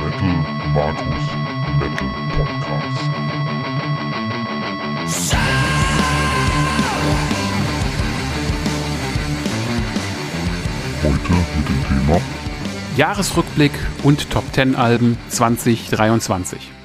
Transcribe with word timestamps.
Metal 0.00 0.44
Markus 0.74 1.24
Metal 1.78 2.10
Podcast. 2.36 3.10
Heute 11.02 11.32
mit 11.56 11.68
dem 11.68 12.06
Thema 12.06 12.20
Jahresrückblick 12.96 13.72
und 14.02 14.30
Top 14.30 14.44
10 14.52 14.76
Alben 14.76 15.18
2023. 15.28 16.81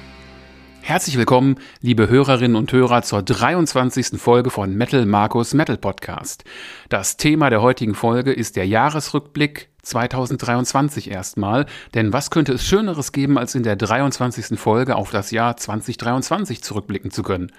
Herzlich 0.88 1.18
willkommen, 1.18 1.56
liebe 1.82 2.08
Hörerinnen 2.08 2.56
und 2.56 2.72
Hörer, 2.72 3.02
zur 3.02 3.22
23. 3.22 4.18
Folge 4.18 4.48
von 4.48 4.74
Metal 4.74 5.04
Markus 5.04 5.52
Metal 5.52 5.76
Podcast. 5.76 6.44
Das 6.88 7.18
Thema 7.18 7.50
der 7.50 7.60
heutigen 7.60 7.94
Folge 7.94 8.32
ist 8.32 8.56
der 8.56 8.66
Jahresrückblick 8.66 9.68
2023 9.82 11.10
erstmal, 11.10 11.66
denn 11.92 12.14
was 12.14 12.30
könnte 12.30 12.54
es 12.54 12.64
Schöneres 12.64 13.12
geben, 13.12 13.36
als 13.36 13.54
in 13.54 13.64
der 13.64 13.76
23. 13.76 14.58
Folge 14.58 14.96
auf 14.96 15.10
das 15.10 15.30
Jahr 15.30 15.58
2023 15.58 16.62
zurückblicken 16.62 17.10
zu 17.10 17.22
können? 17.22 17.52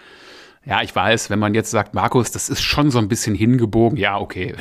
Ja, 0.66 0.82
ich 0.82 0.94
weiß, 0.94 1.30
wenn 1.30 1.40
man 1.40 1.54
jetzt 1.54 1.72
sagt, 1.72 1.94
Markus, 1.94 2.32
das 2.32 2.50
ist 2.50 2.62
schon 2.62 2.92
so 2.92 3.00
ein 3.00 3.08
bisschen 3.08 3.34
hingebogen, 3.34 3.98
ja, 3.98 4.20
okay. 4.20 4.56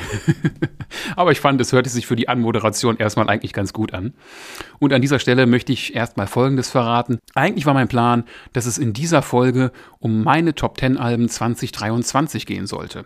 Aber 1.15 1.31
ich 1.31 1.41
fand, 1.41 1.59
es 1.59 1.73
hörte 1.73 1.89
sich 1.89 2.07
für 2.07 2.15
die 2.15 2.29
Anmoderation 2.29 2.97
erstmal 2.97 3.29
eigentlich 3.29 3.51
ganz 3.51 3.73
gut 3.73 3.93
an. 3.93 4.13
Und 4.79 4.93
an 4.93 5.01
dieser 5.01 5.19
Stelle 5.19 5.45
möchte 5.45 5.73
ich 5.73 5.95
erstmal 5.95 6.27
Folgendes 6.27 6.69
verraten. 6.69 7.19
Eigentlich 7.35 7.65
war 7.65 7.73
mein 7.73 7.89
Plan, 7.89 8.23
dass 8.53 8.65
es 8.65 8.77
in 8.77 8.93
dieser 8.93 9.21
Folge 9.21 9.71
um 9.99 10.23
meine 10.23 10.55
Top 10.55 10.79
10 10.79 10.97
Alben 10.97 11.27
2023 11.27 12.45
gehen 12.45 12.65
sollte. 12.65 13.05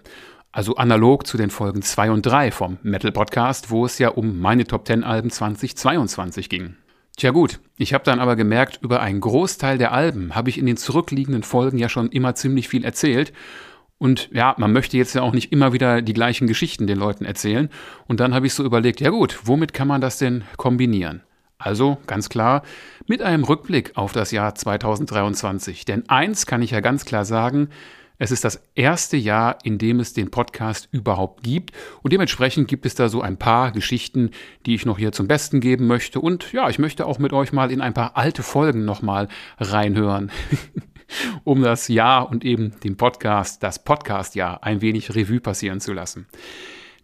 Also 0.52 0.76
analog 0.76 1.26
zu 1.26 1.36
den 1.36 1.50
Folgen 1.50 1.82
2 1.82 2.12
und 2.12 2.26
3 2.28 2.52
vom 2.52 2.78
Metal 2.84 3.12
Podcast, 3.12 3.72
wo 3.72 3.86
es 3.86 3.98
ja 3.98 4.10
um 4.10 4.40
meine 4.40 4.66
Top 4.66 4.86
10 4.86 5.04
Alben 5.04 5.32
2022 5.32 6.48
ging. 6.48 6.76
Tja 7.16 7.30
gut, 7.32 7.60
ich 7.78 7.94
habe 7.94 8.04
dann 8.04 8.20
aber 8.20 8.36
gemerkt, 8.36 8.80
über 8.82 9.02
einen 9.02 9.22
Großteil 9.22 9.78
der 9.78 9.92
Alben 9.92 10.36
habe 10.36 10.50
ich 10.50 10.58
in 10.58 10.66
den 10.66 10.78
zurückliegenden 10.78 11.44
Folgen 11.44 11.78
ja 11.78 11.88
schon 11.88 12.10
immer 12.10 12.34
ziemlich 12.36 12.68
viel 12.68 12.84
erzählt. 12.84 13.34
Und 14.00 14.30
ja, 14.34 14.56
man 14.58 14.74
möchte 14.74 14.98
jetzt 14.98 15.14
ja 15.14 15.22
auch 15.22 15.32
nicht 15.32 15.52
immer 15.52 15.74
wieder 15.74 16.02
die 16.02 16.14
gleichen 16.14 16.48
Geschichten 16.48 16.88
den 16.88 16.98
Leuten 16.98 17.24
erzählen. 17.24 17.70
Und 18.08 18.20
dann 18.20 18.34
habe 18.34 18.48
ich 18.48 18.54
so 18.54 18.64
überlegt, 18.64 19.00
ja 19.00 19.12
gut, 19.12 19.40
womit 19.44 19.74
kann 19.74 19.88
man 19.88 20.02
das 20.02 20.18
denn 20.18 20.44
kombinieren? 20.58 21.22
Also 21.58 21.98
ganz 22.08 22.28
klar 22.28 22.64
mit 23.08 23.22
einem 23.22 23.44
Rückblick 23.44 23.92
auf 23.96 24.12
das 24.12 24.32
Jahr 24.32 24.56
2023. 24.56 25.86
Denn 25.86 26.10
eins 26.10 26.46
kann 26.46 26.62
ich 26.62 26.72
ja 26.72 26.82
ganz 26.82 27.06
klar 27.06 27.24
sagen, 27.24 27.70
es 28.24 28.32
ist 28.32 28.46
das 28.46 28.64
erste 28.74 29.18
Jahr, 29.18 29.58
in 29.64 29.78
dem 29.78 30.00
es 30.00 30.14
den 30.14 30.32
Podcast 30.32 30.88
überhaupt 30.94 31.44
gibt. 31.44 31.74
Und 32.04 32.14
dementsprechend 32.14 32.70
gibt 32.70 32.86
es 32.86 32.96
da 32.96 33.10
so 33.10 33.22
ein 33.22 33.36
paar 33.36 33.74
Geschichten, 33.74 34.32
die 34.66 34.76
ich 34.76 34.86
noch 34.86 34.98
hier 34.98 35.12
zum 35.12 35.28
Besten 35.28 35.60
geben 35.60 35.88
möchte. 35.88 36.22
Und 36.22 36.54
ja, 36.54 36.70
ich 36.70 36.80
möchte 36.80 37.06
auch 37.06 37.20
mit 37.20 37.34
euch 37.34 37.52
mal 37.52 37.70
in 37.70 37.82
ein 37.82 37.94
paar 37.94 38.16
alte 38.16 38.42
Folgen 38.42 38.86
nochmal 38.86 39.28
reinhören. 39.60 40.32
um 41.44 41.64
das 41.64 41.90
Jahr 41.90 42.30
und 42.30 42.46
eben 42.46 42.80
den 42.80 42.96
Podcast, 42.96 43.62
das 43.62 43.84
Podcast-Jahr, 43.84 44.64
ein 44.64 44.80
wenig 44.80 45.14
Revue 45.14 45.42
passieren 45.42 45.82
zu 45.82 45.92
lassen. 45.92 46.26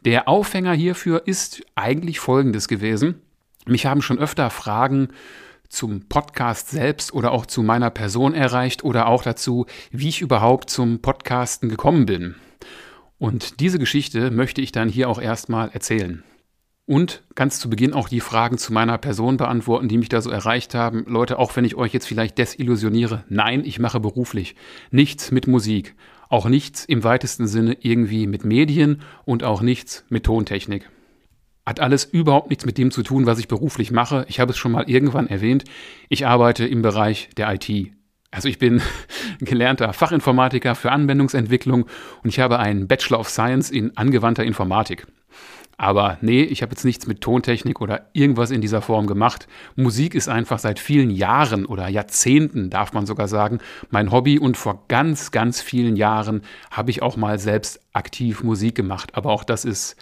Der 0.05 0.29
Aufhänger 0.29 0.71
hierfür 0.71 1.23
ist 1.25 1.65
eigentlich 1.75 2.21
folgendes 2.21 2.69
gewesen. 2.69 3.21
Mich 3.65 3.85
haben 3.85 4.01
schon 4.01 4.19
öfter 4.19 4.49
Fragen 4.49 5.09
zum 5.69 6.09
Podcast 6.09 6.69
selbst 6.69 7.13
oder 7.13 7.31
auch 7.31 7.45
zu 7.45 7.63
meiner 7.63 7.91
Person 7.91 8.33
erreicht 8.33 8.83
oder 8.83 9.07
auch 9.07 9.23
dazu, 9.23 9.67
wie 9.91 10.09
ich 10.09 10.21
überhaupt 10.21 10.69
zum 10.69 10.99
Podcasten 11.01 11.69
gekommen 11.69 12.05
bin. 12.05 12.35
Und 13.17 13.59
diese 13.59 13.79
Geschichte 13.79 14.31
möchte 14.31 14.61
ich 14.61 14.71
dann 14.71 14.89
hier 14.89 15.09
auch 15.09 15.21
erstmal 15.21 15.69
erzählen. 15.69 16.23
Und 16.85 17.21
ganz 17.35 17.59
zu 17.59 17.69
Beginn 17.69 17.93
auch 17.93 18.09
die 18.09 18.19
Fragen 18.19 18.57
zu 18.57 18.73
meiner 18.73 18.97
Person 18.97 19.37
beantworten, 19.37 19.87
die 19.89 19.99
mich 19.99 20.09
da 20.09 20.21
so 20.21 20.31
erreicht 20.31 20.73
haben. 20.73 21.05
Leute, 21.05 21.37
auch 21.37 21.55
wenn 21.55 21.63
ich 21.63 21.75
euch 21.75 21.93
jetzt 21.93 22.07
vielleicht 22.07 22.39
desillusioniere, 22.39 23.25
nein, 23.29 23.63
ich 23.63 23.77
mache 23.77 23.99
beruflich 23.99 24.55
nichts 24.89 25.29
mit 25.29 25.45
Musik. 25.45 25.93
Auch 26.29 26.47
nichts 26.47 26.85
im 26.85 27.03
weitesten 27.03 27.45
Sinne 27.45 27.77
irgendwie 27.79 28.25
mit 28.25 28.43
Medien 28.43 29.03
und 29.23 29.43
auch 29.43 29.61
nichts 29.61 30.03
mit 30.09 30.23
Tontechnik. 30.23 30.89
Hat 31.69 31.79
alles 31.79 32.03
überhaupt 32.03 32.49
nichts 32.49 32.65
mit 32.65 32.79
dem 32.79 32.89
zu 32.89 33.03
tun, 33.03 33.27
was 33.27 33.37
ich 33.37 33.47
beruflich 33.47 33.91
mache. 33.91 34.25
Ich 34.27 34.39
habe 34.39 34.53
es 34.53 34.57
schon 34.57 34.71
mal 34.71 34.89
irgendwann 34.89 35.27
erwähnt. 35.27 35.65
Ich 36.09 36.25
arbeite 36.25 36.65
im 36.65 36.81
Bereich 36.81 37.29
der 37.37 37.53
IT. 37.53 37.91
Also 38.31 38.49
ich 38.49 38.57
bin 38.57 38.81
gelernter 39.39 39.93
Fachinformatiker 39.93 40.73
für 40.73 40.91
Anwendungsentwicklung 40.91 41.85
und 42.23 42.29
ich 42.29 42.39
habe 42.39 42.57
einen 42.57 42.87
Bachelor 42.87 43.19
of 43.19 43.29
Science 43.29 43.69
in 43.69 43.95
angewandter 43.97 44.43
Informatik. 44.43 45.05
Aber 45.77 46.17
nee, 46.21 46.41
ich 46.41 46.63
habe 46.63 46.71
jetzt 46.71 46.85
nichts 46.85 47.05
mit 47.05 47.21
Tontechnik 47.21 47.81
oder 47.81 48.09
irgendwas 48.13 48.49
in 48.49 48.61
dieser 48.61 48.81
Form 48.81 49.05
gemacht. 49.05 49.47
Musik 49.75 50.15
ist 50.15 50.27
einfach 50.27 50.57
seit 50.57 50.79
vielen 50.79 51.11
Jahren 51.11 51.67
oder 51.67 51.87
Jahrzehnten, 51.87 52.71
darf 52.71 52.93
man 52.93 53.05
sogar 53.05 53.27
sagen, 53.27 53.59
mein 53.91 54.11
Hobby 54.11 54.39
und 54.39 54.57
vor 54.57 54.85
ganz, 54.87 55.29
ganz 55.29 55.61
vielen 55.61 55.95
Jahren 55.95 56.41
habe 56.71 56.89
ich 56.89 57.03
auch 57.03 57.15
mal 57.15 57.37
selbst 57.37 57.79
aktiv 57.93 58.41
Musik 58.41 58.73
gemacht. 58.73 59.11
Aber 59.13 59.29
auch 59.29 59.43
das 59.43 59.65
ist 59.65 59.97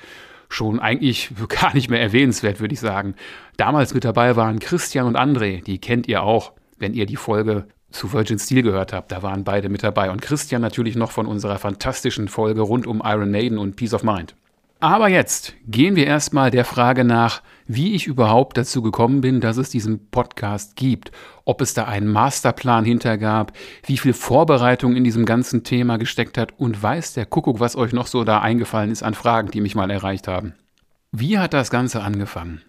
schon 0.49 0.79
eigentlich 0.79 1.31
gar 1.49 1.73
nicht 1.73 1.89
mehr 1.89 2.01
erwähnenswert, 2.01 2.59
würde 2.59 2.73
ich 2.73 2.79
sagen. 2.79 3.15
Damals 3.57 3.93
mit 3.93 4.05
dabei 4.05 4.35
waren 4.35 4.59
Christian 4.59 5.07
und 5.07 5.17
André, 5.17 5.63
die 5.63 5.79
kennt 5.79 6.07
ihr 6.07 6.23
auch, 6.23 6.53
wenn 6.77 6.93
ihr 6.93 7.05
die 7.05 7.15
Folge 7.15 7.67
zu 7.89 8.11
Virgin 8.11 8.39
Steel 8.39 8.63
gehört 8.63 8.93
habt. 8.93 9.11
Da 9.11 9.23
waren 9.23 9.43
beide 9.43 9.69
mit 9.69 9.83
dabei. 9.83 10.11
Und 10.11 10.21
Christian 10.21 10.61
natürlich 10.61 10.95
noch 10.95 11.11
von 11.11 11.25
unserer 11.25 11.57
fantastischen 11.57 12.27
Folge 12.27 12.61
rund 12.61 12.85
um 12.85 13.01
Iron 13.03 13.31
Maiden 13.31 13.57
und 13.57 13.75
Peace 13.75 13.93
of 13.93 14.03
Mind. 14.03 14.35
Aber 14.79 15.07
jetzt 15.07 15.53
gehen 15.67 15.95
wir 15.95 16.05
erstmal 16.05 16.51
der 16.51 16.65
Frage 16.65 17.03
nach, 17.03 17.41
wie 17.67 17.93
ich 17.93 18.07
überhaupt 18.07 18.57
dazu 18.57 18.81
gekommen 18.81 19.21
bin, 19.21 19.41
dass 19.41 19.57
es 19.57 19.69
diesen 19.69 20.09
Podcast 20.09 20.75
gibt. 20.75 21.11
Ob 21.45 21.61
es 21.61 21.73
da 21.73 21.85
einen 21.85 22.07
Masterplan 22.07 22.85
hintergab, 22.85 23.53
wie 23.85 23.97
viel 23.97 24.13
Vorbereitung 24.13 24.95
in 24.95 25.03
diesem 25.03 25.25
ganzen 25.25 25.63
Thema 25.63 25.97
gesteckt 25.97 26.37
hat 26.37 26.53
und 26.57 26.81
weiß 26.81 27.13
der 27.13 27.25
Kuckuck, 27.25 27.59
was 27.59 27.75
euch 27.75 27.93
noch 27.93 28.07
so 28.07 28.23
da 28.23 28.39
eingefallen 28.39 28.91
ist 28.91 29.03
an 29.03 29.13
Fragen, 29.13 29.51
die 29.51 29.61
mich 29.61 29.75
mal 29.75 29.91
erreicht 29.91 30.27
haben. 30.27 30.53
Wie 31.11 31.37
hat 31.37 31.53
das 31.53 31.69
Ganze 31.69 32.01
angefangen? 32.01 32.61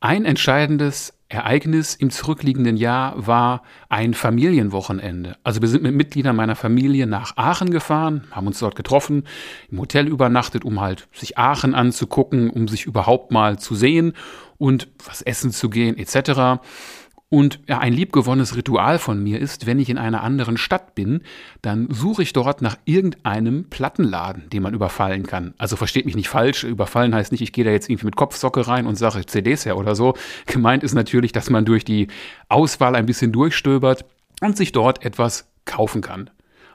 Ein 0.00 0.24
entscheidendes 0.24 1.14
Ereignis 1.32 1.94
im 1.94 2.10
zurückliegenden 2.10 2.76
Jahr 2.76 3.26
war 3.26 3.62
ein 3.88 4.14
Familienwochenende. 4.14 5.36
Also 5.44 5.60
wir 5.60 5.68
sind 5.68 5.82
mit 5.82 5.94
Mitgliedern 5.94 6.36
meiner 6.36 6.56
Familie 6.56 7.06
nach 7.06 7.36
Aachen 7.36 7.70
gefahren, 7.70 8.24
haben 8.30 8.46
uns 8.46 8.58
dort 8.58 8.76
getroffen, 8.76 9.24
im 9.70 9.80
Hotel 9.80 10.08
übernachtet, 10.08 10.64
um 10.64 10.80
halt 10.80 11.08
sich 11.12 11.38
Aachen 11.38 11.74
anzugucken, 11.74 12.50
um 12.50 12.68
sich 12.68 12.84
überhaupt 12.84 13.30
mal 13.30 13.58
zu 13.58 13.74
sehen 13.74 14.12
und 14.58 14.88
was 15.04 15.22
essen 15.22 15.50
zu 15.50 15.70
gehen 15.70 15.96
etc. 15.98 16.62
Und 17.32 17.60
ja, 17.66 17.78
ein 17.78 17.94
liebgewonnenes 17.94 18.56
Ritual 18.56 18.98
von 18.98 19.22
mir 19.22 19.40
ist, 19.40 19.64
wenn 19.64 19.78
ich 19.78 19.88
in 19.88 19.96
einer 19.96 20.22
anderen 20.22 20.58
Stadt 20.58 20.94
bin, 20.94 21.22
dann 21.62 21.88
suche 21.90 22.22
ich 22.22 22.34
dort 22.34 22.60
nach 22.60 22.76
irgendeinem 22.84 23.70
Plattenladen, 23.70 24.50
den 24.50 24.62
man 24.62 24.74
überfallen 24.74 25.22
kann. 25.22 25.54
Also 25.56 25.76
versteht 25.76 26.04
mich 26.04 26.14
nicht 26.14 26.28
falsch, 26.28 26.62
überfallen 26.62 27.14
heißt 27.14 27.32
nicht, 27.32 27.40
ich 27.40 27.54
gehe 27.54 27.64
da 27.64 27.70
jetzt 27.70 27.88
irgendwie 27.88 28.04
mit 28.04 28.16
Kopfsocke 28.16 28.68
rein 28.68 28.86
und 28.86 28.96
sage 28.96 29.24
CDs 29.24 29.64
her 29.64 29.78
oder 29.78 29.94
so. 29.94 30.12
Gemeint 30.44 30.84
ist 30.84 30.92
natürlich, 30.92 31.32
dass 31.32 31.48
man 31.48 31.64
durch 31.64 31.86
die 31.86 32.08
Auswahl 32.50 32.94
ein 32.94 33.06
bisschen 33.06 33.32
durchstöbert 33.32 34.04
und 34.42 34.58
sich 34.58 34.72
dort 34.72 35.02
etwas 35.02 35.50
kaufen 35.64 36.02
kann. 36.02 36.28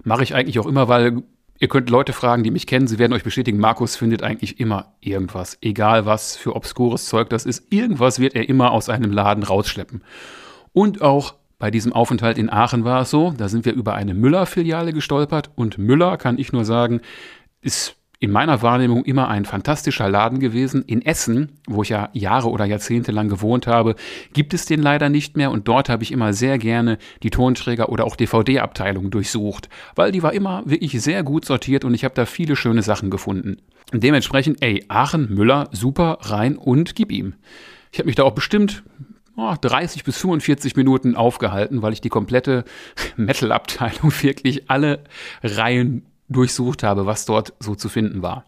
Mache 0.06 0.23
ich 0.23 0.34
eigentlich 0.34 0.57
auch 0.57 0.66
immer, 0.66 0.88
weil 0.88 1.22
Ihr 1.59 1.67
könnt 1.69 1.90
Leute 1.90 2.13
fragen, 2.13 2.44
die 2.44 2.51
mich 2.51 2.67
kennen, 2.67 2.85
sie 2.85 3.00
werden 3.00 3.13
euch 3.13 3.23
bestätigen, 3.23 3.57
Markus 3.57 3.96
findet 3.96 4.22
eigentlich 4.22 4.59
immer 4.59 4.94
irgendwas. 5.01 5.57
Egal 5.62 6.06
was 6.06 6.35
für 6.35 6.56
obskures 6.56 7.06
Zeug 7.06 7.31
das 7.31 7.47
ist, 7.47 7.73
irgendwas 7.73 8.19
wird 8.19 8.35
er 8.35 8.47
immer 8.47 8.72
aus 8.72 8.90
einem 8.90 9.12
Laden 9.12 9.41
rausschleppen. 9.41 10.03
Und 10.77 11.01
auch 11.01 11.33
bei 11.57 11.71
diesem 11.71 11.91
Aufenthalt 11.91 12.38
in 12.38 12.51
Aachen 12.51 12.83
war 12.83 13.01
es 13.01 13.09
so, 13.09 13.33
da 13.35 13.49
sind 13.49 13.65
wir 13.65 13.73
über 13.73 13.95
eine 13.95 14.13
Müller-Filiale 14.13 14.93
gestolpert 14.93 15.49
und 15.55 15.79
Müller, 15.79 16.17
kann 16.17 16.37
ich 16.37 16.53
nur 16.53 16.66
sagen, 16.66 17.02
ist 17.61 17.96
in 18.19 18.29
meiner 18.29 18.61
Wahrnehmung 18.61 19.03
immer 19.03 19.28
ein 19.28 19.46
fantastischer 19.46 20.07
Laden 20.07 20.40
gewesen. 20.40 20.84
In 20.85 21.02
Essen, 21.02 21.53
wo 21.66 21.81
ich 21.81 21.90
ja 21.90 22.11
Jahre 22.13 22.52
oder 22.52 22.66
Jahrzehnte 22.66 23.11
lang 23.11 23.28
gewohnt 23.28 23.66
habe, 23.66 23.96
gibt 24.34 24.53
es 24.53 24.67
den 24.67 24.79
leider 24.79 25.09
nicht 25.09 25.35
mehr 25.35 25.49
und 25.49 25.67
dort 25.67 25.90
habe 25.90 26.03
ich 26.03 26.11
immer 26.11 26.31
sehr 26.34 26.59
gerne 26.59 26.99
die 27.23 27.31
Tonträger 27.31 27.90
oder 27.90 28.05
auch 28.05 28.16
DVD-Abteilung 28.16 29.09
durchsucht, 29.09 29.69
weil 29.96 30.11
die 30.11 30.22
war 30.22 30.34
immer 30.34 30.61
wirklich 30.67 31.02
sehr 31.02 31.23
gut 31.23 31.46
sortiert 31.46 31.85
und 31.85 31.96
ich 31.96 32.03
habe 32.03 32.13
da 32.13 32.28
viele 32.28 32.55
schöne 32.55 32.84
Sachen 32.84 33.09
gefunden. 33.09 33.57
Und 33.91 34.03
dementsprechend, 34.03 34.61
ey, 34.61 34.85
Aachen, 34.90 35.34
Müller, 35.34 35.69
super, 35.72 36.19
rein 36.22 36.55
und 36.55 36.93
gib 36.93 37.11
ihm. 37.11 37.34
Ich 37.91 37.97
habe 37.97 38.05
mich 38.05 38.16
da 38.16 38.25
auch 38.25 38.35
bestimmt 38.35 38.84
oh, 39.37 39.55
30 39.59 40.03
bis 40.03 40.17
45 40.17 40.75
Minuten 40.75 41.16
aufgehalten, 41.16 41.81
weil 41.81 41.93
ich 41.93 42.01
die 42.01 42.09
komplette 42.09 42.66
Metal-Abteilung 43.16 44.11
wirklich 44.22 44.69
alle 44.69 45.03
Reihen 45.41 46.05
durchsucht 46.28 46.84
habe, 46.84 47.05
was 47.05 47.25
dort 47.25 47.53
so 47.59 47.75
zu 47.75 47.87
finden 47.87 48.22
war. 48.22 48.45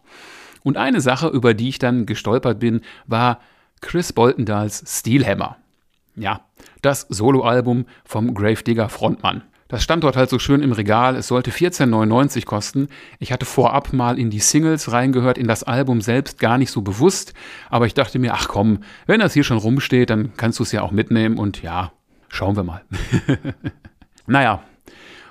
Und 0.63 0.75
eine 0.75 0.99
Sache, 0.99 1.29
über 1.29 1.53
die 1.53 1.69
ich 1.69 1.79
dann 1.79 2.05
gestolpert 2.05 2.59
bin, 2.59 2.81
war 3.07 3.39
Chris 3.79 4.11
Boltendals 4.11 4.83
Steelhammer. 4.85 5.55
Ja, 6.15 6.41
das 6.81 7.01
Soloalbum 7.09 7.85
vom 8.03 8.33
Gravedigger 8.33 8.89
Frontmann. 8.89 9.43
Das 9.69 9.83
stand 9.83 10.03
dort 10.03 10.17
halt 10.17 10.31
so 10.31 10.39
schön 10.39 10.63
im 10.63 10.71
Regal. 10.71 11.15
Es 11.15 11.27
sollte 11.27 11.51
14,99 11.51 12.43
kosten. 12.43 12.89
Ich 13.19 13.31
hatte 13.31 13.45
vorab 13.45 13.93
mal 13.93 14.17
in 14.17 14.31
die 14.31 14.39
Singles 14.39 14.91
reingehört, 14.91 15.37
in 15.37 15.47
das 15.47 15.63
Album 15.63 16.01
selbst 16.01 16.39
gar 16.39 16.57
nicht 16.57 16.71
so 16.71 16.81
bewusst. 16.81 17.35
Aber 17.69 17.85
ich 17.85 17.93
dachte 17.93 18.17
mir, 18.17 18.33
ach 18.33 18.47
komm, 18.47 18.79
wenn 19.05 19.19
das 19.19 19.33
hier 19.33 19.43
schon 19.43 19.59
rumsteht, 19.59 20.09
dann 20.09 20.33
kannst 20.35 20.57
du 20.57 20.63
es 20.63 20.71
ja 20.71 20.81
auch 20.81 20.89
mitnehmen. 20.89 21.37
Und 21.37 21.61
ja, 21.61 21.91
schauen 22.29 22.55
wir 22.55 22.63
mal. 22.63 22.81
naja, 24.25 24.63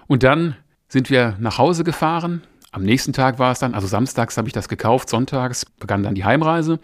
und 0.06 0.23
dann 0.23 0.55
sind 0.87 1.11
wir 1.11 1.35
nach 1.40 1.58
Hause 1.58 1.82
gefahren. 1.82 2.43
Am 2.70 2.85
nächsten 2.85 3.12
Tag 3.12 3.40
war 3.40 3.50
es 3.50 3.58
dann, 3.58 3.75
also 3.75 3.88
samstags 3.88 4.37
habe 4.37 4.46
ich 4.46 4.55
das 4.55 4.69
gekauft, 4.69 5.08
sonntags 5.08 5.67
begann 5.67 6.05
dann 6.05 6.14
die 6.14 6.25
Heimreise. 6.25 6.79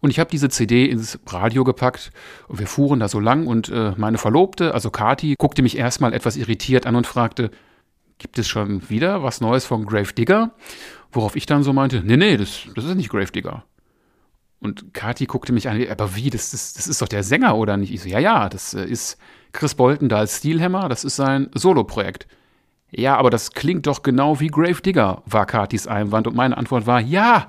Und 0.00 0.10
ich 0.10 0.18
habe 0.18 0.30
diese 0.30 0.48
CD 0.48 0.86
ins 0.86 1.18
Radio 1.26 1.64
gepackt 1.64 2.12
und 2.48 2.58
wir 2.58 2.66
fuhren 2.66 3.00
da 3.00 3.08
so 3.08 3.20
lang 3.20 3.46
und 3.46 3.68
äh, 3.68 3.92
meine 3.96 4.18
Verlobte, 4.18 4.74
also 4.74 4.90
Kati, 4.90 5.34
guckte 5.38 5.62
mich 5.62 5.76
erstmal 5.76 6.12
etwas 6.12 6.36
irritiert 6.36 6.86
an 6.86 6.96
und 6.96 7.06
fragte, 7.06 7.50
gibt 8.18 8.38
es 8.38 8.48
schon 8.48 8.88
wieder 8.90 9.22
was 9.22 9.40
Neues 9.40 9.64
von 9.64 9.86
Grave 9.86 10.12
Digger? 10.12 10.52
Worauf 11.10 11.36
ich 11.36 11.46
dann 11.46 11.62
so 11.62 11.72
meinte, 11.72 12.02
nee, 12.04 12.16
nee, 12.16 12.36
das, 12.36 12.62
das 12.74 12.84
ist 12.84 12.94
nicht 12.94 13.08
Grave 13.08 13.32
Digger. 13.32 13.64
Und 14.60 14.92
Kati 14.92 15.26
guckte 15.26 15.52
mich 15.52 15.68
an, 15.68 15.84
aber 15.88 16.16
wie, 16.16 16.30
das, 16.30 16.50
das, 16.50 16.74
das 16.74 16.88
ist 16.88 17.00
doch 17.00 17.08
der 17.08 17.22
Sänger, 17.22 17.56
oder 17.56 17.76
nicht? 17.76 17.92
Ich 17.92 18.02
so, 18.02 18.08
ja, 18.08 18.18
ja, 18.18 18.48
das 18.48 18.74
äh, 18.74 18.84
ist 18.84 19.16
Chris 19.52 19.74
Bolton 19.74 20.08
da 20.08 20.18
als 20.18 20.38
Steelhammer, 20.38 20.88
das 20.88 21.04
ist 21.04 21.16
sein 21.16 21.48
Soloprojekt. 21.54 22.26
Ja, 22.90 23.16
aber 23.16 23.30
das 23.30 23.52
klingt 23.52 23.86
doch 23.86 24.02
genau 24.02 24.40
wie 24.40 24.48
Grave 24.48 24.80
Digger, 24.82 25.22
war 25.26 25.46
Katis 25.46 25.86
Einwand. 25.86 26.26
Und 26.26 26.34
meine 26.34 26.56
Antwort 26.56 26.86
war, 26.86 27.00
ja, 27.00 27.48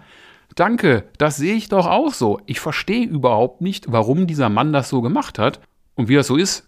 Danke, 0.60 1.06
das 1.18 1.38
sehe 1.38 1.56
ich 1.56 1.70
doch 1.70 1.88
auch 1.88 2.14
so. 2.14 2.42
Ich 2.46 2.60
verstehe 2.60 3.06
überhaupt 3.06 3.62
nicht, 3.62 3.94
warum 3.94 4.28
dieser 4.28 4.50
Mann 4.50 4.74
das 4.74 4.90
so 4.90 5.02
gemacht 5.02 5.40
hat. 5.40 5.62
Und 5.96 6.10
wie 6.10 6.16
das 6.16 6.28
so 6.28 6.36
ist, 6.36 6.68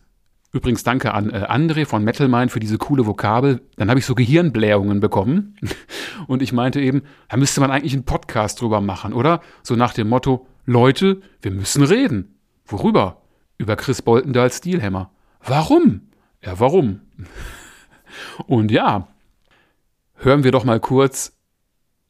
übrigens 0.53 0.85
danke 0.85 1.13
an 1.13 1.29
äh, 1.29 1.45
André 1.49 1.85
von 1.85 2.01
Metalmind 2.01 2.53
für 2.53 2.61
diese 2.61 2.77
coole 2.77 3.05
Vokabel, 3.05 3.59
dann 3.75 3.89
habe 3.89 3.99
ich 3.99 4.05
so 4.05 4.15
Gehirnblähungen 4.15 5.01
bekommen. 5.01 5.57
Und 6.27 6.41
ich 6.41 6.53
meinte 6.53 6.79
eben, 6.79 7.01
da 7.27 7.35
müsste 7.35 7.59
man 7.59 7.69
eigentlich 7.69 7.91
einen 7.91 8.05
Podcast 8.05 8.61
drüber 8.61 8.79
machen, 8.79 9.11
oder? 9.11 9.41
So 9.61 9.75
nach 9.75 9.93
dem 9.93 10.07
Motto, 10.07 10.47
Leute, 10.65 11.19
wir 11.41 11.51
müssen 11.51 11.83
reden. 11.83 12.39
Worüber? 12.65 13.23
Über 13.57 13.75
Chris 13.75 14.01
Boltendahl 14.01 14.53
Steelhammer. 14.53 15.11
Warum? 15.43 16.11
Ja, 16.41 16.61
warum? 16.61 17.01
Und 18.47 18.71
ja, 18.71 19.09
hören 20.15 20.45
wir 20.45 20.53
doch 20.53 20.63
mal 20.63 20.79
kurz 20.79 21.40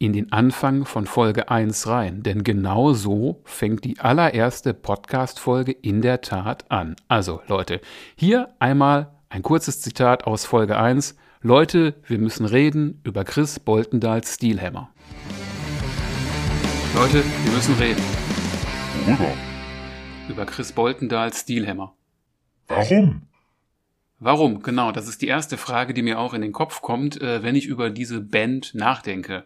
in 0.02 0.12
den 0.12 0.32
Anfang 0.32 0.84
von 0.84 1.06
Folge 1.06 1.48
1 1.48 1.86
rein, 1.86 2.24
denn 2.24 2.42
genau 2.42 2.92
so 2.92 3.40
fängt 3.44 3.84
die 3.84 4.00
allererste 4.00 4.74
Podcast-Folge 4.74 5.70
in 5.70 6.02
der 6.02 6.22
Tat 6.22 6.68
an. 6.72 6.96
Also 7.06 7.40
Leute, 7.46 7.80
hier 8.16 8.48
einmal 8.58 9.12
ein 9.28 9.42
kurzes 9.42 9.80
Zitat 9.80 10.24
aus 10.24 10.44
Folge 10.44 10.76
1. 10.76 11.14
Leute, 11.40 11.94
wir 12.04 12.18
müssen 12.18 12.46
reden 12.46 13.00
über 13.04 13.22
Chris 13.22 13.60
Boltendahls 13.60 14.34
Steelhammer. 14.34 14.90
Leute, 16.96 17.22
wir 17.44 17.52
müssen 17.52 17.76
reden. 17.76 18.02
Worüber? 19.04 19.32
Über 20.28 20.46
Chris 20.46 20.72
Boltendahls 20.72 21.42
Steelhammer. 21.42 21.94
Warum? 22.66 23.22
Warum? 24.18 24.62
Genau, 24.64 24.90
das 24.90 25.06
ist 25.06 25.22
die 25.22 25.28
erste 25.28 25.56
Frage, 25.56 25.94
die 25.94 26.02
mir 26.02 26.18
auch 26.18 26.34
in 26.34 26.42
den 26.42 26.52
Kopf 26.52 26.82
kommt, 26.82 27.20
äh, 27.20 27.44
wenn 27.44 27.54
ich 27.54 27.66
über 27.66 27.88
diese 27.88 28.20
Band 28.20 28.74
nachdenke 28.74 29.44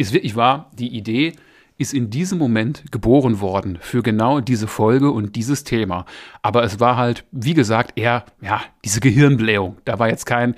ist 0.00 0.12
wirklich 0.12 0.36
wahr, 0.36 0.70
die 0.72 0.96
Idee 0.96 1.34
ist 1.76 1.94
in 1.94 2.10
diesem 2.10 2.38
Moment 2.38 2.84
geboren 2.90 3.40
worden 3.40 3.78
für 3.80 4.02
genau 4.02 4.40
diese 4.40 4.66
Folge 4.66 5.10
und 5.10 5.36
dieses 5.36 5.64
Thema. 5.64 6.04
Aber 6.42 6.62
es 6.62 6.78
war 6.78 6.96
halt, 6.96 7.24
wie 7.32 7.54
gesagt, 7.54 7.98
eher, 7.98 8.24
ja, 8.40 8.60
diese 8.84 9.00
Gehirnblähung. 9.00 9.78
Da 9.84 9.98
war 9.98 10.08
jetzt 10.08 10.26
kein 10.26 10.54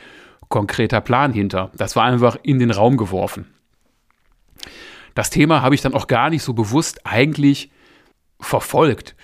konkreter 0.49 1.01
Plan 1.01 1.33
hinter. 1.33 1.71
Das 1.77 1.95
war 1.97 2.05
einfach 2.05 2.37
in 2.43 2.59
den 2.59 2.71
Raum 2.71 2.97
geworfen. 2.97 3.47
Das 5.15 5.31
Thema 5.31 5.63
habe 5.63 5.75
ich 5.75 5.81
dann 5.81 5.95
auch 5.95 6.07
gar 6.07 6.31
nicht 6.31 6.43
so 6.43 6.55
bewusst 6.55 7.07
eigentlich 7.07 7.71
verfolgt. 8.41 9.15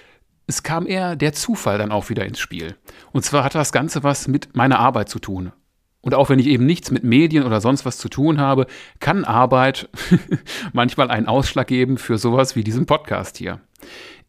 Es 0.47 0.63
kam 0.63 0.87
eher 0.87 1.17
der 1.17 1.33
Zufall 1.33 1.79
dann 1.79 1.93
auch 1.93 2.11
wieder 2.11 2.25
ins 2.25 2.39
Spiel. 2.39 2.77
Und 3.13 3.25
zwar 3.25 3.45
hat 3.45 3.55
das 3.55 3.73
Ganze 3.73 4.03
was 4.03 4.29
mit 4.29 4.55
meiner 4.55 4.79
Arbeit 4.79 5.09
zu 5.09 5.19
tun. 5.19 5.53
Und 6.01 6.15
auch 6.15 6.29
wenn 6.29 6.39
ich 6.39 6.47
eben 6.47 6.65
nichts 6.65 6.91
mit 6.91 7.03
Medien 7.03 7.45
oder 7.45 7.61
sonst 7.61 7.85
was 7.85 7.99
zu 7.99 8.09
tun 8.09 8.41
habe, 8.41 8.67
kann 9.01 9.25
Arbeit 9.25 9.89
manchmal 10.73 11.11
einen 11.11 11.27
Ausschlag 11.27 11.67
geben 11.67 11.99
für 11.99 12.19
sowas 12.19 12.55
wie 12.55 12.63
diesen 12.63 12.87
Podcast 12.87 13.37
hier. 13.37 13.61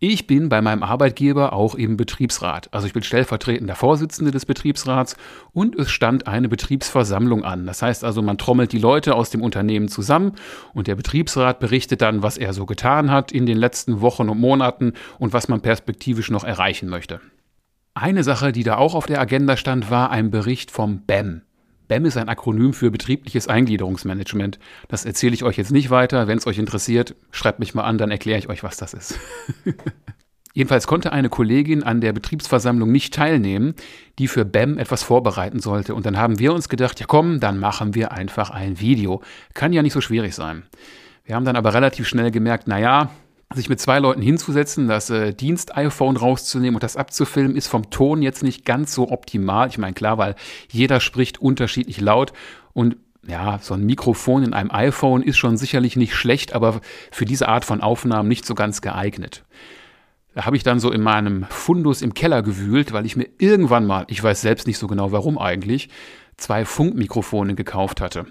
Ich 0.02 0.28
bin 0.28 0.48
bei 0.48 0.62
meinem 0.62 0.82
Arbeitgeber 0.82 1.52
auch 1.52 1.76
im 1.76 1.98
Betriebsrat. 1.98 2.74
Also 2.74 2.88
ich 2.88 2.94
bin 2.94 3.04
stellvertretender 3.04 3.76
Vorsitzende 3.76 4.32
des 4.32 4.46
Betriebsrats 4.46 5.18
und 5.52 5.76
es 5.78 5.92
stand 5.92 6.26
eine 6.26 6.48
Betriebsversammlung 6.48 7.44
an. 7.44 7.66
Das 7.66 7.82
heißt 7.82 8.06
also, 8.06 8.22
man 8.22 8.38
trommelt 8.38 8.72
die 8.72 8.80
Leute 8.80 9.14
aus 9.14 9.30
dem 9.30 9.42
Unternehmen 9.42 9.90
zusammen 9.90 10.36
und 10.74 10.88
der 10.88 10.96
Betriebsrat 10.96 11.60
berichtet 11.60 12.02
dann, 12.02 12.24
was 12.24 12.38
er 12.38 12.54
so 12.54 12.66
getan 12.66 13.12
hat 13.12 13.34
in 13.34 13.46
den 13.46 13.58
letzten 13.58 14.00
Wochen 14.00 14.30
und 14.30 14.40
Monaten 14.40 14.94
und 15.18 15.34
was 15.34 15.50
man 15.50 15.60
perspektivisch 15.60 16.32
noch 16.32 16.46
erreichen 16.46 16.88
möchte. 16.88 17.20
Eine 17.94 18.24
Sache, 18.24 18.54
die 18.54 18.64
da 18.64 18.78
auch 18.78 18.96
auf 18.96 19.06
der 19.06 19.20
Agenda 19.20 19.58
stand, 19.58 19.92
war 19.92 20.12
ein 20.12 20.32
Bericht 20.32 20.72
vom 20.72 21.02
BEM. 21.02 21.42
BEM 21.90 22.06
ist 22.06 22.18
ein 22.18 22.30
Akronym 22.30 22.72
für 22.72 22.92
betriebliches 22.92 23.48
Eingliederungsmanagement. 23.48 24.60
Das 24.88 25.06
erzähle 25.06 25.34
ich 25.34 25.44
euch 25.44 25.58
jetzt 25.58 25.72
nicht 25.72 25.90
weiter. 25.90 26.28
Wenn 26.28 26.38
es 26.38 26.48
euch 26.48 26.60
interessiert, 26.60 27.16
schreibt 27.32 27.60
mich 27.60 27.74
mal 27.74 27.84
an, 27.84 27.98
dann 27.98 28.12
erkläre 28.12 28.40
ich 28.40 28.48
euch, 28.48 28.64
was 28.64 28.78
das 28.78 28.94
ist. 28.94 29.20
Jedenfalls 30.54 30.88
konnte 30.88 31.12
eine 31.12 31.30
Kollegin 31.30 31.84
an 31.84 32.00
der 32.00 32.14
Betriebsversammlung 32.14 32.92
nicht 32.92 33.14
teilnehmen, 33.14 33.74
die 34.20 34.28
für 34.28 34.46
BEM 34.46 34.78
etwas 34.78 35.02
vorbereiten 35.02 35.60
sollte. 35.60 35.96
Und 35.96 36.06
dann 36.06 36.18
haben 36.18 36.38
wir 36.38 36.54
uns 36.54 36.70
gedacht, 36.70 37.00
ja 37.00 37.08
komm, 37.08 37.40
dann 37.40 37.60
machen 37.60 37.96
wir 37.96 38.12
einfach 38.12 38.52
ein 38.52 38.80
Video. 38.80 39.22
Kann 39.56 39.74
ja 39.74 39.82
nicht 39.82 39.94
so 39.94 40.02
schwierig 40.02 40.36
sein. 40.36 40.64
Wir 41.26 41.36
haben 41.36 41.46
dann 41.46 41.56
aber 41.56 41.74
relativ 41.74 42.08
schnell 42.08 42.30
gemerkt, 42.30 42.68
naja, 42.68 43.10
sich 43.54 43.70
mit 43.70 43.80
zwei 43.80 44.00
Leuten 44.00 44.22
hinzusetzen, 44.22 44.88
das 44.88 45.10
äh, 45.10 45.34
Dienst-iPhone 45.34 46.18
rauszunehmen 46.18 46.76
und 46.76 46.84
das 46.84 46.96
abzufilmen, 46.96 47.56
ist 47.56 47.68
vom 47.68 47.90
Ton 47.90 48.22
jetzt 48.22 48.44
nicht 48.44 48.64
ganz 48.64 48.94
so 48.94 49.10
optimal. 49.10 49.70
Ich 49.70 49.80
meine, 49.80 49.94
klar, 49.94 50.18
weil 50.18 50.36
jeder 50.70 51.00
spricht 51.00 51.42
unterschiedlich 51.42 52.00
laut 52.00 52.34
und 52.74 52.98
ja, 53.28 53.60
so 53.62 53.74
ein 53.74 53.86
Mikrofon 53.86 54.44
in 54.44 54.54
einem 54.54 54.72
iPhone 54.72 55.24
ist 55.24 55.38
schon 55.38 55.58
sicherlich 55.58 55.96
nicht 55.96 56.16
schlecht, 56.16 56.54
aber 56.54 56.80
für 57.12 57.26
diese 57.26 57.48
Art 57.48 57.66
von 57.66 57.82
Aufnahmen 57.82 58.30
nicht 58.30 58.46
so 58.46 58.56
ganz 58.56 58.82
geeignet. 58.82 59.44
Da 60.36 60.46
habe 60.46 60.56
ich 60.56 60.64
dann 60.64 60.80
so 60.80 60.92
in 60.92 61.02
meinem 61.02 61.46
Fundus 61.50 62.02
im 62.02 62.14
Keller 62.14 62.44
gewühlt, 62.44 62.94
weil 62.94 63.06
ich 63.06 63.16
mir 63.16 63.28
irgendwann 63.40 63.86
mal, 63.86 64.06
ich 64.08 64.24
weiß 64.24 64.42
selbst 64.42 64.68
nicht 64.68 64.78
so 64.78 64.88
genau 64.88 65.12
warum 65.12 65.38
eigentlich, 65.38 65.90
zwei 66.38 66.66
Funkmikrofone 66.66 67.56
gekauft 67.56 68.00
hatte. 68.00 68.28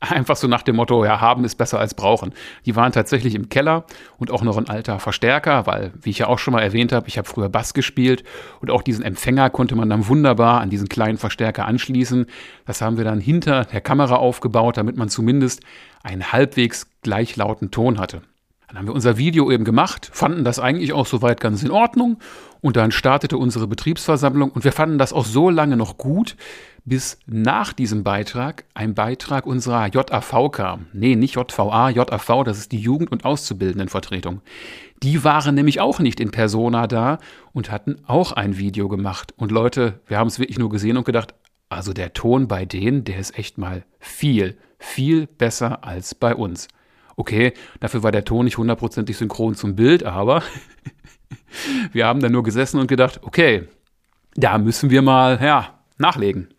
Einfach 0.10 0.36
so 0.36 0.46
nach 0.46 0.62
dem 0.62 0.76
Motto, 0.76 1.04
ja, 1.04 1.20
haben 1.20 1.44
ist 1.44 1.56
besser 1.56 1.80
als 1.80 1.94
brauchen. 1.94 2.32
Die 2.66 2.76
waren 2.76 2.92
tatsächlich 2.92 3.34
im 3.34 3.48
Keller 3.48 3.84
und 4.16 4.30
auch 4.30 4.42
noch 4.42 4.56
ein 4.56 4.68
alter 4.68 5.00
Verstärker, 5.00 5.66
weil, 5.66 5.92
wie 6.00 6.10
ich 6.10 6.18
ja 6.18 6.28
auch 6.28 6.38
schon 6.38 6.52
mal 6.52 6.62
erwähnt 6.62 6.92
habe, 6.92 7.08
ich 7.08 7.18
habe 7.18 7.28
früher 7.28 7.48
Bass 7.48 7.74
gespielt 7.74 8.22
und 8.60 8.70
auch 8.70 8.82
diesen 8.82 9.04
Empfänger 9.04 9.50
konnte 9.50 9.74
man 9.74 9.90
dann 9.90 10.06
wunderbar 10.06 10.60
an 10.60 10.70
diesen 10.70 10.88
kleinen 10.88 11.18
Verstärker 11.18 11.64
anschließen. 11.64 12.26
Das 12.64 12.80
haben 12.80 12.96
wir 12.96 13.04
dann 13.04 13.20
hinter 13.20 13.64
der 13.64 13.80
Kamera 13.80 14.16
aufgebaut, 14.16 14.76
damit 14.76 14.96
man 14.96 15.08
zumindest 15.08 15.62
einen 16.04 16.32
halbwegs 16.32 16.86
gleichlauten 17.02 17.72
Ton 17.72 17.98
hatte. 17.98 18.22
Dann 18.68 18.76
haben 18.76 18.86
wir 18.86 18.94
unser 18.94 19.16
Video 19.16 19.50
eben 19.50 19.64
gemacht, 19.64 20.10
fanden 20.12 20.44
das 20.44 20.58
eigentlich 20.58 20.92
auch 20.92 21.06
soweit 21.06 21.40
ganz 21.40 21.62
in 21.62 21.70
Ordnung 21.70 22.18
und 22.60 22.76
dann 22.76 22.92
startete 22.92 23.38
unsere 23.38 23.66
Betriebsversammlung 23.66 24.50
und 24.50 24.62
wir 24.62 24.72
fanden 24.72 24.98
das 24.98 25.14
auch 25.14 25.24
so 25.24 25.48
lange 25.48 25.78
noch 25.78 25.96
gut, 25.96 26.36
bis 26.84 27.18
nach 27.26 27.72
diesem 27.72 28.04
Beitrag 28.04 28.64
ein 28.74 28.94
Beitrag 28.94 29.46
unserer 29.46 29.88
JAV 29.88 30.50
kam. 30.52 30.86
Nee, 30.92 31.16
nicht 31.16 31.36
JVA, 31.36 31.88
JAV, 31.88 32.44
das 32.44 32.58
ist 32.58 32.72
die 32.72 32.78
Jugend- 32.78 33.10
und 33.10 33.24
Auszubildendenvertretung. 33.24 34.42
Die 35.02 35.24
waren 35.24 35.54
nämlich 35.54 35.80
auch 35.80 35.98
nicht 35.98 36.20
in 36.20 36.30
Persona 36.30 36.86
da 36.86 37.18
und 37.54 37.70
hatten 37.70 37.96
auch 38.06 38.32
ein 38.32 38.58
Video 38.58 38.88
gemacht. 38.88 39.32
Und 39.38 39.50
Leute, 39.50 40.00
wir 40.06 40.18
haben 40.18 40.28
es 40.28 40.38
wirklich 40.38 40.58
nur 40.58 40.68
gesehen 40.68 40.98
und 40.98 41.04
gedacht, 41.04 41.34
also 41.70 41.94
der 41.94 42.12
Ton 42.12 42.48
bei 42.48 42.66
denen, 42.66 43.04
der 43.04 43.18
ist 43.18 43.38
echt 43.38 43.56
mal 43.56 43.84
viel, 43.98 44.58
viel 44.78 45.26
besser 45.26 45.84
als 45.84 46.14
bei 46.14 46.34
uns. 46.34 46.68
Okay, 47.18 47.52
dafür 47.80 48.04
war 48.04 48.12
der 48.12 48.24
Ton 48.24 48.44
nicht 48.44 48.58
hundertprozentig 48.58 49.16
synchron 49.16 49.56
zum 49.56 49.74
Bild, 49.74 50.04
aber 50.04 50.40
wir 51.92 52.06
haben 52.06 52.20
dann 52.20 52.30
nur 52.30 52.44
gesessen 52.44 52.78
und 52.78 52.86
gedacht, 52.86 53.18
okay, 53.24 53.66
da 54.36 54.56
müssen 54.56 54.90
wir 54.90 55.02
mal, 55.02 55.36
ja, 55.42 55.80
nachlegen. 55.98 56.54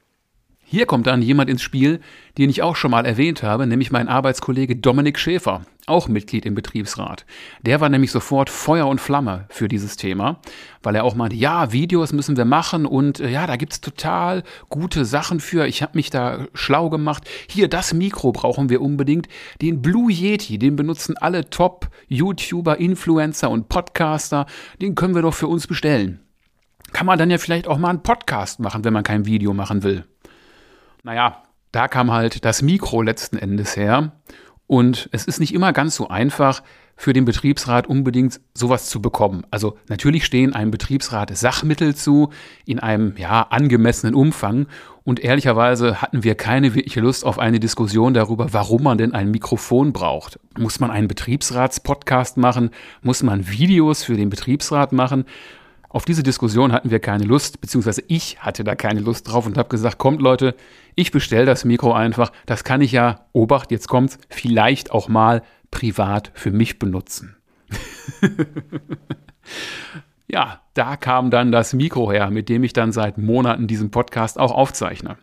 Hier 0.72 0.86
kommt 0.86 1.08
dann 1.08 1.24
jemand 1.24 1.50
ins 1.50 1.64
Spiel, 1.64 2.00
den 2.38 2.52
ich 2.52 2.62
auch 2.62 2.76
schon 2.76 2.92
mal 2.92 3.04
erwähnt 3.04 3.42
habe, 3.42 3.66
nämlich 3.66 3.92
mein 3.92 4.08
Arbeitskollege 4.08 4.76
Dominik 4.76 5.18
Schäfer, 5.18 5.64
auch 5.88 6.08
Mitglied 6.08 6.46
im 6.46 6.54
Betriebsrat. 6.54 7.26
Der 7.64 7.82
war 7.82 7.90
nämlich 7.90 8.12
sofort 8.12 8.52
Feuer 8.52 8.86
und 8.86 9.02
Flamme 9.02 9.48
für 9.50 9.68
dieses 9.68 9.98
Thema, 9.98 10.40
weil 10.84 10.94
er 10.94 11.06
auch 11.06 11.16
meinte, 11.16 11.36
ja, 11.36 11.72
Videos 11.72 12.14
müssen 12.14 12.38
wir 12.38 12.46
machen 12.46 12.86
und 12.86 13.20
äh, 13.20 13.32
ja, 13.32 13.48
da 13.48 13.56
gibt's 13.56 13.82
total 13.82 14.44
gute 14.70 15.06
Sachen 15.06 15.40
für. 15.40 15.66
Ich 15.66 15.82
habe 15.82 15.98
mich 15.98 16.12
da 16.12 16.46
schlau 16.54 16.92
gemacht. 16.92 17.28
Hier, 17.50 17.68
das 17.68 17.96
Mikro 17.96 18.32
brauchen 18.32 18.70
wir 18.70 18.82
unbedingt. 18.82 19.28
Den 19.64 19.82
Blue 19.82 20.12
Yeti, 20.12 20.60
den 20.60 20.76
benutzen 20.76 21.18
alle 21.18 21.50
Top-YouTuber, 21.50 22.78
Influencer 22.78 23.50
und 23.50 23.70
Podcaster. 23.70 24.46
Den 24.80 24.94
können 24.94 25.16
wir 25.16 25.24
doch 25.24 25.34
für 25.34 25.48
uns 25.48 25.66
bestellen. 25.66 26.20
kann 26.94 27.08
man 27.08 27.18
dann 27.18 27.32
ja 27.32 27.40
vielleicht 27.40 27.68
auch 27.68 27.80
mal 27.80 27.90
einen 27.90 28.04
Podcast 28.04 28.60
machen, 28.60 28.84
wenn 28.84 28.94
man 28.94 29.04
kein 29.04 29.26
Video 29.26 29.56
machen 29.56 29.82
will. 29.82 30.06
Naja, 31.04 31.44
da 31.72 31.88
kam 31.88 32.12
halt 32.12 32.46
das 32.46 32.62
Mikro 32.62 33.02
letzten 33.02 33.38
Endes 33.38 33.76
her. 33.76 34.12
Und 34.68 35.10
es 35.12 35.26
ist 35.26 35.40
nicht 35.40 35.54
immer 35.54 35.74
ganz 35.74 35.96
so 35.96 36.10
einfach, 36.10 36.62
für 37.00 37.14
den 37.14 37.24
Betriebsrat 37.24 37.88
unbedingt 37.88 38.42
sowas 38.54 38.90
zu 38.90 39.02
bekommen. 39.02 39.44
Also 39.52 39.78
natürlich 39.88 40.26
stehen 40.26 40.54
einem 40.54 40.70
Betriebsrat 40.70 41.36
Sachmittel 41.36 41.96
zu 41.96 42.30
in 42.66 42.80
einem 42.80 43.16
ja 43.16 43.44
angemessenen 43.44 44.14
Umfang 44.14 44.68
und 45.06 45.22
ehrlicherweise 45.22 46.02
hatten 46.02 46.26
wir 46.26 46.36
keine 46.36 46.76
wirkliche 46.76 47.00
Lust 47.00 47.26
auf 47.26 47.40
eine 47.40 47.62
Diskussion 47.62 48.14
darüber, 48.14 48.52
warum 48.52 48.84
man 48.84 48.98
denn 48.98 49.14
ein 49.14 49.32
Mikrofon 49.32 49.94
braucht. 49.94 50.42
Muss 50.58 50.82
man 50.82 50.92
einen 50.92 51.08
Betriebsratspodcast 51.08 52.36
machen? 52.36 52.70
Muss 53.02 53.24
man 53.24 53.50
Videos 53.50 54.04
für 54.04 54.18
den 54.18 54.30
Betriebsrat 54.30 54.92
machen? 54.92 55.24
Auf 55.92 56.06
diese 56.06 56.22
Diskussion 56.22 56.72
hatten 56.72 56.92
wir 56.92 57.00
keine 57.00 57.24
Lust, 57.24 57.62
beziehungsweise 57.62 58.04
ich 58.08 58.40
hatte 58.40 58.64
da 58.64 58.76
keine 58.76 59.00
Lust 59.00 59.28
drauf 59.28 59.48
und 59.48 59.58
habe 59.58 59.70
gesagt, 59.70 59.98
kommt 59.98 60.22
Leute, 60.22 60.56
ich 60.94 61.12
bestelle 61.12 61.46
das 61.46 61.66
Mikro 61.66 61.94
einfach, 61.94 62.32
das 62.46 62.64
kann 62.64 62.82
ich 62.82 62.92
ja, 62.92 63.26
Obacht, 63.34 63.72
jetzt 63.72 63.88
kommt's, 63.88 64.20
vielleicht 64.30 64.92
auch 64.92 65.08
mal 65.08 65.42
privat 65.72 66.32
für 66.36 66.52
mich 66.52 66.78
benutzen. 66.78 67.38
ja, 70.28 70.62
da 70.76 70.96
kam 70.96 71.32
dann 71.32 71.52
das 71.52 71.74
Mikro 71.74 72.12
her, 72.12 72.30
mit 72.30 72.50
dem 72.50 72.64
ich 72.64 72.74
dann 72.74 72.92
seit 72.92 73.18
Monaten 73.18 73.66
diesen 73.66 73.90
Podcast 73.90 74.40
auch 74.40 74.52
aufzeichne. 74.52 75.18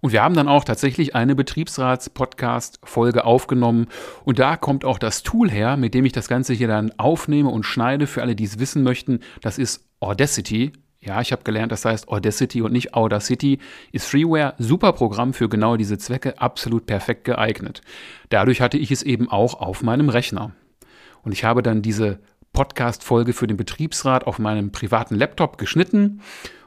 Und 0.00 0.12
wir 0.12 0.22
haben 0.22 0.34
dann 0.34 0.48
auch 0.48 0.64
tatsächlich 0.64 1.14
eine 1.14 1.34
Betriebsrats-Podcast-Folge 1.34 3.24
aufgenommen. 3.24 3.88
Und 4.24 4.38
da 4.38 4.56
kommt 4.56 4.84
auch 4.84 4.98
das 4.98 5.22
Tool 5.22 5.50
her, 5.50 5.76
mit 5.76 5.94
dem 5.94 6.04
ich 6.04 6.12
das 6.12 6.28
Ganze 6.28 6.54
hier 6.54 6.68
dann 6.68 6.92
aufnehme 6.98 7.48
und 7.48 7.64
schneide. 7.64 8.06
Für 8.06 8.22
alle, 8.22 8.36
die 8.36 8.44
es 8.44 8.58
wissen 8.58 8.82
möchten, 8.82 9.20
das 9.40 9.58
ist 9.58 9.85
Audacity. 10.00 10.72
Ja, 11.00 11.20
ich 11.20 11.30
habe 11.30 11.44
gelernt, 11.44 11.72
das 11.72 11.84
heißt 11.84 12.08
Audacity 12.08 12.62
und 12.62 12.72
nicht 12.72 12.94
Audacity. 12.94 13.58
Ist 13.92 14.08
Freeware, 14.08 14.54
super 14.58 14.92
Programm 14.92 15.34
für 15.34 15.48
genau 15.48 15.76
diese 15.76 15.98
Zwecke, 15.98 16.40
absolut 16.40 16.86
perfekt 16.86 17.24
geeignet. 17.24 17.80
Dadurch 18.28 18.60
hatte 18.60 18.78
ich 18.78 18.90
es 18.90 19.02
eben 19.02 19.30
auch 19.30 19.54
auf 19.54 19.82
meinem 19.82 20.08
Rechner. 20.08 20.52
Und 21.22 21.32
ich 21.32 21.44
habe 21.44 21.62
dann 21.62 21.82
diese 21.82 22.18
Podcast-Folge 22.52 23.34
für 23.34 23.46
den 23.46 23.56
Betriebsrat 23.56 24.26
auf 24.26 24.38
meinem 24.38 24.72
privaten 24.72 25.14
Laptop 25.14 25.58
geschnitten 25.58 26.22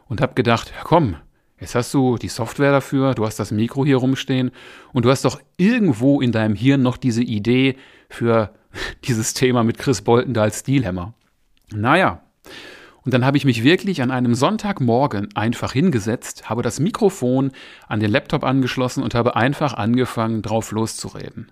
und 0.07 0.21
habe 0.21 0.35
gedacht, 0.35 0.71
komm, 0.83 1.15
jetzt 1.59 1.75
hast 1.75 1.93
du 1.93 2.17
die 2.17 2.27
Software 2.27 2.71
dafür, 2.71 3.15
du 3.15 3.25
hast 3.25 3.39
das 3.39 3.51
Mikro 3.51 3.85
hier 3.85 3.97
rumstehen 3.97 4.51
und 4.93 5.03
du 5.03 5.09
hast 5.09 5.25
doch 5.25 5.41
irgendwo 5.57 6.21
in 6.21 6.31
deinem 6.31 6.55
Hirn 6.55 6.81
noch 6.81 6.97
diese 6.97 7.23
Idee 7.23 7.75
für 8.09 8.53
dieses 9.05 9.33
Thema 9.33 9.63
mit 9.63 9.77
Chris 9.77 10.01
Bolton 10.01 10.33
da 10.33 10.43
als 10.43 10.59
Stilhammer. 10.59 11.13
Naja, 11.71 12.21
und 13.09 13.13
dann 13.13 13.25
habe 13.25 13.37
ich 13.37 13.45
mich 13.45 13.63
wirklich 13.63 14.03
an 14.03 14.11
einem 14.11 14.35
Sonntagmorgen 14.35 15.29
einfach 15.35 15.73
hingesetzt, 15.73 16.47
habe 16.47 16.61
das 16.61 16.79
Mikrofon 16.79 17.49
an 17.87 17.99
den 17.99 18.11
Laptop 18.11 18.43
angeschlossen 18.43 19.01
und 19.01 19.15
habe 19.15 19.35
einfach 19.35 19.73
angefangen, 19.73 20.43
drauf 20.43 20.71
loszureden. 20.71 21.51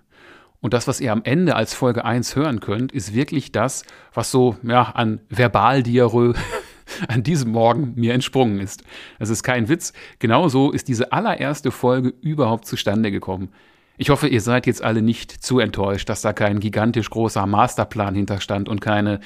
Und 0.60 0.72
das, 0.72 0.86
was 0.86 1.00
ihr 1.00 1.10
am 1.10 1.22
Ende 1.24 1.56
als 1.56 1.74
Folge 1.74 2.04
1 2.04 2.36
hören 2.36 2.60
könnt, 2.60 2.92
ist 2.92 3.12
wirklich 3.12 3.50
das, 3.50 3.82
was 4.14 4.30
so 4.30 4.56
ja, 4.62 4.82
an 4.82 5.20
Verbaldiarrhoe 5.30 6.34
an 7.08 7.24
diesem 7.24 7.50
Morgen 7.50 7.94
mir 7.96 8.14
entsprungen 8.14 8.60
ist. 8.60 8.84
Das 9.18 9.28
ist 9.28 9.42
kein 9.42 9.68
Witz. 9.68 9.92
Genauso 10.20 10.70
ist 10.70 10.86
diese 10.86 11.10
allererste 11.10 11.72
Folge 11.72 12.14
überhaupt 12.20 12.66
zustande 12.66 13.10
gekommen. 13.10 13.48
Ich 13.96 14.10
hoffe, 14.10 14.28
ihr 14.28 14.40
seid 14.40 14.68
jetzt 14.68 14.84
alle 14.84 15.02
nicht 15.02 15.32
zu 15.32 15.58
enttäuscht, 15.58 16.08
dass 16.08 16.22
da 16.22 16.32
kein 16.32 16.60
gigantisch 16.60 17.10
großer 17.10 17.44
Masterplan 17.46 18.14
hinterstand 18.14 18.68
und 18.68 18.80
keine 18.80 19.18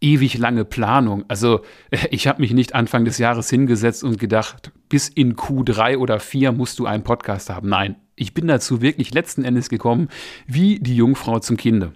ewig 0.00 0.38
lange 0.38 0.64
Planung. 0.64 1.24
Also 1.28 1.60
ich 2.10 2.26
habe 2.26 2.40
mich 2.40 2.52
nicht 2.52 2.74
Anfang 2.74 3.04
des 3.04 3.18
Jahres 3.18 3.50
hingesetzt 3.50 4.04
und 4.04 4.18
gedacht, 4.18 4.72
bis 4.88 5.08
in 5.08 5.36
Q3 5.36 5.98
oder 5.98 6.20
4 6.20 6.52
musst 6.52 6.78
du 6.78 6.86
einen 6.86 7.04
Podcast 7.04 7.50
haben. 7.50 7.68
Nein, 7.68 7.96
ich 8.16 8.34
bin 8.34 8.46
dazu 8.48 8.82
wirklich 8.82 9.14
letzten 9.14 9.44
Endes 9.44 9.68
gekommen, 9.68 10.08
wie 10.46 10.80
die 10.80 10.96
Jungfrau 10.96 11.38
zum 11.38 11.56
Kinde. 11.56 11.92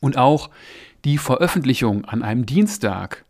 Und 0.00 0.18
auch 0.18 0.50
die 1.04 1.18
Veröffentlichung 1.18 2.04
an 2.04 2.22
einem 2.22 2.46
Dienstag, 2.46 3.24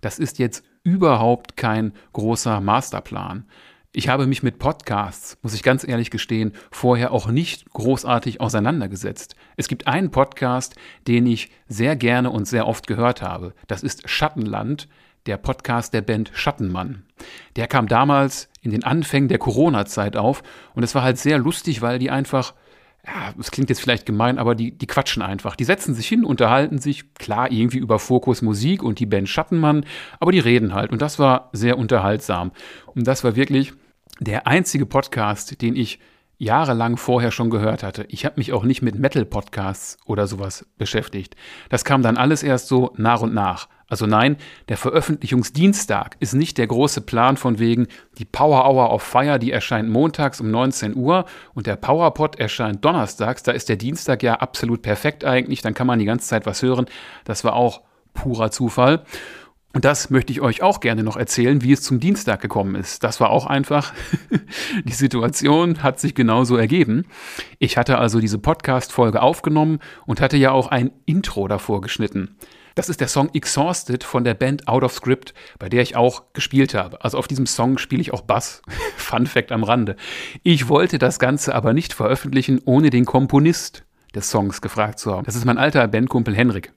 das 0.00 0.18
ist 0.18 0.38
jetzt 0.38 0.64
überhaupt 0.82 1.56
kein 1.56 1.92
großer 2.12 2.60
Masterplan. 2.60 3.44
Ich 3.92 4.08
habe 4.08 4.26
mich 4.26 4.42
mit 4.42 4.58
Podcasts, 4.58 5.38
muss 5.42 5.54
ich 5.54 5.62
ganz 5.62 5.86
ehrlich 5.86 6.10
gestehen, 6.10 6.52
vorher 6.70 7.12
auch 7.12 7.28
nicht 7.28 7.70
großartig 7.70 8.40
auseinandergesetzt. 8.40 9.36
Es 9.56 9.68
gibt 9.68 9.86
einen 9.86 10.10
Podcast, 10.10 10.76
den 11.06 11.26
ich 11.26 11.50
sehr 11.68 11.96
gerne 11.96 12.30
und 12.30 12.46
sehr 12.46 12.66
oft 12.66 12.86
gehört 12.86 13.22
habe. 13.22 13.54
Das 13.66 13.82
ist 13.82 14.08
Schattenland, 14.08 14.88
der 15.26 15.36
Podcast 15.36 15.94
der 15.94 16.02
Band 16.02 16.30
Schattenmann. 16.34 17.04
Der 17.56 17.68
kam 17.68 17.86
damals 17.86 18.48
in 18.60 18.70
den 18.70 18.84
Anfängen 18.84 19.28
der 19.28 19.38
Corona-Zeit 19.38 20.16
auf 20.16 20.42
und 20.74 20.82
es 20.82 20.94
war 20.94 21.02
halt 21.02 21.18
sehr 21.18 21.38
lustig, 21.38 21.82
weil 21.82 21.98
die 21.98 22.10
einfach 22.10 22.54
ja, 23.04 23.34
das 23.36 23.50
klingt 23.50 23.68
jetzt 23.68 23.80
vielleicht 23.80 24.06
gemein, 24.06 24.38
aber 24.38 24.54
die, 24.54 24.70
die 24.78 24.86
quatschen 24.86 25.22
einfach. 25.22 25.56
Die 25.56 25.64
setzen 25.64 25.92
sich 25.92 26.06
hin, 26.06 26.24
unterhalten 26.24 26.78
sich, 26.78 27.14
klar, 27.14 27.50
irgendwie 27.50 27.78
über 27.78 27.98
Fokus 27.98 28.42
Musik 28.42 28.82
und 28.82 29.00
die 29.00 29.06
Band 29.06 29.28
Schattenmann, 29.28 29.84
aber 30.20 30.30
die 30.30 30.38
reden 30.38 30.72
halt. 30.72 30.92
Und 30.92 31.02
das 31.02 31.18
war 31.18 31.50
sehr 31.52 31.78
unterhaltsam. 31.78 32.52
Und 32.86 33.06
das 33.08 33.24
war 33.24 33.34
wirklich 33.34 33.72
der 34.20 34.46
einzige 34.46 34.86
Podcast, 34.86 35.60
den 35.62 35.74
ich 35.74 35.98
jahrelang 36.42 36.96
vorher 36.96 37.30
schon 37.30 37.50
gehört 37.50 37.84
hatte. 37.84 38.04
Ich 38.08 38.24
habe 38.24 38.34
mich 38.38 38.52
auch 38.52 38.64
nicht 38.64 38.82
mit 38.82 38.98
Metal-Podcasts 38.98 39.96
oder 40.06 40.26
sowas 40.26 40.66
beschäftigt. 40.76 41.36
Das 41.68 41.84
kam 41.84 42.02
dann 42.02 42.16
alles 42.16 42.42
erst 42.42 42.66
so 42.66 42.92
nach 42.96 43.20
und 43.22 43.32
nach. 43.32 43.68
Also 43.88 44.06
nein, 44.06 44.36
der 44.68 44.76
Veröffentlichungsdienstag 44.76 46.16
ist 46.18 46.32
nicht 46.32 46.58
der 46.58 46.66
große 46.66 47.02
Plan 47.02 47.36
von 47.36 47.60
wegen, 47.60 47.86
die 48.18 48.24
Power 48.24 48.68
Hour 48.68 48.92
of 48.92 49.02
Fire, 49.02 49.38
die 49.38 49.52
erscheint 49.52 49.88
montags 49.88 50.40
um 50.40 50.50
19 50.50 50.96
Uhr 50.96 51.26
und 51.54 51.68
der 51.68 51.76
PowerPod 51.76 52.40
erscheint 52.40 52.84
donnerstags. 52.84 53.44
Da 53.44 53.52
ist 53.52 53.68
der 53.68 53.76
Dienstag 53.76 54.24
ja 54.24 54.34
absolut 54.34 54.82
perfekt 54.82 55.24
eigentlich, 55.24 55.62
dann 55.62 55.74
kann 55.74 55.86
man 55.86 56.00
die 56.00 56.06
ganze 56.06 56.26
Zeit 56.26 56.44
was 56.44 56.62
hören. 56.62 56.86
Das 57.24 57.44
war 57.44 57.54
auch 57.54 57.82
purer 58.14 58.50
Zufall. 58.50 59.04
Und 59.74 59.84
das 59.84 60.10
möchte 60.10 60.32
ich 60.32 60.40
euch 60.40 60.62
auch 60.62 60.80
gerne 60.80 61.02
noch 61.02 61.16
erzählen, 61.16 61.62
wie 61.62 61.72
es 61.72 61.82
zum 61.82 61.98
Dienstag 61.98 62.40
gekommen 62.40 62.74
ist. 62.74 63.04
Das 63.04 63.20
war 63.20 63.30
auch 63.30 63.46
einfach. 63.46 63.94
Die 64.84 64.92
Situation 64.92 65.82
hat 65.82 65.98
sich 65.98 66.14
genauso 66.14 66.56
ergeben. 66.56 67.06
Ich 67.58 67.78
hatte 67.78 67.98
also 67.98 68.20
diese 68.20 68.38
Podcast-Folge 68.38 69.22
aufgenommen 69.22 69.78
und 70.04 70.20
hatte 70.20 70.36
ja 70.36 70.50
auch 70.50 70.68
ein 70.68 70.90
Intro 71.06 71.48
davor 71.48 71.80
geschnitten. 71.80 72.36
Das 72.74 72.88
ist 72.88 73.00
der 73.00 73.08
Song 73.08 73.30
Exhausted 73.34 74.02
von 74.02 74.24
der 74.24 74.34
Band 74.34 74.66
Out 74.66 74.82
of 74.82 74.92
Script, 74.92 75.34
bei 75.58 75.68
der 75.68 75.82
ich 75.82 75.96
auch 75.96 76.32
gespielt 76.32 76.74
habe. 76.74 77.02
Also 77.04 77.18
auf 77.18 77.28
diesem 77.28 77.46
Song 77.46 77.78
spiele 77.78 78.00
ich 78.00 78.12
auch 78.12 78.22
Bass. 78.22 78.62
Fun 78.96 79.26
Fact 79.26 79.52
am 79.52 79.64
Rande. 79.64 79.96
Ich 80.42 80.68
wollte 80.68 80.98
das 80.98 81.18
Ganze 81.18 81.54
aber 81.54 81.72
nicht 81.72 81.92
veröffentlichen, 81.92 82.60
ohne 82.64 82.90
den 82.90 83.04
Komponist 83.04 83.84
des 84.14 84.30
Songs 84.30 84.60
gefragt 84.60 84.98
zu 84.98 85.12
haben. 85.12 85.24
Das 85.24 85.36
ist 85.36 85.44
mein 85.44 85.58
alter 85.58 85.86
Bandkumpel 85.88 86.34
Henrik. 86.34 86.72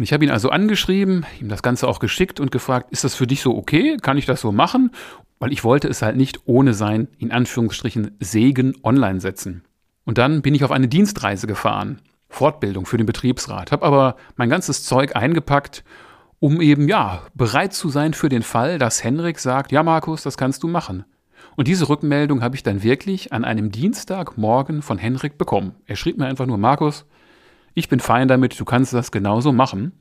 Und 0.00 0.04
ich 0.04 0.14
habe 0.14 0.24
ihn 0.24 0.30
also 0.30 0.48
angeschrieben, 0.48 1.26
ihm 1.42 1.50
das 1.50 1.62
Ganze 1.62 1.86
auch 1.86 1.98
geschickt 1.98 2.40
und 2.40 2.50
gefragt, 2.50 2.90
ist 2.90 3.04
das 3.04 3.14
für 3.14 3.26
dich 3.26 3.42
so 3.42 3.54
okay? 3.54 3.98
Kann 4.00 4.16
ich 4.16 4.24
das 4.24 4.40
so 4.40 4.50
machen? 4.50 4.92
Weil 5.38 5.52
ich 5.52 5.62
wollte 5.62 5.88
es 5.88 6.00
halt 6.00 6.16
nicht 6.16 6.40
ohne 6.46 6.72
sein, 6.72 7.08
in 7.18 7.32
Anführungsstrichen, 7.32 8.12
Segen 8.18 8.74
online 8.82 9.20
setzen. 9.20 9.62
Und 10.06 10.16
dann 10.16 10.40
bin 10.40 10.54
ich 10.54 10.64
auf 10.64 10.70
eine 10.70 10.88
Dienstreise 10.88 11.46
gefahren. 11.46 12.00
Fortbildung 12.30 12.86
für 12.86 12.96
den 12.96 13.04
Betriebsrat. 13.04 13.72
Habe 13.72 13.84
aber 13.84 14.16
mein 14.36 14.48
ganzes 14.48 14.84
Zeug 14.84 15.16
eingepackt, 15.16 15.84
um 16.38 16.62
eben, 16.62 16.88
ja, 16.88 17.20
bereit 17.34 17.74
zu 17.74 17.90
sein 17.90 18.14
für 18.14 18.30
den 18.30 18.42
Fall, 18.42 18.78
dass 18.78 19.04
Henrik 19.04 19.38
sagt, 19.38 19.70
ja 19.70 19.82
Markus, 19.82 20.22
das 20.22 20.38
kannst 20.38 20.62
du 20.62 20.68
machen. 20.68 21.04
Und 21.56 21.68
diese 21.68 21.90
Rückmeldung 21.90 22.42
habe 22.42 22.56
ich 22.56 22.62
dann 22.62 22.82
wirklich 22.82 23.34
an 23.34 23.44
einem 23.44 23.70
Dienstagmorgen 23.70 24.80
von 24.80 24.96
Henrik 24.96 25.36
bekommen. 25.36 25.74
Er 25.84 25.96
schrieb 25.96 26.16
mir 26.16 26.24
einfach 26.24 26.46
nur, 26.46 26.56
Markus, 26.56 27.04
ich 27.74 27.88
bin 27.88 28.00
fein 28.00 28.28
damit, 28.28 28.58
du 28.58 28.64
kannst 28.64 28.92
das 28.92 29.10
genauso 29.10 29.52
machen. 29.52 29.92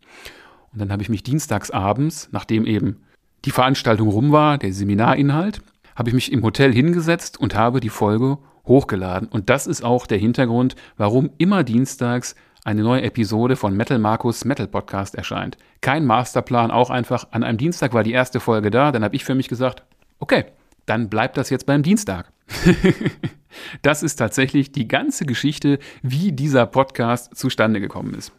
Und 0.71 0.79
dann 0.79 0.91
habe 0.91 1.01
ich 1.01 1.09
mich 1.09 1.23
dienstags 1.23 1.71
abends, 1.71 2.29
nachdem 2.31 2.65
eben 2.65 2.97
die 3.45 3.51
Veranstaltung 3.51 4.09
rum 4.09 4.31
war, 4.31 4.57
der 4.57 4.73
Seminarinhalt, 4.73 5.61
habe 5.95 6.09
ich 6.09 6.15
mich 6.15 6.31
im 6.31 6.43
Hotel 6.43 6.73
hingesetzt 6.73 7.39
und 7.39 7.55
habe 7.55 7.79
die 7.79 7.89
Folge 7.89 8.38
hochgeladen. 8.65 9.27
Und 9.27 9.49
das 9.49 9.67
ist 9.67 9.83
auch 9.83 10.07
der 10.07 10.17
Hintergrund, 10.17 10.75
warum 10.97 11.31
immer 11.38 11.63
dienstags 11.63 12.35
eine 12.63 12.83
neue 12.83 13.01
Episode 13.01 13.55
von 13.55 13.75
Metal 13.75 13.99
Markus 13.99 14.45
Metal 14.45 14.67
Podcast 14.67 15.15
erscheint. 15.15 15.57
Kein 15.81 16.05
Masterplan, 16.05 16.71
auch 16.71 16.89
einfach 16.89 17.27
an 17.31 17.43
einem 17.43 17.57
Dienstag 17.57 17.93
war 17.93 18.03
die 18.03 18.11
erste 18.11 18.39
Folge 18.39 18.69
da, 18.69 18.91
dann 18.91 19.03
habe 19.03 19.15
ich 19.15 19.23
für 19.23 19.35
mich 19.35 19.47
gesagt, 19.47 19.83
okay, 20.19 20.45
dann 20.85 21.09
bleibt 21.09 21.38
das 21.38 21.49
jetzt 21.49 21.65
beim 21.65 21.83
Dienstag. 21.83 22.31
das 23.82 24.03
ist 24.03 24.15
tatsächlich 24.15 24.72
die 24.72 24.88
ganze 24.88 25.25
Geschichte, 25.25 25.79
wie 26.01 26.32
dieser 26.32 26.65
Podcast 26.65 27.36
zustande 27.36 27.79
gekommen 27.79 28.13
ist. 28.13 28.32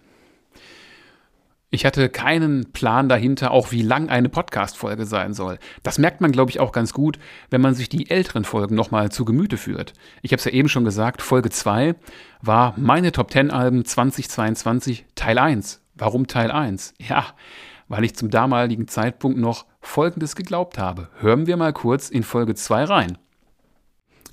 Ich 1.73 1.87
hatte 1.87 2.09
keinen 2.09 2.73
Plan 2.73 3.09
dahinter, 3.09 3.53
auch 3.53 3.71
wie 3.71 3.83
lang 3.83 4.09
eine 4.09 4.29
Podcast-Folge 4.29 5.07
sein 5.07 5.35
soll. 5.35 5.61
Das 5.85 5.99
merkt 5.99 6.21
man, 6.21 6.33
glaube 6.33 6.51
ich, 6.51 6.59
auch 6.59 6.73
ganz 6.73 6.93
gut, 6.93 7.21
wenn 7.49 7.61
man 7.61 7.75
sich 7.75 7.89
die 7.89 8.11
älteren 8.11 8.45
Folgen 8.45 8.75
nochmal 8.75 9.13
zu 9.13 9.25
Gemüte 9.25 9.57
führt. 9.57 9.93
Ich 10.23 10.33
habe 10.33 10.41
es 10.41 10.45
ja 10.45 10.51
eben 10.51 10.69
schon 10.69 10.85
gesagt, 10.85 11.23
Folge 11.23 11.51
2 11.51 11.95
war 12.43 12.75
meine 12.77 13.13
Top 13.13 13.31
10 13.31 13.53
Alben 13.53 13.85
2022 13.85 15.07
Teil 15.15 15.39
1. 15.39 15.81
Warum 15.95 16.27
Teil 16.27 16.51
1? 16.51 16.95
Ja, 16.99 17.27
weil 17.87 18.03
ich 18.03 18.17
zum 18.17 18.31
damaligen 18.31 18.89
Zeitpunkt 18.89 19.39
noch 19.39 19.67
Folgendes 19.81 20.35
geglaubt 20.35 20.77
habe. 20.77 21.09
Hören 21.21 21.47
wir 21.47 21.57
mal 21.57 21.73
kurz 21.73 22.11
in 22.11 22.25
Folge 22.25 22.57
2 22.57 22.85
rein. 22.85 23.19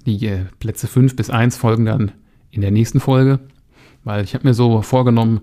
Die 0.08 0.26
äh, 0.26 0.46
Plätze 0.60 0.88
5 0.88 1.18
bis 1.18 1.30
1 1.30 1.58
folgen 1.58 1.86
dann 1.86 2.14
in 2.50 2.62
der 2.62 2.72
nächsten 2.72 3.02
Folge, 3.02 3.40
weil 4.06 4.24
ich 4.24 4.34
habe 4.34 4.48
mir 4.48 4.54
so 4.54 4.82
vorgenommen, 4.82 5.42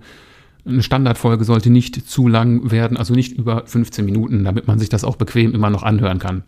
eine 0.64 0.83
Standardfolge 0.83 1.44
sollte 1.44 1.68
nicht 1.68 2.09
zu 2.09 2.26
lang 2.28 2.71
werden, 2.71 2.97
also 2.97 3.12
nicht 3.12 3.37
über 3.37 3.66
15 3.66 4.06
Minuten, 4.06 4.42
damit 4.42 4.66
man 4.66 4.78
sich 4.78 4.88
das 4.88 5.04
auch 5.04 5.16
bequem 5.16 5.52
immer 5.52 5.68
noch 5.68 5.83
anhören 5.83 6.18
kann. 6.18 6.44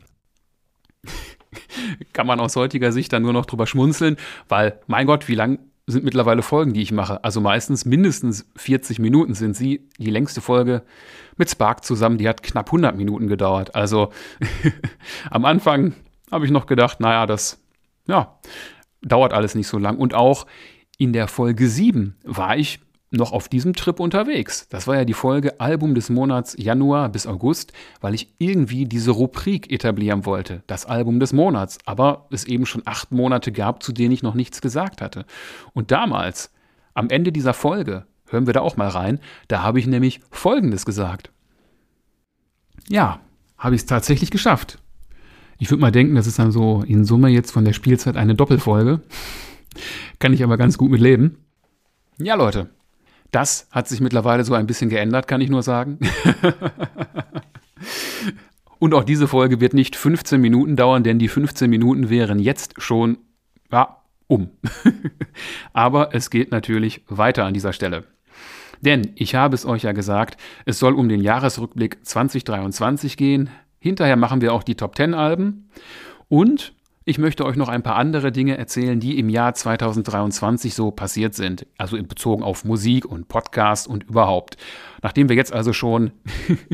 kann 2.14 2.26
man 2.26 2.40
aus 2.40 2.56
heutiger 2.56 2.90
Sicht 2.90 3.12
dann 3.12 3.20
nur 3.20 3.34
noch 3.34 3.44
drüber 3.44 3.66
schmunzeln, 3.66 4.16
weil, 4.48 4.80
mein 4.86 5.06
Gott, 5.06 5.28
wie 5.28 5.34
lang 5.34 5.58
sind 5.86 6.02
mittlerweile 6.02 6.40
Folgen, 6.40 6.72
die 6.72 6.80
ich 6.80 6.92
mache? 6.92 7.22
Also 7.22 7.42
meistens 7.42 7.84
mindestens 7.84 8.50
40 8.56 8.98
Minuten 8.98 9.34
sind 9.34 9.54
sie. 9.54 9.90
Die 9.98 10.10
längste 10.10 10.40
Folge 10.40 10.84
mit 11.36 11.50
Spark 11.50 11.84
zusammen, 11.84 12.16
die 12.16 12.30
hat 12.30 12.42
knapp 12.42 12.68
100 12.68 12.96
Minuten 12.96 13.26
gedauert. 13.26 13.74
Also 13.74 14.10
am 15.30 15.44
Anfang 15.44 15.92
habe 16.32 16.46
ich 16.46 16.50
noch 16.50 16.64
gedacht, 16.64 16.98
naja, 16.98 17.26
das, 17.26 17.62
ja, 18.06 18.38
dauert 19.02 19.32
alles 19.32 19.54
nicht 19.54 19.68
so 19.68 19.78
lang. 19.78 19.98
Und 19.98 20.14
auch 20.14 20.46
in 20.98 21.12
der 21.12 21.28
Folge 21.28 21.68
7 21.68 22.16
war 22.24 22.56
ich 22.56 22.80
noch 23.10 23.32
auf 23.32 23.48
diesem 23.48 23.74
Trip 23.74 24.00
unterwegs. 24.00 24.68
Das 24.68 24.86
war 24.86 24.96
ja 24.96 25.04
die 25.04 25.14
Folge 25.14 25.60
Album 25.60 25.94
des 25.94 26.10
Monats 26.10 26.56
Januar 26.58 27.08
bis 27.08 27.26
August, 27.26 27.72
weil 28.00 28.14
ich 28.14 28.34
irgendwie 28.38 28.84
diese 28.84 29.12
Rubrik 29.12 29.70
etablieren 29.70 30.26
wollte, 30.26 30.62
das 30.66 30.86
Album 30.86 31.20
des 31.20 31.32
Monats, 31.32 31.78
aber 31.84 32.26
es 32.30 32.44
eben 32.44 32.66
schon 32.66 32.82
acht 32.84 33.12
Monate 33.12 33.52
gab, 33.52 33.82
zu 33.82 33.92
denen 33.92 34.12
ich 34.12 34.22
noch 34.22 34.34
nichts 34.34 34.60
gesagt 34.60 35.00
hatte. 35.00 35.24
Und 35.72 35.90
damals, 35.92 36.52
am 36.94 37.08
Ende 37.08 37.30
dieser 37.30 37.54
Folge, 37.54 38.06
hören 38.26 38.46
wir 38.46 38.54
da 38.54 38.60
auch 38.60 38.76
mal 38.76 38.88
rein, 38.88 39.20
da 39.48 39.62
habe 39.62 39.78
ich 39.78 39.86
nämlich 39.86 40.20
Folgendes 40.30 40.84
gesagt. 40.84 41.30
Ja, 42.88 43.20
habe 43.56 43.74
ich 43.74 43.82
es 43.82 43.86
tatsächlich 43.86 44.30
geschafft. 44.30 44.78
Ich 45.58 45.70
würde 45.70 45.80
mal 45.80 45.92
denken, 45.92 46.14
das 46.14 46.26
ist 46.26 46.38
dann 46.38 46.52
so 46.52 46.82
in 46.86 47.04
Summe 47.04 47.28
jetzt 47.28 47.50
von 47.50 47.64
der 47.64 47.72
Spielzeit 47.72 48.16
eine 48.16 48.34
Doppelfolge. 48.34 49.00
Kann 50.18 50.32
ich 50.32 50.42
aber 50.42 50.56
ganz 50.56 50.78
gut 50.78 50.90
mit 50.90 51.00
leben. 51.00 51.38
Ja, 52.18 52.34
Leute, 52.34 52.70
das 53.30 53.68
hat 53.70 53.88
sich 53.88 54.00
mittlerweile 54.00 54.44
so 54.44 54.54
ein 54.54 54.66
bisschen 54.66 54.90
geändert, 54.90 55.28
kann 55.28 55.40
ich 55.40 55.50
nur 55.50 55.62
sagen. 55.62 55.98
Und 58.78 58.94
auch 58.94 59.04
diese 59.04 59.26
Folge 59.28 59.60
wird 59.60 59.74
nicht 59.74 59.96
15 59.96 60.40
Minuten 60.40 60.76
dauern, 60.76 61.02
denn 61.02 61.18
die 61.18 61.28
15 61.28 61.68
Minuten 61.68 62.10
wären 62.10 62.38
jetzt 62.38 62.74
schon 62.80 63.18
ja, 63.72 64.02
um. 64.26 64.50
Aber 65.72 66.14
es 66.14 66.30
geht 66.30 66.50
natürlich 66.50 67.02
weiter 67.08 67.44
an 67.44 67.54
dieser 67.54 67.72
Stelle. 67.72 68.04
Denn 68.80 69.12
ich 69.14 69.34
habe 69.34 69.54
es 69.54 69.64
euch 69.64 69.84
ja 69.84 69.92
gesagt, 69.92 70.38
es 70.66 70.78
soll 70.78 70.94
um 70.94 71.08
den 71.08 71.20
Jahresrückblick 71.20 72.04
2023 72.04 73.16
gehen. 73.16 73.48
Hinterher 73.78 74.16
machen 74.16 74.40
wir 74.40 74.52
auch 74.52 74.62
die 74.62 74.74
Top 74.74 74.96
10 74.96 75.14
Alben. 75.14 75.68
Und 76.28 76.74
ich 77.08 77.18
möchte 77.18 77.44
euch 77.44 77.54
noch 77.54 77.68
ein 77.68 77.84
paar 77.84 77.94
andere 77.94 78.32
Dinge 78.32 78.58
erzählen, 78.58 78.98
die 78.98 79.18
im 79.18 79.28
Jahr 79.28 79.54
2023 79.54 80.74
so 80.74 80.90
passiert 80.90 81.34
sind. 81.34 81.64
Also 81.78 81.96
in 81.96 82.08
bezogen 82.08 82.42
auf 82.42 82.64
Musik 82.64 83.04
und 83.04 83.28
Podcast 83.28 83.86
und 83.86 84.04
überhaupt. 84.04 84.56
Nachdem 85.02 85.28
wir 85.28 85.36
jetzt 85.36 85.52
also 85.52 85.72
schon 85.72 86.10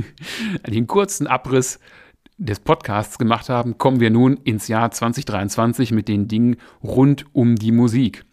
den 0.66 0.87
kurzen 0.87 1.26
Abriss 1.26 1.80
des 2.38 2.61
Podcasts 2.61 3.18
gemacht 3.18 3.50
haben, 3.50 3.76
kommen 3.76 4.00
wir 4.00 4.11
nun 4.11 4.38
ins 4.38 4.68
Jahr 4.68 4.90
2023 4.90 5.92
mit 5.92 6.09
den 6.09 6.28
Dingen 6.28 6.56
rund 6.82 7.26
um 7.35 7.56
die 7.56 7.73
Musik. 7.73 8.25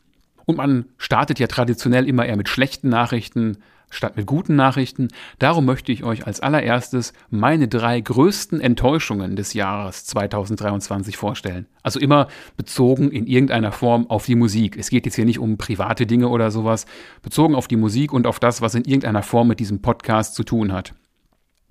Und 0.46 0.56
man 0.56 0.86
startet 0.98 1.38
ja 1.38 1.48
traditionell 1.48 2.08
immer 2.08 2.26
eher 2.26 2.38
mit 2.38 2.48
schlechten 2.50 2.88
Nachrichten, 2.88 3.58
statt 3.90 4.18
mit 4.18 4.26
guten 4.26 4.56
Nachrichten. 4.56 5.10
Darum 5.40 5.66
möchte 5.66 5.92
ich 5.92 6.04
euch 6.04 6.28
als 6.28 6.40
allererstes 6.40 7.14
meine 7.30 7.68
drei 7.68 8.00
größten 8.00 8.62
Enttäuschungen 8.62 9.36
des 9.36 9.54
Jahres 9.54 10.06
2023 10.06 11.18
vorstellen. 11.18 11.68
Also 11.84 12.00
immer 12.00 12.28
bezogen 12.58 13.12
in 13.12 13.28
irgendeiner 13.28 13.72
Form 13.72 14.10
auf 14.10 14.26
die 14.26 14.36
Musik. 14.36 14.78
Es 14.78 14.90
geht 14.90 15.06
jetzt 15.06 15.16
hier 15.16 15.26
nicht 15.26 15.40
um 15.40 15.58
private 15.58 16.06
Dinge 16.06 16.30
oder 16.30 16.52
sowas, 16.52 16.86
bezogen 17.22 17.56
auf 17.56 17.68
die 17.68 17.78
Musik 17.78 18.14
und 18.14 18.28
auf 18.28 18.40
das, 18.40 18.62
was 18.62 18.76
in 18.76 18.86
irgendeiner 18.86 19.24
Form 19.24 19.48
mit 19.48 19.60
diesem 19.60 19.82
Podcast 19.82 20.36
zu 20.36 20.44
tun 20.44 20.72
hat. 20.72 20.94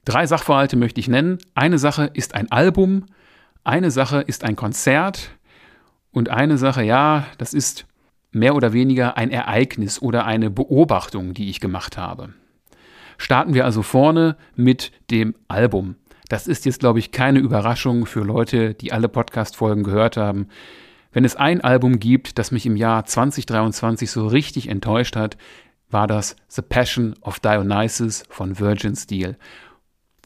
Drei 0.05 0.27
Sachverhalte 0.27 0.77
möchte 0.77 1.01
ich 1.01 1.09
nennen. 1.09 1.39
Eine 1.55 1.79
Sache 1.79 2.11
ist 2.15 2.35
ein 2.35 2.51
Album, 2.51 3.07
eine 3.65 3.91
Sache 3.91 4.21
ist 4.21 4.45
ein 4.45 4.57
Konzert 4.57 5.33
und 6.11 6.31
eine 6.31 6.57
Sache, 6.57 6.83
ja, 6.83 7.27
das 7.37 7.53
ist 7.53 7.87
mehr 8.31 8.55
oder 8.55 8.73
weniger 8.73 9.17
ein 9.17 9.31
Ereignis 9.31 10.01
oder 10.01 10.25
eine 10.25 10.51
Beobachtung, 10.51 11.35
die 11.35 11.51
ich 11.51 11.61
gemacht 11.61 11.97
habe. 11.97 12.35
Starten 13.17 13.55
wir 13.55 13.65
also 13.65 13.83
vorne 13.83 14.37
mit 14.55 14.93
dem 15.11 15.35
Album. 15.49 15.97
Das 16.29 16.47
ist 16.47 16.67
jetzt, 16.67 16.81
glaube 16.81 16.99
ich, 16.99 17.11
keine 17.11 17.39
Überraschung 17.39 18.07
für 18.07 18.21
Leute, 18.21 18.75
die 18.75 18.93
alle 18.93 19.09
Podcast-Folgen 19.09 19.83
gehört 19.83 20.17
haben. 20.17 20.49
Wenn 21.11 21.25
es 21.25 21.37
ein 21.37 21.63
Album 21.63 21.99
gibt, 21.99 22.39
das 22.39 22.51
mich 22.51 22.67
im 22.67 22.77
Jahr 22.77 23.05
2023 23.05 24.11
so 24.11 24.27
richtig 24.27 24.69
enttäuscht 24.69 25.17
hat, 25.17 25.39
war 25.91 26.07
das 26.07 26.37
The 26.49 26.63
Passion 26.63 27.15
of 27.23 27.41
Dionysus 27.41 28.25
von 28.29 28.59
Virgin 28.59 28.95
Steel. 28.95 29.37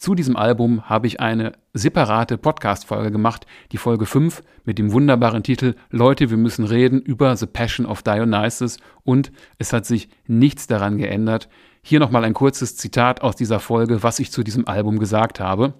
Zu 0.03 0.17
diesem 0.17 0.37
Album 0.37 0.89
habe 0.89 1.07
ich 1.07 1.21
eine 1.21 1.53
separate 1.75 2.37
Podcast-Folge 2.37 3.13
gemacht, 3.13 3.47
die 3.71 3.77
Folge 3.77 4.05
5 4.05 4.43
mit 4.65 4.79
dem 4.81 4.91
wunderbaren 4.91 5.45
Titel 5.45 5.77
Leute, 5.91 6.29
wir 6.29 6.39
müssen 6.39 6.65
reden 6.65 7.01
über 7.01 7.37
The 7.37 7.47
Passion 7.47 7.87
of 7.87 8.03
Dionysus 8.03 8.79
und 9.05 9.31
es 9.59 9.73
hat 9.73 9.87
sich 9.87 10.09
nichts 10.27 10.67
daran 10.67 10.99
geändert. 10.99 11.49
Hier 11.85 12.01
nochmal 12.01 12.25
ein 12.25 12.35
kurzes 12.35 12.77
Zitat 12.77 13.21
aus 13.21 13.37
dieser 13.37 13.61
Folge, 13.61 14.03
was 14.03 14.19
ich 14.19 14.33
zu 14.33 14.43
diesem 14.43 14.67
Album 14.67 14.99
gesagt 14.99 15.39
habe. 15.39 15.75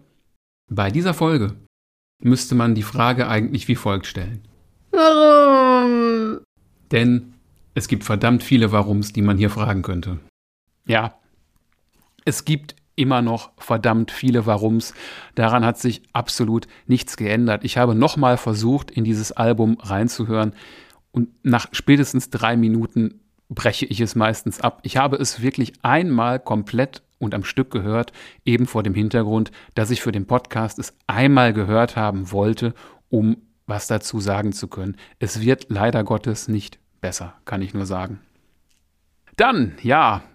Bei 0.71 0.93
dieser 0.93 1.15
Folge 1.15 1.57
müsste 2.23 2.55
man 2.55 2.77
die 2.77 2.85
Frage 2.85 3.27
eigentlich 3.27 3.67
wie 3.67 3.75
folgt 3.75 4.07
stellen. 4.07 4.47
Warum? 4.93 6.39
Denn 6.93 7.35
es 7.75 7.89
gibt 7.89 8.05
verdammt 8.05 8.45
viele 8.45 8.71
Warums, 8.71 9.13
die 9.13 9.23
man 9.23 9.37
hier 9.37 9.51
fragen 9.51 9.83
könnte. 9.83 10.21
Ja, 10.87 11.19
es 12.25 12.45
gibt 12.45 12.77
immer 12.97 13.23
noch 13.23 13.51
verdammt 13.57 14.11
viele 14.11 14.47
Warums. 14.47 14.95
Daran 15.35 15.65
hat 15.65 15.79
sich 15.79 16.03
absolut 16.13 16.67
nichts 16.87 17.17
geändert. 17.17 17.65
Ich 17.65 17.79
habe 17.79 17.95
nochmal 17.95 18.37
versucht, 18.37 18.91
in 18.91 19.05
dieses 19.05 19.33
Album 19.33 19.79
reinzuhören 19.81 20.55
und 21.11 21.29
nach 21.43 21.69
spätestens 21.73 22.31
drei 22.31 22.57
Minuten 22.57 23.21
breche 23.49 23.87
ich 23.87 24.01
es 24.01 24.15
meistens 24.15 24.61
ab. 24.61 24.81
Ich 24.83 24.97
habe 24.97 25.17
es 25.17 25.43
wirklich 25.43 25.73
einmal 25.83 26.39
komplett 26.41 27.03
und 27.19 27.35
am 27.35 27.45
Stück 27.45 27.71
gehört, 27.71 28.13
eben 28.45 28.67
vor 28.67 28.83
dem 28.83 28.95
Hintergrund, 28.95 29.53
dass 29.75 29.91
ich 29.91 30.03
für 30.03 30.13
den 30.13 30.27
Podcast 30.27 30.79
es 30.79 30.95
einmal 31.07 31.53
gehört 31.53 31.97
haben 31.97 32.33
wollte, 32.33 32.75
um 33.11 33.37
was 33.67 33.87
dazu 33.87 34.21
sagen 34.21 34.53
zu 34.53 34.69
können. 34.69 34.97
Es 35.19 35.41
wird 35.41 35.67
leider 35.69 36.03
Gottes 36.03 36.49
nicht 36.49 36.79
besser, 37.01 37.35
kann 37.45 37.63
ich 37.63 37.75
nur 37.75 37.87
sagen. 37.87 38.21
Dann, 39.37 39.75
ja. 39.83 40.23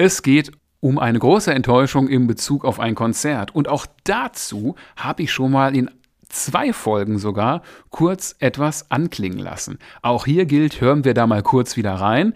Es 0.00 0.22
geht 0.22 0.52
um 0.78 0.96
eine 1.00 1.18
große 1.18 1.52
Enttäuschung 1.52 2.06
in 2.06 2.28
Bezug 2.28 2.64
auf 2.64 2.78
ein 2.78 2.94
Konzert. 2.94 3.52
Und 3.52 3.66
auch 3.66 3.84
dazu 4.04 4.76
habe 4.94 5.24
ich 5.24 5.32
schon 5.32 5.50
mal 5.50 5.74
in 5.74 5.90
zwei 6.28 6.72
Folgen 6.72 7.18
sogar 7.18 7.62
kurz 7.90 8.36
etwas 8.38 8.92
anklingen 8.92 9.40
lassen. 9.40 9.80
Auch 10.00 10.24
hier 10.24 10.46
gilt, 10.46 10.80
hören 10.80 11.04
wir 11.04 11.14
da 11.14 11.26
mal 11.26 11.42
kurz 11.42 11.76
wieder 11.76 11.94
rein. 11.94 12.32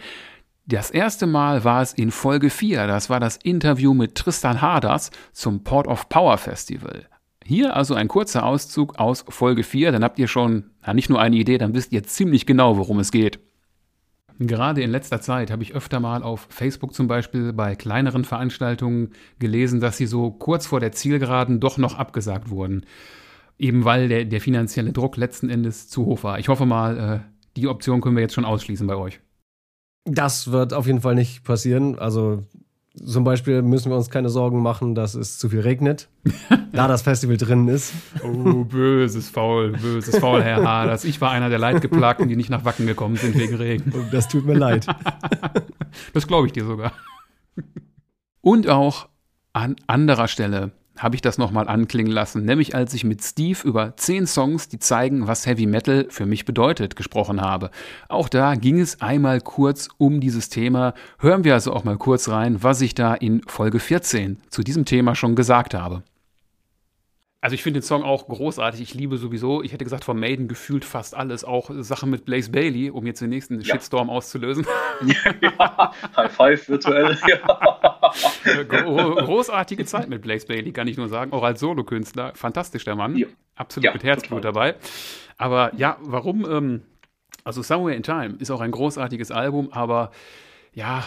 Das 0.67 0.91
erste 0.91 1.29
Mal 1.29 1.63
war 1.63 1.83
es 1.83 1.93
in 1.93 2.11
Folge 2.11 2.51
4, 2.51 2.89
das 2.89 3.11
war 3.11 3.21
das 3.21 3.37
Interview 3.37 3.95
mit 3.95 4.17
Tristan 4.17 4.61
Harders 4.61 5.13
zum 5.33 5.63
Port 5.63 5.87
of 5.87 6.09
Power 6.09 6.39
Festival. 6.39 7.07
Hier 7.45 7.77
also 7.77 7.95
ein 7.95 8.09
kurzer 8.09 8.45
Auszug 8.45 8.99
aus 8.99 9.25
Folge 9.29 9.63
4, 9.63 9.93
dann 9.93 10.03
habt 10.03 10.19
ihr 10.19 10.27
schon 10.27 10.71
na, 10.85 10.95
nicht 10.95 11.11
nur 11.11 11.21
eine 11.21 11.37
Idee, 11.37 11.59
dann 11.59 11.75
wisst 11.75 11.93
ihr 11.93 12.03
ziemlich 12.03 12.45
genau, 12.45 12.77
worum 12.77 12.99
es 12.99 13.13
geht. 13.13 13.39
Gerade 14.47 14.83
in 14.83 14.91
letzter 14.91 15.21
Zeit 15.21 15.51
habe 15.51 15.63
ich 15.63 15.75
öfter 15.75 16.01
mal 16.01 16.23
auf 16.23 16.47
Facebook 16.51 16.95
zum 16.95 17.09
Beispiel 17.09 17.53
bei 17.53 17.75
kleineren 17.75 18.25
Veranstaltungen 18.25 19.11
gelesen, 19.39 19.81
dass 19.81 19.97
sie 19.97 20.07
so 20.07 20.31
kurz 20.31 20.67
vor 20.67 20.81
der 20.81 20.93
Zielgeraden 20.93 21.61
doch 21.61 21.79
noch 21.79 21.97
abgesagt 21.97 22.51
wurden. 22.51 22.85
Eben 23.59 23.85
weil 23.85 24.09
der, 24.09 24.25
der 24.25 24.41
finanzielle 24.41 24.93
Druck 24.93 25.17
letzten 25.17 25.51
Endes 25.51 25.89
zu 25.89 26.07
hoch 26.07 26.25
war. 26.25 26.39
Ich 26.39 26.49
hoffe 26.49 26.67
mal, 26.67 26.99
äh, 26.99 27.33
die 27.57 27.69
Option 27.69 28.01
können 28.01 28.17
wir 28.17 28.23
jetzt 28.23 28.35
schon 28.35 28.45
ausschließen 28.45 28.87
bei 28.87 28.97
euch. 28.97 29.21
Das 30.05 30.51
wird 30.51 30.73
auf 30.73 30.87
jeden 30.87 31.01
Fall 31.01 31.15
nicht 31.15 31.45
passieren. 31.45 31.99
Also 31.99 32.43
zum 32.95 33.25
Beispiel 33.25 33.63
müssen 33.63 33.91
wir 33.91 33.97
uns 33.97 34.11
keine 34.11 34.29
Sorgen 34.29 34.63
machen, 34.63 34.95
dass 34.95 35.15
es 35.15 35.39
zu 35.39 35.49
viel 35.49 35.61
regnet, 35.61 36.09
da 36.73 36.89
das 36.89 37.03
Festival 37.03 37.37
drin 37.37 37.69
ist. 37.69 37.93
Oh, 38.23 38.65
böses 38.65 39.31
Faul, 39.31 39.73
böses 39.73 40.19
Faul, 40.19 40.43
Herr 40.43 40.63
Haders. 40.63 41.05
Ich 41.05 41.21
war 41.21 41.31
einer 41.31 41.49
der 41.49 41.59
Leidgeplagten, 41.59 42.29
die 42.29 42.37
nicht 42.37 42.51
nach 42.51 42.65
Wacken 42.65 42.87
gekommen 42.87 43.17
sind 43.17 43.39
wegen 43.39 43.55
Regen. 43.55 43.93
Das 44.11 44.29
tut 44.29 44.45
mir 44.47 44.55
leid. 44.55 44.87
Das 46.15 46.27
glaube 46.27 46.47
ich 46.47 46.55
dir 46.55 46.65
sogar. 46.65 46.93
Und 48.41 48.67
auch 48.67 49.09
an 49.53 49.77
anderer 49.87 50.27
Stelle 50.27 50.73
habe 51.03 51.17
ich 51.17 51.23
das 51.23 51.39
nochmal 51.39 51.69
anklingen 51.69 52.13
lassen, 52.13 52.45
nämlich 52.45 52.75
als 52.75 52.95
ich 52.95 53.05
mit 53.05 53.23
Steve 53.23 53.59
über 53.65 53.97
zehn 53.97 54.27
Songs, 54.27 54.69
die 54.69 54.79
zeigen, 54.79 55.27
was 55.27 55.47
Heavy 55.47 55.67
Metal 55.67 56.07
für 56.11 56.27
mich 56.27 56.45
bedeutet, 56.45 56.97
gesprochen 56.97 57.41
habe. 57.41 57.71
Auch 58.09 58.29
da 58.29 58.55
ging 58.55 58.79
es 58.81 59.01
einmal 59.01 59.41
kurz 59.41 59.89
um 59.99 60.21
dieses 60.21 60.49
Thema. 60.49 60.95
Hören 61.19 61.45
wir 61.45 61.55
also 61.55 61.73
auch 61.73 61.85
mal 61.85 61.99
kurz 61.99 62.29
rein, 62.29 62.63
was 62.63 62.81
ich 62.81 62.95
da 62.95 63.15
in 63.15 63.43
Folge 63.47 63.81
14 63.81 64.41
zu 64.49 64.63
diesem 64.63 64.85
Thema 64.85 65.15
schon 65.15 65.35
gesagt 65.35 65.75
habe. 65.75 66.03
Also 67.43 67.55
ich 67.55 67.65
finde 67.65 67.81
den 67.81 67.85
Song 67.85 68.05
auch 68.05 68.29
großartig. 68.29 68.81
Ich 68.81 68.95
liebe 68.95 69.19
sowieso, 69.19 69.65
ich 69.65 69.73
hätte 69.73 69.83
gesagt, 69.83 70.05
von 70.05 70.19
Maiden 70.19 70.47
gefühlt 70.47 70.85
fast 70.85 71.17
alles. 71.17 71.43
Auch 71.43 71.73
Sachen 71.75 72.09
mit 72.09 72.25
Blaze 72.25 72.53
Bailey, 72.53 72.89
um 72.89 73.05
jetzt 73.05 73.21
den 73.21 73.31
nächsten 73.31 73.61
ja. 73.61 73.75
Shitstorm 73.75 74.11
auszulösen. 74.11 74.65
Ja, 75.41 75.93
High 76.17 76.31
Five 76.31 76.69
virtuell. 76.69 77.17
Großartige 78.69 79.85
Zeit 79.85 80.09
mit 80.09 80.23
Blaze 80.23 80.47
Bailey, 80.47 80.73
kann 80.73 80.87
ich 80.87 80.97
nur 80.97 81.09
sagen. 81.09 81.33
Auch 81.33 81.43
als 81.43 81.59
Solokünstler. 81.59 82.33
Fantastisch, 82.37 82.85
der 82.85 82.95
Mann. 82.95 83.17
Ja. 83.17 83.27
Absolut 83.57 83.87
ja, 83.87 83.93
mit 83.93 84.05
Herzblut 84.05 84.43
total. 84.43 84.53
dabei. 84.53 84.75
Aber 85.37 85.75
ja, 85.75 85.97
warum? 86.01 86.49
Ähm, 86.49 86.83
also 87.43 87.61
Somewhere 87.61 87.97
in 87.97 88.05
Time 88.05 88.37
ist 88.39 88.53
auch 88.53 88.61
ein 88.61 88.71
großartiges 88.71 89.33
Album, 89.33 89.73
aber 89.73 90.13
ja, 90.75 91.03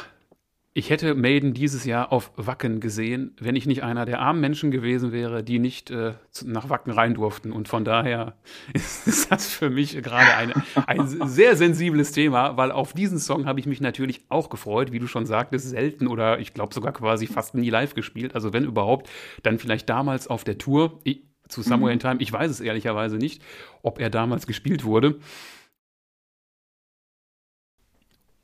ich 0.78 0.90
hätte 0.90 1.16
Maiden 1.16 1.54
dieses 1.54 1.86
Jahr 1.86 2.12
auf 2.12 2.34
Wacken 2.36 2.82
gesehen, 2.82 3.34
wenn 3.40 3.56
ich 3.56 3.66
nicht 3.66 3.82
einer 3.82 4.04
der 4.04 4.20
armen 4.20 4.42
Menschen 4.42 4.72
gewesen 4.72 5.14
wäre, 5.14 5.42
die 5.42 5.58
nicht 5.58 5.90
äh, 5.90 6.16
nach 6.44 6.68
Wacken 6.68 6.92
rein 6.92 7.14
durften. 7.14 7.54
Und 7.54 7.70
von 7.70 7.86
daher 7.86 8.36
ist, 8.74 9.32
das 9.32 9.48
für 9.48 9.70
mich 9.70 10.04
gerade 10.04 10.54
ein 10.86 11.08
sehr 11.30 11.56
sensibles 11.56 12.12
Thema, 12.12 12.58
weil 12.58 12.72
auf 12.72 12.92
diesen 12.92 13.20
Song 13.20 13.46
habe 13.46 13.62
ich 13.62 13.68
mich 13.68 13.80
natürlich 13.80 14.26
auch 14.28 14.50
gefreut, 14.50 14.92
wie 14.92 15.00
du 15.00 15.08
schon 15.08 15.26
sagtest, 15.26 15.70
selten 15.70 16.08
oder 16.08 16.40
ich 16.40 16.54
glaube 16.54 16.74
sogar 16.74 16.92
quasi 16.92 17.26
fast 17.26 17.56
nie 17.56 17.70
live 17.70 17.96
gespielt. 17.96 18.36
Also 18.36 18.52
wenn 18.52 18.66
überhaupt, 18.66 19.10
dann 19.44 19.60
vielleicht 19.60 19.90
damals 19.90 20.28
auf 20.28 20.44
der 20.44 20.58
Tour 20.58 21.00
zu 21.48 21.62
Somewhere 21.62 21.94
in 21.94 22.00
Time. 22.00 22.18
Ich 22.20 22.34
weiß 22.34 22.52
es 22.52 22.60
ehrlicherweise 22.60 23.16
nicht, 23.16 23.42
ob 23.82 23.98
er 23.98 24.10
damals 24.10 24.46
gespielt 24.46 24.84
wurde. 24.84 25.20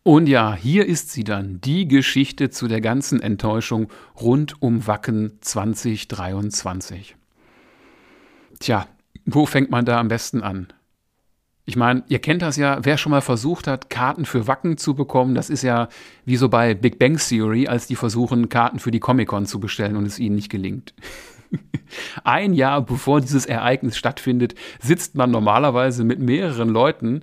Und 0.04 0.28
ja, 0.28 0.56
hier 0.56 0.88
ist 0.88 1.12
sie 1.12 1.24
dann, 1.24 1.62
die 1.62 1.88
Geschichte 1.88 2.50
zu 2.50 2.68
der 2.68 2.82
ganzen 2.82 3.22
Enttäuschung 3.22 3.88
rund 4.20 4.60
um 4.60 4.88
Wacken 4.88 5.38
2023. 5.42 7.16
Tja, 8.60 8.88
wo 9.26 9.46
fängt 9.46 9.70
man 9.70 9.86
da 9.86 10.00
am 10.00 10.08
besten 10.08 10.42
an? 10.42 10.68
Ich 11.66 11.76
meine, 11.76 12.04
ihr 12.08 12.18
kennt 12.18 12.42
das 12.42 12.58
ja, 12.58 12.80
wer 12.82 12.98
schon 12.98 13.12
mal 13.12 13.22
versucht 13.22 13.68
hat, 13.68 13.92
Karten 13.92 14.26
für 14.26 14.48
Wacken 14.48 14.78
zu 14.78 14.96
bekommen, 14.96 15.36
das 15.36 15.52
ist 15.52 15.62
ja 15.62 15.88
wie 16.26 16.36
so 16.36 16.50
bei 16.50 16.74
Big 16.74 16.98
Bang 16.98 17.18
Theory, 17.18 17.68
als 17.68 17.86
die 17.86 17.96
versuchen, 17.96 18.50
Karten 18.50 18.80
für 18.80 18.90
die 18.90 19.00
Comic-Con 19.00 19.46
zu 19.46 19.60
bestellen 19.60 19.96
und 19.96 20.06
es 20.06 20.18
ihnen 20.18 20.36
nicht 20.36 20.50
gelingt. 20.50 20.96
Ein 22.24 22.54
Jahr 22.54 22.82
bevor 22.82 23.22
dieses 23.22 23.46
Ereignis 23.46 23.98
stattfindet, 23.98 24.56
sitzt 24.82 25.14
man 25.14 25.30
normalerweise 25.30 26.04
mit 26.04 26.20
mehreren 26.20 26.70
Leuten 26.70 27.22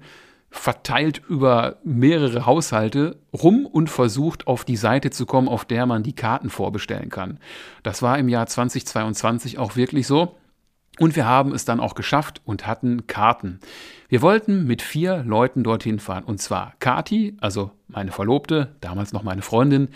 verteilt 0.51 1.21
über 1.29 1.77
mehrere 1.85 2.47
Haushalte 2.47 3.19
rum 3.33 3.67
und 3.67 3.91
versucht 3.91 4.47
auf 4.47 4.65
die 4.65 4.77
Seite 4.77 5.11
zu 5.11 5.27
kommen, 5.27 5.49
auf 5.49 5.65
der 5.65 5.87
man 5.87 6.03
die 6.03 6.15
Karten 6.15 6.51
vorbestellen 6.51 7.11
kann. 7.11 7.39
Das 7.83 8.03
war 8.03 8.19
im 8.19 8.29
Jahr 8.29 8.47
2022 8.47 9.59
auch 9.59 9.77
wirklich 9.77 10.07
so. 10.07 10.37
Und 10.99 11.15
wir 11.15 11.27
haben 11.27 11.53
es 11.53 11.65
dann 11.65 11.79
auch 11.79 11.95
geschafft 11.95 12.41
und 12.45 12.67
hatten 12.67 13.07
Karten. 13.07 13.61
Wir 14.09 14.21
wollten 14.21 14.67
mit 14.67 14.83
vier 14.83 15.23
Leuten 15.23 15.63
dorthin 15.63 16.01
fahren. 16.01 16.25
Und 16.25 16.41
zwar 16.41 16.75
Kati, 16.81 17.37
also 17.41 17.71
meine 17.87 18.11
Verlobte, 18.11 18.75
damals 18.81 19.13
noch 19.13 19.23
meine 19.23 19.43
Freundin, 19.43 19.91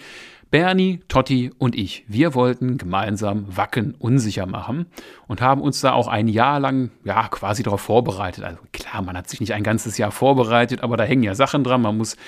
Bernie, 0.52 1.00
Totti 1.08 1.50
und 1.56 1.74
ich, 1.74 2.04
wir 2.08 2.34
wollten 2.34 2.76
gemeinsam 2.76 3.46
Wacken 3.56 3.94
unsicher 3.98 4.44
machen 4.44 4.84
und 5.26 5.40
haben 5.40 5.62
uns 5.62 5.80
da 5.80 5.94
auch 5.94 6.08
ein 6.08 6.28
Jahr 6.28 6.60
lang, 6.60 6.90
ja, 7.04 7.26
quasi 7.28 7.62
darauf 7.62 7.80
vorbereitet. 7.80 8.44
Also 8.44 8.58
klar, 8.70 9.00
man 9.00 9.16
hat 9.16 9.30
sich 9.30 9.40
nicht 9.40 9.54
ein 9.54 9.62
ganzes 9.62 9.96
Jahr 9.96 10.10
vorbereitet, 10.10 10.82
aber 10.82 10.98
da 10.98 11.04
hängen 11.04 11.22
ja 11.22 11.34
Sachen 11.34 11.64
dran. 11.64 11.80
Man 11.80 11.96
muss 11.96 12.18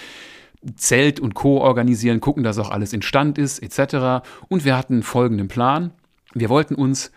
Zelt 0.74 1.20
und 1.20 1.34
Co. 1.34 1.60
organisieren, 1.60 2.20
gucken, 2.20 2.44
dass 2.44 2.58
auch 2.58 2.70
alles 2.70 2.94
in 2.94 3.02
Stand 3.02 3.36
ist, 3.36 3.58
etc. 3.58 4.26
Und 4.48 4.64
wir 4.64 4.74
hatten 4.74 5.02
folgenden 5.02 5.48
Plan. 5.48 5.92
Wir 6.32 6.48
wollten 6.48 6.76
uns 6.76 7.12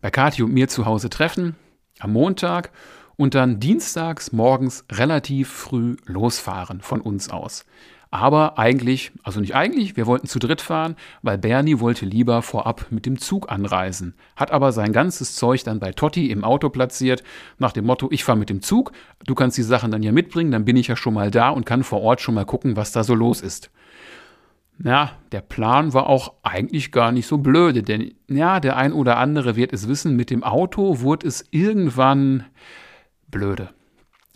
bei 0.00 0.12
Kathi 0.12 0.44
und 0.44 0.52
mir 0.52 0.68
zu 0.68 0.86
Hause 0.86 1.10
treffen 1.10 1.56
am 1.98 2.12
Montag 2.12 2.70
und 3.16 3.34
dann 3.34 3.58
dienstags 3.58 4.30
morgens 4.30 4.84
relativ 4.92 5.50
früh 5.50 5.96
losfahren 6.06 6.82
von 6.82 7.00
uns 7.00 7.30
aus. 7.30 7.64
Aber 8.12 8.58
eigentlich, 8.58 9.10
also 9.22 9.40
nicht 9.40 9.54
eigentlich, 9.54 9.96
wir 9.96 10.06
wollten 10.06 10.26
zu 10.26 10.38
dritt 10.38 10.60
fahren, 10.60 10.96
weil 11.22 11.38
Bernie 11.38 11.80
wollte 11.80 12.04
lieber 12.04 12.42
vorab 12.42 12.88
mit 12.90 13.06
dem 13.06 13.18
Zug 13.18 13.50
anreisen, 13.50 14.14
hat 14.36 14.50
aber 14.50 14.70
sein 14.70 14.92
ganzes 14.92 15.34
Zeug 15.34 15.64
dann 15.64 15.80
bei 15.80 15.92
Totti 15.92 16.30
im 16.30 16.44
Auto 16.44 16.68
platziert, 16.68 17.24
nach 17.58 17.72
dem 17.72 17.86
Motto, 17.86 18.08
ich 18.10 18.22
fahre 18.22 18.36
mit 18.36 18.50
dem 18.50 18.60
Zug, 18.60 18.92
du 19.24 19.34
kannst 19.34 19.56
die 19.56 19.62
Sachen 19.62 19.90
dann 19.90 20.02
ja 20.02 20.12
mitbringen, 20.12 20.50
dann 20.50 20.66
bin 20.66 20.76
ich 20.76 20.88
ja 20.88 20.96
schon 20.96 21.14
mal 21.14 21.30
da 21.30 21.48
und 21.48 21.64
kann 21.64 21.84
vor 21.84 22.02
Ort 22.02 22.20
schon 22.20 22.34
mal 22.34 22.44
gucken, 22.44 22.76
was 22.76 22.92
da 22.92 23.02
so 23.02 23.14
los 23.14 23.40
ist. 23.40 23.70
Ja, 24.84 25.12
der 25.32 25.40
Plan 25.40 25.94
war 25.94 26.06
auch 26.06 26.34
eigentlich 26.42 26.92
gar 26.92 27.12
nicht 27.12 27.26
so 27.26 27.38
blöde, 27.38 27.82
denn 27.82 28.12
ja, 28.28 28.60
der 28.60 28.76
ein 28.76 28.92
oder 28.92 29.16
andere 29.16 29.56
wird 29.56 29.72
es 29.72 29.88
wissen, 29.88 30.16
mit 30.16 30.28
dem 30.28 30.44
Auto 30.44 31.00
wurde 31.00 31.26
es 31.26 31.46
irgendwann 31.50 32.44
blöde. 33.30 33.70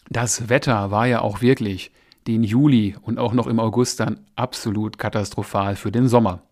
Das 0.08 0.48
Wetter 0.48 0.90
war 0.90 1.06
ja 1.06 1.20
auch 1.20 1.42
wirklich 1.42 1.92
den 2.26 2.44
Juli 2.44 2.96
und 3.02 3.18
auch 3.18 3.32
noch 3.32 3.46
im 3.46 3.60
August 3.60 4.00
dann 4.00 4.20
absolut 4.34 4.98
katastrophal 4.98 5.76
für 5.76 5.92
den 5.92 6.08
Sommer. 6.08 6.42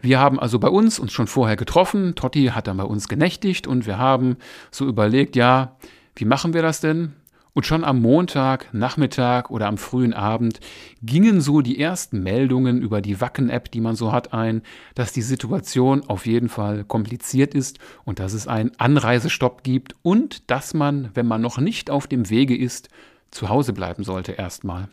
Wir 0.00 0.18
haben 0.18 0.40
also 0.40 0.58
bei 0.58 0.68
uns 0.68 0.98
uns 0.98 1.12
schon 1.12 1.28
vorher 1.28 1.56
getroffen. 1.56 2.14
Totti 2.16 2.46
hat 2.46 2.66
dann 2.66 2.76
bei 2.76 2.84
uns 2.84 3.08
genächtigt 3.08 3.66
und 3.66 3.86
wir 3.86 3.98
haben 3.98 4.36
so 4.70 4.86
überlegt, 4.86 5.36
ja, 5.36 5.76
wie 6.16 6.24
machen 6.24 6.54
wir 6.54 6.62
das 6.62 6.80
denn? 6.80 7.12
Und 7.54 7.66
schon 7.66 7.84
am 7.84 8.00
Montag, 8.00 8.72
Nachmittag 8.72 9.50
oder 9.50 9.68
am 9.68 9.76
frühen 9.76 10.14
Abend 10.14 10.60
gingen 11.02 11.42
so 11.42 11.60
die 11.60 11.78
ersten 11.78 12.22
Meldungen 12.22 12.80
über 12.80 13.02
die 13.02 13.20
Wacken-App, 13.20 13.70
die 13.70 13.82
man 13.82 13.94
so 13.94 14.10
hat, 14.10 14.32
ein, 14.32 14.62
dass 14.94 15.12
die 15.12 15.22
Situation 15.22 16.08
auf 16.08 16.26
jeden 16.26 16.48
Fall 16.48 16.84
kompliziert 16.84 17.54
ist 17.54 17.78
und 18.04 18.20
dass 18.20 18.32
es 18.32 18.48
einen 18.48 18.72
Anreisestopp 18.78 19.62
gibt 19.64 19.94
und 20.00 20.50
dass 20.50 20.72
man, 20.72 21.10
wenn 21.12 21.26
man 21.26 21.42
noch 21.42 21.58
nicht 21.58 21.90
auf 21.90 22.06
dem 22.06 22.30
Wege 22.30 22.56
ist, 22.56 22.88
zu 23.32 23.48
Hause 23.48 23.72
bleiben 23.72 24.04
sollte 24.04 24.32
erstmal. 24.32 24.88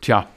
Tja, 0.00 0.28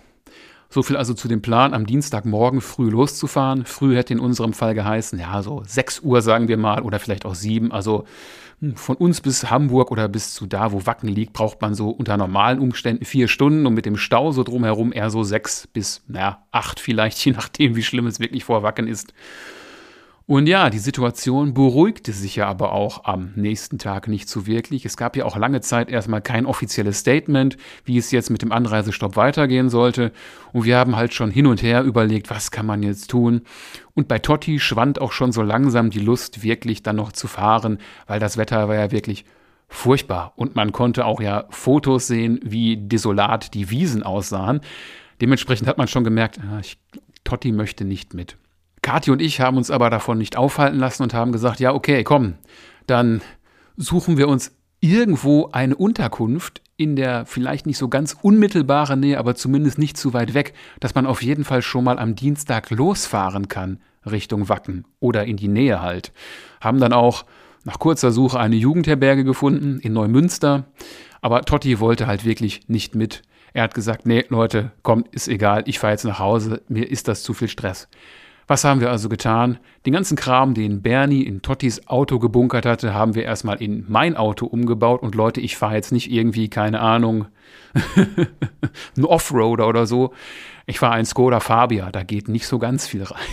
so 0.69 0.83
viel 0.83 0.97
also 0.97 1.13
zu 1.13 1.27
dem 1.27 1.41
Plan, 1.41 1.73
am 1.73 1.85
Dienstagmorgen 1.85 2.61
früh 2.61 2.89
loszufahren. 2.89 3.65
Früh 3.65 3.95
hätte 3.95 4.13
in 4.13 4.19
unserem 4.19 4.53
Fall 4.53 4.75
geheißen, 4.75 5.19
ja, 5.19 5.41
so 5.41 5.63
6 5.65 6.01
Uhr 6.01 6.21
sagen 6.21 6.47
wir 6.47 6.57
mal 6.57 6.81
oder 6.81 6.99
vielleicht 6.99 7.25
auch 7.25 7.35
7. 7.35 7.71
Also 7.71 8.05
hm, 8.59 8.75
von 8.75 8.95
uns 8.95 9.19
bis 9.21 9.49
Hamburg 9.49 9.91
oder 9.91 10.07
bis 10.07 10.33
zu 10.33 10.45
da, 10.45 10.71
wo 10.71 10.85
Wacken 10.85 11.09
liegt, 11.09 11.33
braucht 11.33 11.61
man 11.61 11.73
so 11.73 11.89
unter 11.89 12.17
normalen 12.17 12.59
Umständen 12.59 13.03
vier 13.03 13.27
Stunden 13.27 13.65
und 13.65 13.73
mit 13.73 13.85
dem 13.85 13.97
Stau 13.97 14.31
so 14.31 14.43
drumherum 14.43 14.93
eher 14.93 15.09
so 15.09 15.23
sechs 15.23 15.67
bis, 15.67 16.03
naja, 16.07 16.45
acht 16.51 16.79
vielleicht, 16.79 17.17
je 17.25 17.31
nachdem, 17.31 17.75
wie 17.75 17.83
schlimm 17.83 18.05
es 18.05 18.19
wirklich 18.19 18.43
vor 18.43 18.61
Wacken 18.61 18.87
ist. 18.87 19.13
Und 20.29 20.45
ja, 20.45 20.69
die 20.69 20.77
Situation 20.77 21.55
beruhigte 21.55 22.13
sich 22.13 22.35
ja 22.35 22.47
aber 22.47 22.71
auch 22.71 23.05
am 23.05 23.33
nächsten 23.35 23.79
Tag 23.79 24.07
nicht 24.07 24.29
so 24.29 24.45
wirklich. 24.45 24.85
Es 24.85 24.95
gab 24.95 25.15
ja 25.15 25.25
auch 25.25 25.35
lange 25.35 25.59
Zeit 25.61 25.89
erstmal 25.89 26.21
kein 26.21 26.45
offizielles 26.45 26.99
Statement, 26.99 27.57
wie 27.83 27.97
es 27.97 28.11
jetzt 28.11 28.29
mit 28.29 28.43
dem 28.43 28.51
Anreisestopp 28.51 29.15
weitergehen 29.15 29.71
sollte. 29.71 30.11
Und 30.53 30.65
wir 30.65 30.77
haben 30.77 30.95
halt 30.95 31.15
schon 31.15 31.31
hin 31.31 31.47
und 31.47 31.63
her 31.63 31.81
überlegt, 31.81 32.29
was 32.29 32.51
kann 32.51 32.67
man 32.67 32.83
jetzt 32.83 33.09
tun. 33.09 33.41
Und 33.95 34.07
bei 34.07 34.19
Totti 34.19 34.59
schwand 34.59 35.01
auch 35.01 35.13
schon 35.13 35.31
so 35.31 35.41
langsam 35.41 35.89
die 35.89 35.97
Lust, 35.97 36.43
wirklich 36.43 36.83
dann 36.83 36.97
noch 36.97 37.11
zu 37.11 37.25
fahren, 37.25 37.79
weil 38.05 38.19
das 38.19 38.37
Wetter 38.37 38.67
war 38.67 38.75
ja 38.75 38.91
wirklich 38.91 39.25
furchtbar. 39.67 40.33
Und 40.35 40.55
man 40.55 40.71
konnte 40.71 41.07
auch 41.07 41.21
ja 41.21 41.45
Fotos 41.49 42.05
sehen, 42.05 42.39
wie 42.43 42.77
desolat 42.77 43.55
die 43.55 43.71
Wiesen 43.71 44.03
aussahen. 44.03 44.61
Dementsprechend 45.21 45.67
hat 45.67 45.79
man 45.79 45.87
schon 45.87 46.03
gemerkt, 46.03 46.39
ah, 46.39 46.59
ich, 46.59 46.77
Totti 47.23 47.51
möchte 47.51 47.83
nicht 47.83 48.13
mit. 48.13 48.37
Kathi 48.89 49.11
und 49.11 49.21
ich 49.21 49.39
haben 49.39 49.57
uns 49.57 49.69
aber 49.69 49.91
davon 49.91 50.17
nicht 50.17 50.35
aufhalten 50.35 50.79
lassen 50.79 51.03
und 51.03 51.13
haben 51.13 51.31
gesagt, 51.31 51.59
ja, 51.59 51.75
okay, 51.75 52.03
komm, 52.03 52.33
dann 52.87 53.21
suchen 53.77 54.17
wir 54.17 54.27
uns 54.27 54.51
irgendwo 54.79 55.49
eine 55.51 55.75
Unterkunft 55.75 56.63
in 56.75 56.95
der 56.95 57.27
vielleicht 57.27 57.67
nicht 57.67 57.77
so 57.77 57.87
ganz 57.87 58.17
unmittelbaren 58.19 58.99
Nähe, 58.99 59.19
aber 59.19 59.35
zumindest 59.35 59.77
nicht 59.77 59.95
zu 59.95 60.13
weit 60.13 60.33
weg, 60.33 60.55
dass 60.79 60.95
man 60.95 61.05
auf 61.05 61.21
jeden 61.21 61.43
Fall 61.43 61.61
schon 61.61 61.83
mal 61.83 61.99
am 61.99 62.15
Dienstag 62.15 62.71
losfahren 62.71 63.47
kann 63.47 63.79
Richtung 64.09 64.49
Wacken 64.49 64.85
oder 64.99 65.23
in 65.25 65.37
die 65.37 65.49
Nähe 65.49 65.83
halt. 65.83 66.11
Haben 66.59 66.79
dann 66.79 66.91
auch 66.91 67.25
nach 67.65 67.77
kurzer 67.77 68.09
Suche 68.09 68.39
eine 68.39 68.55
Jugendherberge 68.55 69.23
gefunden 69.23 69.79
in 69.81 69.93
Neumünster, 69.93 70.65
aber 71.21 71.41
Totti 71.41 71.79
wollte 71.79 72.07
halt 72.07 72.25
wirklich 72.25 72.61
nicht 72.67 72.95
mit. 72.95 73.21
Er 73.53 73.61
hat 73.61 73.75
gesagt, 73.75 74.07
nee, 74.07 74.25
Leute, 74.29 74.71
kommt, 74.81 75.09
ist 75.09 75.27
egal, 75.27 75.61
ich 75.67 75.77
fahre 75.77 75.93
jetzt 75.93 76.05
nach 76.05 76.17
Hause, 76.17 76.63
mir 76.69 76.89
ist 76.89 77.07
das 77.07 77.21
zu 77.21 77.35
viel 77.35 77.49
Stress. 77.49 77.87
Was 78.49 78.63
haben 78.63 78.81
wir 78.81 78.89
also 78.89 79.09
getan? 79.09 79.59
Den 79.85 79.93
ganzen 79.93 80.17
Kram, 80.17 80.55
den 80.55 80.81
Bernie 80.81 81.21
in 81.21 81.43
Tottis 81.43 81.87
Auto 81.87 82.17
gebunkert 82.17 82.65
hatte, 82.65 82.95
haben 82.95 83.13
wir 83.13 83.23
erstmal 83.23 83.61
in 83.61 83.85
mein 83.87 84.17
Auto 84.17 84.47
umgebaut. 84.47 85.03
Und 85.03 85.13
Leute, 85.13 85.39
ich 85.39 85.55
fahre 85.55 85.75
jetzt 85.75 85.91
nicht 85.91 86.11
irgendwie, 86.11 86.49
keine 86.49 86.79
Ahnung, 86.79 87.27
ein 88.97 89.05
Offroader 89.05 89.67
oder 89.67 89.85
so. 89.85 90.15
Ich 90.65 90.79
fahre 90.79 90.95
ein 90.95 91.05
Skoda 91.05 91.39
Fabia, 91.41 91.91
da 91.91 92.01
geht 92.01 92.27
nicht 92.27 92.47
so 92.47 92.57
ganz 92.57 92.87
viel 92.87 93.03
rein. 93.03 93.19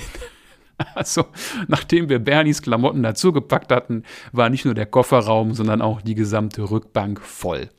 Also, 0.94 1.24
nachdem 1.68 2.11
wir 2.11 2.18
Bernies 2.18 2.61
Klamotten 2.61 3.02
dazugepackt 3.02 3.72
hatten, 3.72 4.02
war 4.33 4.50
nicht 4.50 4.66
nur 4.66 4.74
der 4.74 4.85
Kofferraum, 4.85 5.55
sondern 5.55 5.81
auch 5.81 6.02
die 6.02 6.14
gesamte 6.14 6.70
Rückbank 6.70 7.22
voll. 7.22 7.70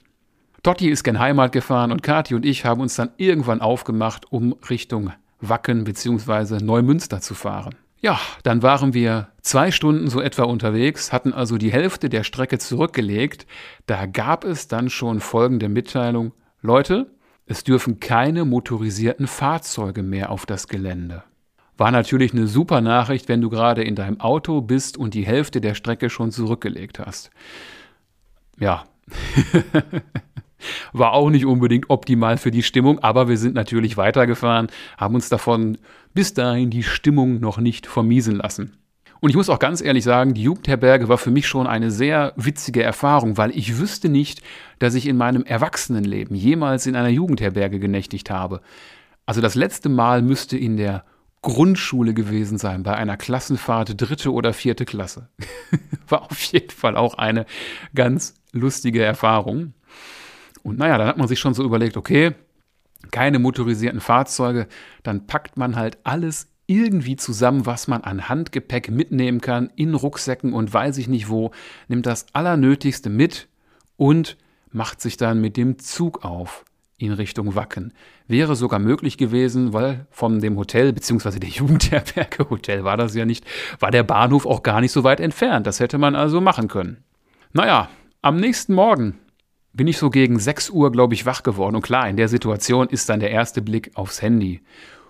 Totti 0.63 0.89
ist 0.89 1.03
gen 1.03 1.19
Heimat 1.19 1.51
gefahren 1.51 1.91
und 1.91 2.01
Kathi 2.01 2.33
und 2.33 2.43
ich 2.43 2.65
haben 2.65 2.81
uns 2.81 2.95
dann 2.95 3.11
irgendwann 3.17 3.61
aufgemacht, 3.61 4.31
um 4.31 4.55
Richtung 4.67 5.11
Wacken 5.39 5.83
bzw. 5.83 6.63
Neumünster 6.63 7.21
zu 7.21 7.35
fahren. 7.35 7.75
Ja, 7.99 8.19
dann 8.43 8.61
waren 8.61 8.93
wir 8.93 9.29
zwei 9.41 9.71
Stunden 9.71 10.07
so 10.07 10.21
etwa 10.21 10.43
unterwegs, 10.43 11.11
hatten 11.11 11.33
also 11.33 11.57
die 11.57 11.71
Hälfte 11.71 12.09
der 12.09 12.23
Strecke 12.23 12.59
zurückgelegt. 12.59 13.47
Da 13.87 14.05
gab 14.05 14.43
es 14.43 14.67
dann 14.67 14.89
schon 14.89 15.19
folgende 15.19 15.67
Mitteilung. 15.67 16.33
Leute, 16.61 17.11
es 17.47 17.63
dürfen 17.63 17.99
keine 17.99 18.45
motorisierten 18.45 19.25
Fahrzeuge 19.25 20.03
mehr 20.03 20.31
auf 20.31 20.45
das 20.45 20.67
Gelände. 20.67 21.23
War 21.77 21.91
natürlich 21.91 22.33
eine 22.33 22.47
super 22.47 22.81
Nachricht, 22.81 23.29
wenn 23.29 23.41
du 23.41 23.49
gerade 23.49 23.83
in 23.83 23.95
deinem 23.95 24.19
Auto 24.19 24.61
bist 24.61 24.97
und 24.97 25.13
die 25.13 25.25
Hälfte 25.25 25.61
der 25.61 25.73
Strecke 25.73 26.09
schon 26.09 26.31
zurückgelegt 26.31 26.99
hast. 26.99 27.31
Ja. 28.59 28.85
War 30.93 31.13
auch 31.13 31.29
nicht 31.29 31.45
unbedingt 31.45 31.89
optimal 31.89 32.37
für 32.37 32.51
die 32.51 32.63
Stimmung, 32.63 32.99
aber 32.99 33.27
wir 33.29 33.37
sind 33.37 33.55
natürlich 33.55 33.97
weitergefahren, 33.97 34.67
haben 34.97 35.15
uns 35.15 35.29
davon 35.29 35.77
bis 36.13 36.33
dahin 36.33 36.69
die 36.69 36.83
Stimmung 36.83 37.39
noch 37.39 37.57
nicht 37.57 37.87
vermiesen 37.87 38.35
lassen. 38.35 38.77
Und 39.19 39.29
ich 39.31 39.35
muss 39.35 39.49
auch 39.49 39.59
ganz 39.59 39.81
ehrlich 39.81 40.03
sagen, 40.03 40.33
die 40.33 40.43
Jugendherberge 40.43 41.09
war 41.09 41.17
für 41.17 41.31
mich 41.31 41.47
schon 41.47 41.65
eine 41.65 41.89
sehr 41.89 42.33
witzige 42.35 42.83
Erfahrung, 42.83 43.37
weil 43.37 43.51
ich 43.57 43.79
wüsste 43.79 44.09
nicht, 44.09 44.41
dass 44.79 44.93
ich 44.93 45.07
in 45.07 45.17
meinem 45.17 45.43
Erwachsenenleben 45.43 46.35
jemals 46.35 46.85
in 46.85 46.95
einer 46.95 47.09
Jugendherberge 47.09 47.79
genächtigt 47.79 48.29
habe. 48.29 48.61
Also 49.25 49.41
das 49.41 49.55
letzte 49.55 49.89
Mal 49.89 50.21
müsste 50.21 50.57
in 50.57 50.77
der 50.77 51.03
Grundschule 51.41 52.13
gewesen 52.13 52.57
sein, 52.57 52.83
bei 52.83 52.95
einer 52.95 53.17
Klassenfahrt 53.17 53.99
dritte 53.99 54.33
oder 54.33 54.53
vierte 54.53 54.85
Klasse. 54.85 55.29
war 56.07 56.23
auf 56.23 56.41
jeden 56.43 56.71
Fall 56.71 56.95
auch 56.95 57.15
eine 57.15 57.45
ganz 57.95 58.35
lustige 58.51 59.03
Erfahrung. 59.03 59.73
Und 60.67 60.79
naja, 60.79 60.97
dann 60.97 61.07
hat 61.07 61.17
man 61.17 61.29
sich 61.29 61.39
schon 61.39 61.53
so 61.53 61.63
überlegt, 61.63 61.95
okay, 61.95 62.33
keine 63.11 63.39
motorisierten 63.39 64.01
Fahrzeuge, 64.01 64.67
dann 65.01 65.25
packt 65.25 65.55
man 65.55 65.77
halt 65.77 65.97
alles 66.03 66.49
irgendwie 66.65 67.15
zusammen, 67.15 67.65
was 67.65 67.87
man 67.87 68.03
an 68.03 68.27
Handgepäck 68.27 68.91
mitnehmen 68.91 69.39
kann, 69.39 69.71
in 69.77 69.93
Rucksäcken 69.93 70.51
und 70.51 70.73
weiß 70.73 70.97
ich 70.97 71.07
nicht 71.07 71.29
wo, 71.29 71.51
nimmt 71.87 72.05
das 72.05 72.25
Allernötigste 72.33 73.09
mit 73.09 73.47
und 73.95 74.35
macht 74.69 74.99
sich 74.99 75.15
dann 75.15 75.39
mit 75.39 75.55
dem 75.55 75.79
Zug 75.79 76.25
auf 76.25 76.65
in 76.97 77.13
Richtung 77.13 77.55
Wacken. 77.55 77.93
Wäre 78.27 78.57
sogar 78.57 78.79
möglich 78.79 79.17
gewesen, 79.17 79.71
weil 79.71 80.05
von 80.11 80.41
dem 80.41 80.57
Hotel, 80.57 80.91
beziehungsweise 80.91 81.39
der 81.39 81.49
Jugendherberge, 81.51 82.49
Hotel 82.49 82.83
war 82.83 82.97
das 82.97 83.15
ja 83.15 83.23
nicht, 83.23 83.45
war 83.79 83.91
der 83.91 84.03
Bahnhof 84.03 84.45
auch 84.45 84.63
gar 84.63 84.81
nicht 84.81 84.91
so 84.91 85.05
weit 85.05 85.21
entfernt. 85.21 85.65
Das 85.65 85.79
hätte 85.79 85.97
man 85.97 86.13
also 86.13 86.41
machen 86.41 86.67
können. 86.67 87.05
Naja, 87.53 87.87
am 88.21 88.35
nächsten 88.35 88.73
Morgen 88.73 89.17
bin 89.77 89.87
ich 89.87 89.97
so 89.97 90.09
gegen 90.09 90.39
6 90.39 90.71
Uhr, 90.71 90.91
glaube 90.91 91.13
ich, 91.13 91.25
wach 91.25 91.43
geworden. 91.43 91.75
Und 91.75 91.83
klar, 91.83 92.09
in 92.09 92.17
der 92.17 92.27
Situation 92.27 92.89
ist 92.89 93.07
dann 93.09 93.19
der 93.19 93.31
erste 93.31 93.61
Blick 93.61 93.91
aufs 93.93 94.21
Handy. 94.21 94.61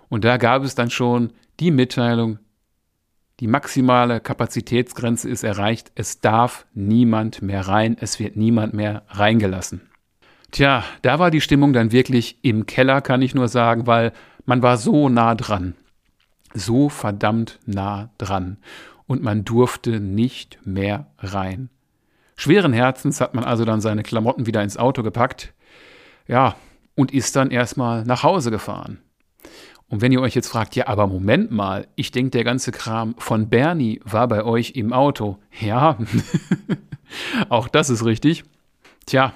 Und 0.10 0.23
da 0.23 0.38
gab 0.38 0.63
es 0.63 0.75
dann 0.75 0.91
schon 0.91 1.32
die 1.60 1.71
Mitteilung, 1.71 2.39
die 3.39 3.47
maximale 3.47 4.19
Kapazitätsgrenze 4.19 5.30
ist 5.30 5.43
erreicht, 5.43 5.91
es 5.95 6.21
darf 6.21 6.65
niemand 6.73 7.41
mehr 7.41 7.67
rein, 7.67 7.95
es 7.99 8.19
wird 8.19 8.36
niemand 8.36 8.73
mehr 8.73 9.03
reingelassen. 9.10 9.82
Tja, 10.51 10.84
da 11.01 11.19
war 11.19 11.30
die 11.30 11.41
Stimmung 11.41 11.71
dann 11.71 11.91
wirklich 11.91 12.39
im 12.41 12.65
Keller, 12.65 13.01
kann 13.01 13.21
ich 13.21 13.36
nur 13.36 13.47
sagen, 13.47 13.86
weil 13.86 14.12
man 14.45 14.63
war 14.63 14.77
so 14.77 15.08
nah 15.08 15.36
dran. 15.36 15.75
So 16.53 16.89
verdammt 16.89 17.60
nah 17.65 18.10
dran. 18.17 18.58
Und 19.06 19.21
man 19.21 19.45
durfte 19.45 19.99
nicht 19.99 20.60
mehr 20.65 21.08
rein. 21.19 21.69
Schweren 22.38 22.71
Herzens 22.71 23.19
hat 23.19 23.34
man 23.34 23.43
also 23.43 23.65
dann 23.65 23.82
seine 23.82 24.04
Klamotten 24.04 24.45
wieder 24.45 24.62
ins 24.63 24.78
Auto 24.78 25.02
gepackt. 25.04 25.54
Ja, 26.28 26.56
und 26.95 27.12
ist 27.12 27.36
dann 27.36 27.52
erstmal 27.52 28.04
nach 28.04 28.23
Hause 28.23 28.52
gefahren. 28.52 29.00
Und 29.89 30.02
wenn 30.02 30.12
ihr 30.12 30.21
euch 30.21 30.36
jetzt 30.36 30.50
fragt, 30.50 30.76
ja, 30.76 30.88
aber 30.88 31.08
Moment 31.08 31.50
mal, 31.52 31.88
ich 31.95 32.12
denke, 32.12 32.32
der 32.32 32.43
ganze 32.43 32.71
Kram 32.71 33.15
von 33.17 33.50
Bernie 33.50 34.02
war 34.04 34.28
bei 34.28 34.43
euch 34.43 34.71
im 34.71 34.93
Auto. 34.93 35.38
Ja, 35.60 35.97
auch 37.50 37.67
das 37.67 37.89
ist 37.89 38.06
richtig. 38.06 38.43
Tja, 39.06 39.34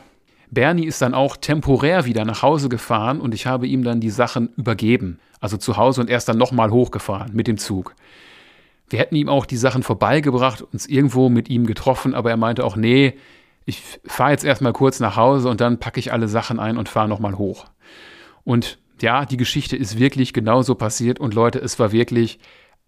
Bernie 0.52 0.86
ist 0.86 1.02
dann 1.02 1.14
auch 1.14 1.38
temporär 1.38 2.06
wieder 2.06 2.26
nach 2.26 2.44
Hause 2.44 2.70
gefahren 2.70 3.22
und 3.22 3.34
ich 3.34 3.48
habe 3.48 3.66
ihm 3.66 3.84
dann 3.84 4.02
die 4.02 4.10
Sachen 4.10 4.50
übergeben. 4.58 5.20
Also 5.40 5.58
zu 5.58 5.78
Hause 5.78 6.02
und 6.02 6.10
erst 6.10 6.28
dann 6.28 6.38
nochmal 6.38 6.70
hochgefahren 6.70 7.34
mit 7.34 7.48
dem 7.48 7.58
Zug. 7.58 7.96
Wir 8.92 9.00
hätten 9.00 9.16
ihm 9.16 9.30
auch 9.30 9.46
die 9.46 9.58
Sachen 9.58 9.84
vorbeigebracht, 9.84 10.62
uns 10.62 10.86
irgendwo 10.86 11.30
mit 11.30 11.50
ihm 11.50 11.66
getroffen, 11.66 12.14
aber 12.14 12.30
er 12.30 12.38
meinte 12.38 12.66
auch, 12.66 12.76
nee, 12.76 13.14
ich 13.66 13.82
fahre 14.06 14.32
jetzt 14.32 14.44
erstmal 14.44 14.74
kurz 14.74 15.00
nach 15.00 15.16
Hause 15.16 15.50
und 15.50 15.62
dann 15.62 15.80
packe 15.80 16.00
ich 16.00 16.12
alle 16.12 16.28
Sachen 16.28 16.60
ein 16.60 16.78
und 16.78 16.90
fahre 16.90 17.08
nochmal 17.08 17.38
hoch. 17.38 17.66
Und 18.44 18.80
ja, 19.02 19.26
die 19.26 19.38
Geschichte 19.38 19.78
ist 19.78 19.98
wirklich 19.98 20.34
genauso 20.34 20.76
passiert 20.76 21.20
und 21.20 21.34
Leute, 21.34 21.60
es 21.60 21.80
war 21.80 21.94
wirklich 21.94 22.40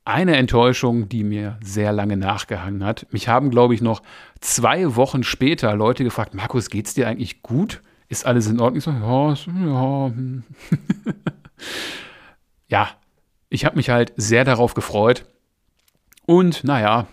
eine 0.03 0.35
Enttäuschung, 0.35 1.07
die 1.07 1.23
mir 1.23 1.57
sehr 1.63 1.93
lange 1.93 2.17
nachgehangen 2.17 2.83
hat. 2.83 3.07
Mich 3.11 3.29
haben, 3.29 3.49
glaube 3.49 3.73
ich, 3.73 3.81
noch 3.81 4.01
zwei 4.41 4.97
Wochen 4.97 5.23
später 5.23 5.73
Leute 5.75 6.03
gefragt, 6.03 6.33
Markus, 6.33 6.69
geht's 6.69 6.93
dir 6.93 7.07
eigentlich 7.07 7.41
gut? 7.41 7.81
Ist 8.09 8.25
alles 8.25 8.47
in 8.47 8.59
Ordnung? 8.59 8.79
Ich 8.79 8.83
so, 8.83 8.91
ja, 8.91 9.29
ja. 9.65 10.07
Hm. 10.07 10.43
ja, 12.67 12.89
ich 13.49 13.63
habe 13.63 13.77
mich 13.77 13.89
halt 13.89 14.11
sehr 14.17 14.43
darauf 14.43 14.73
gefreut. 14.73 15.25
Und 16.25 16.63
naja, 16.63 17.07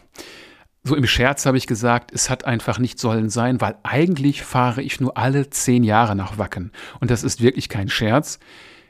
so 0.82 0.96
im 0.96 1.06
Scherz 1.06 1.44
habe 1.46 1.58
ich 1.58 1.66
gesagt, 1.66 2.10
es 2.12 2.30
hat 2.30 2.44
einfach 2.46 2.78
nicht 2.78 2.98
sollen 2.98 3.28
sein, 3.28 3.60
weil 3.60 3.76
eigentlich 3.82 4.42
fahre 4.42 4.82
ich 4.82 5.00
nur 5.00 5.16
alle 5.18 5.50
zehn 5.50 5.84
Jahre 5.84 6.16
nach 6.16 6.38
Wacken. 6.38 6.72
Und 7.00 7.10
das 7.10 7.22
ist 7.22 7.42
wirklich 7.42 7.68
kein 7.68 7.88
Scherz. 7.88 8.38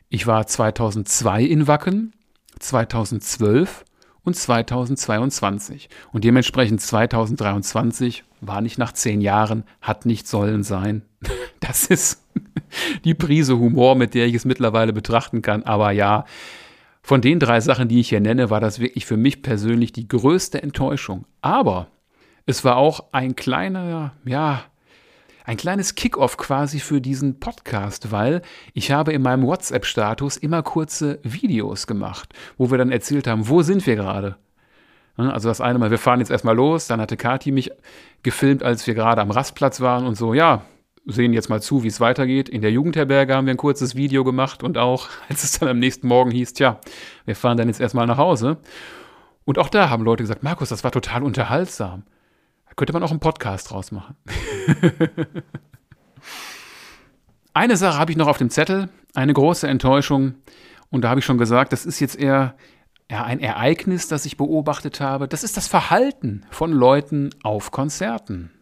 Ich 0.09 0.27
war 0.27 0.47
2002 0.47 1.43
in 1.43 1.67
Wacken, 1.67 2.13
2012 2.59 3.85
und 4.23 4.37
2022. 4.37 5.89
Und 6.13 6.25
dementsprechend 6.25 6.81
2023 6.81 8.25
war 8.41 8.61
nicht 8.61 8.79
nach 8.79 8.93
zehn 8.93 9.21
Jahren, 9.21 9.65
hat 9.81 10.07
nicht 10.07 10.29
sollen 10.29 10.63
sein. 10.63 11.03
Das 11.61 11.85
ist 11.87 12.25
die 13.05 13.13
Prise 13.13 13.59
Humor, 13.59 13.95
mit 13.95 14.15
der 14.15 14.27
ich 14.27 14.35
es 14.35 14.47
mittlerweile 14.47 14.95
betrachten 14.95 15.43
kann. 15.43 15.63
Aber 15.63 15.91
ja, 15.91 16.25
von 17.03 17.21
den 17.21 17.39
drei 17.41 17.61
Sachen, 17.61 17.89
die 17.89 18.01
ich 18.01 18.11
hier 18.11 18.21
nenne, 18.21 18.51
war 18.51 18.61
das 18.61 18.79
wirklich 18.79 19.07
für 19.07 19.17
mich 19.17 19.43
persönlich 19.43 19.93
die 19.93 20.09
größte 20.09 20.63
Enttäuschung. 20.63 21.25
Aber 21.41 21.89
es 22.47 22.65
war 22.65 22.77
auch 22.77 23.13
ein 23.13 23.37
kleiner, 23.37 24.15
ja, 24.25 24.65
ein 25.45 25.57
kleines 25.57 25.95
Kickoff 25.95 26.37
quasi 26.37 26.79
für 26.79 27.01
diesen 27.01 27.41
Podcast, 27.41 28.13
weil 28.13 28.43
ich 28.75 28.93
habe 28.93 29.13
in 29.13 29.23
meinem 29.23 29.47
WhatsApp-Status 29.47 30.37
immer 30.37 30.63
kurze 30.63 31.19
Videos 31.23 31.87
gemacht, 31.87 32.33
wo 32.59 32.71
wir 32.71 32.79
dann 32.79 32.93
erzählt 32.93 33.27
haben, 33.27 33.49
wo 33.49 33.63
sind 33.63 33.87
wir 33.87 33.97
gerade. 33.97 34.37
Also 35.17 35.49
das 35.49 35.61
eine 35.61 35.79
Mal, 35.79 35.91
wir 35.91 35.99
fahren 35.99 36.21
jetzt 36.21 36.31
erstmal 36.31 36.57
los, 36.57 36.87
dann 36.87 37.01
hatte 37.01 37.17
Kati 37.17 37.51
mich 37.51 37.71
gefilmt, 38.23 38.63
als 38.63 38.87
wir 38.87 38.95
gerade 38.95 39.21
am 39.21 39.31
Rastplatz 39.31 39.81
waren 39.81 40.07
und 40.07 40.15
so, 40.15 40.35
ja, 40.35 40.63
sehen 41.07 41.33
jetzt 41.33 41.49
mal 41.49 41.63
zu, 41.63 41.83
wie 41.83 41.89
es 41.89 42.01
weitergeht. 42.01 42.49
In 42.49 42.63
der 42.63 42.71
Jugendherberge 42.71 43.35
haben 43.35 43.47
wir 43.47 43.55
ein 43.55 43.59
kurzes 43.59 43.95
Video 43.95 44.25
gemacht 44.25 44.63
und 44.63 44.79
auch, 44.79 45.09
als 45.29 45.45
es 45.45 45.59
dann 45.59 45.69
am 45.69 45.79
nächsten 45.79 46.07
Morgen 46.09 46.31
hieß, 46.31 46.53
tja, 46.55 46.81
wir 47.25 47.37
fahren 47.37 47.57
dann 47.57 47.69
jetzt 47.69 47.81
erstmal 47.81 48.07
nach 48.07 48.19
Hause. 48.19 48.59
Und 49.45 49.59
auch 49.59 49.69
da 49.69 49.91
haben 49.91 50.05
Leute 50.05 50.23
gesagt, 50.23 50.43
Markus, 50.43 50.69
das 50.69 50.85
war 50.85 50.93
total 50.93 51.23
unterhaltsam. 51.23 52.05
Da 52.69 52.75
könnte 52.77 52.93
man 52.93 53.03
auch 53.03 53.11
einen 53.11 53.21
Podcast 53.21 53.71
draus 53.71 53.91
machen. 53.91 54.17
Eine 57.53 57.77
Sache 57.77 57.99
habe 57.99 58.13
ich 58.13 58.17
noch 58.17 58.29
auf 58.29 58.39
dem 58.39 58.51
Zettel, 58.51 58.89
eine 59.15 59.35
große 59.35 59.67
Enttäuschung. 59.67 60.35
Und 60.89 61.03
da 61.03 61.09
habe 61.09 61.19
ich 61.21 61.27
schon 61.27 61.39
gesagt, 61.39 61.73
das 61.73 61.85
ist 61.85 61.99
jetzt 61.99 62.17
eher 62.17 62.55
ja, 63.11 63.25
ein 63.25 63.41
Ereignis, 63.41 64.07
das 64.07 64.25
ich 64.25 64.37
beobachtet 64.37 65.01
habe. 65.01 65.27
Das 65.27 65.43
ist 65.43 65.57
das 65.57 65.67
Verhalten 65.67 66.47
von 66.51 66.73
Leuten 66.73 67.31
auf 67.43 67.73
Konzerten. 67.73 68.53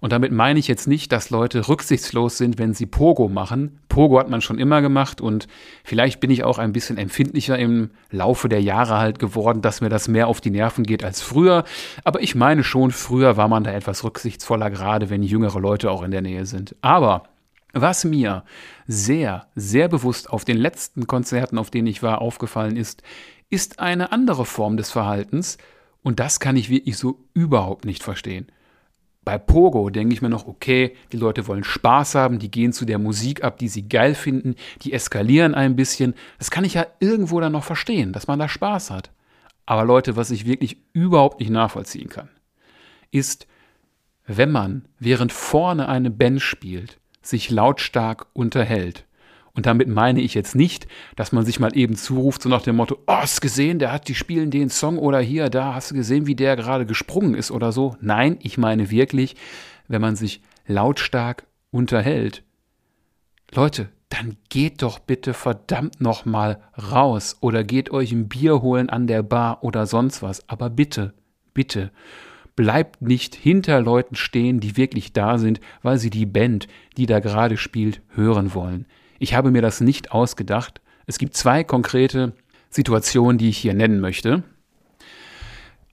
Und 0.00 0.12
damit 0.12 0.32
meine 0.32 0.58
ich 0.58 0.68
jetzt 0.68 0.86
nicht, 0.86 1.10
dass 1.12 1.30
Leute 1.30 1.68
rücksichtslos 1.68 2.38
sind, 2.38 2.58
wenn 2.58 2.74
sie 2.74 2.86
Pogo 2.86 3.28
machen. 3.28 3.80
Pogo 3.88 4.18
hat 4.18 4.30
man 4.30 4.40
schon 4.40 4.58
immer 4.58 4.80
gemacht 4.80 5.20
und 5.20 5.48
vielleicht 5.82 6.20
bin 6.20 6.30
ich 6.30 6.44
auch 6.44 6.58
ein 6.58 6.72
bisschen 6.72 6.98
empfindlicher 6.98 7.58
im 7.58 7.90
Laufe 8.10 8.48
der 8.48 8.62
Jahre 8.62 8.98
halt 8.98 9.18
geworden, 9.18 9.60
dass 9.60 9.80
mir 9.80 9.88
das 9.88 10.08
mehr 10.08 10.28
auf 10.28 10.40
die 10.40 10.50
Nerven 10.50 10.84
geht 10.84 11.02
als 11.02 11.20
früher. 11.20 11.64
Aber 12.04 12.22
ich 12.22 12.34
meine 12.34 12.62
schon, 12.62 12.92
früher 12.92 13.36
war 13.36 13.48
man 13.48 13.64
da 13.64 13.72
etwas 13.72 14.04
rücksichtsvoller, 14.04 14.70
gerade 14.70 15.10
wenn 15.10 15.22
jüngere 15.22 15.58
Leute 15.58 15.90
auch 15.90 16.02
in 16.02 16.12
der 16.12 16.22
Nähe 16.22 16.46
sind. 16.46 16.76
Aber 16.80 17.24
was 17.72 18.04
mir 18.04 18.44
sehr, 18.86 19.46
sehr 19.54 19.88
bewusst 19.88 20.30
auf 20.30 20.44
den 20.44 20.56
letzten 20.56 21.06
Konzerten, 21.06 21.58
auf 21.58 21.70
denen 21.70 21.86
ich 21.86 22.02
war, 22.02 22.20
aufgefallen 22.20 22.76
ist, 22.76 23.02
ist 23.50 23.78
eine 23.78 24.12
andere 24.12 24.44
Form 24.44 24.76
des 24.76 24.90
Verhaltens. 24.90 25.58
Und 26.02 26.20
das 26.20 26.40
kann 26.40 26.56
ich 26.56 26.70
wirklich 26.70 26.96
so 26.96 27.18
überhaupt 27.34 27.84
nicht 27.84 28.02
verstehen. 28.02 28.46
Bei 29.28 29.36
Pogo 29.36 29.90
denke 29.90 30.14
ich 30.14 30.22
mir 30.22 30.30
noch, 30.30 30.46
okay, 30.46 30.96
die 31.12 31.18
Leute 31.18 31.46
wollen 31.46 31.62
Spaß 31.62 32.14
haben, 32.14 32.38
die 32.38 32.50
gehen 32.50 32.72
zu 32.72 32.86
der 32.86 32.98
Musik 32.98 33.44
ab, 33.44 33.58
die 33.58 33.68
sie 33.68 33.86
geil 33.86 34.14
finden, 34.14 34.54
die 34.80 34.94
eskalieren 34.94 35.54
ein 35.54 35.76
bisschen. 35.76 36.14
Das 36.38 36.50
kann 36.50 36.64
ich 36.64 36.72
ja 36.72 36.86
irgendwo 36.98 37.38
dann 37.38 37.52
noch 37.52 37.62
verstehen, 37.62 38.14
dass 38.14 38.26
man 38.26 38.38
da 38.38 38.48
Spaß 38.48 38.90
hat. 38.90 39.10
Aber 39.66 39.84
Leute, 39.84 40.16
was 40.16 40.30
ich 40.30 40.46
wirklich 40.46 40.78
überhaupt 40.94 41.40
nicht 41.40 41.50
nachvollziehen 41.50 42.08
kann, 42.08 42.30
ist, 43.10 43.46
wenn 44.26 44.50
man 44.50 44.86
während 44.98 45.30
vorne 45.30 45.90
eine 45.90 46.10
Band 46.10 46.40
spielt, 46.40 46.98
sich 47.20 47.50
lautstark 47.50 48.28
unterhält. 48.32 49.04
Und 49.58 49.66
damit 49.66 49.88
meine 49.88 50.20
ich 50.20 50.34
jetzt 50.34 50.54
nicht, 50.54 50.86
dass 51.16 51.32
man 51.32 51.44
sich 51.44 51.58
mal 51.58 51.76
eben 51.76 51.96
zuruft, 51.96 52.42
so 52.42 52.48
nach 52.48 52.62
dem 52.62 52.76
Motto, 52.76 52.96
oh, 53.08 53.12
hast 53.12 53.40
gesehen, 53.40 53.80
der 53.80 53.90
hat, 53.90 54.06
die 54.06 54.14
spielen 54.14 54.52
den 54.52 54.70
Song 54.70 54.98
oder 54.98 55.18
hier, 55.18 55.50
da, 55.50 55.74
hast 55.74 55.90
du 55.90 55.96
gesehen, 55.96 56.28
wie 56.28 56.36
der 56.36 56.54
gerade 56.54 56.86
gesprungen 56.86 57.34
ist 57.34 57.50
oder 57.50 57.72
so. 57.72 57.96
Nein, 58.00 58.38
ich 58.40 58.56
meine 58.56 58.92
wirklich, 58.92 59.34
wenn 59.88 60.00
man 60.00 60.14
sich 60.14 60.42
lautstark 60.68 61.44
unterhält. 61.72 62.44
Leute, 63.50 63.88
dann 64.10 64.36
geht 64.48 64.82
doch 64.82 65.00
bitte 65.00 65.34
verdammt 65.34 66.00
nochmal 66.00 66.60
raus 66.92 67.38
oder 67.40 67.64
geht 67.64 67.90
euch 67.90 68.12
ein 68.12 68.28
Bier 68.28 68.62
holen 68.62 68.88
an 68.88 69.08
der 69.08 69.24
Bar 69.24 69.64
oder 69.64 69.86
sonst 69.86 70.22
was. 70.22 70.48
Aber 70.48 70.70
bitte, 70.70 71.14
bitte, 71.52 71.90
bleibt 72.54 73.02
nicht 73.02 73.34
hinter 73.34 73.80
Leuten 73.80 74.14
stehen, 74.14 74.60
die 74.60 74.76
wirklich 74.76 75.12
da 75.12 75.36
sind, 75.36 75.58
weil 75.82 75.98
sie 75.98 76.10
die 76.10 76.26
Band, 76.26 76.68
die 76.96 77.06
da 77.06 77.18
gerade 77.18 77.56
spielt, 77.56 78.02
hören 78.14 78.54
wollen. 78.54 78.86
Ich 79.18 79.34
habe 79.34 79.50
mir 79.50 79.62
das 79.62 79.80
nicht 79.80 80.12
ausgedacht. 80.12 80.80
Es 81.06 81.18
gibt 81.18 81.34
zwei 81.34 81.64
konkrete 81.64 82.32
Situationen, 82.70 83.38
die 83.38 83.48
ich 83.48 83.58
hier 83.58 83.74
nennen 83.74 84.00
möchte. 84.00 84.42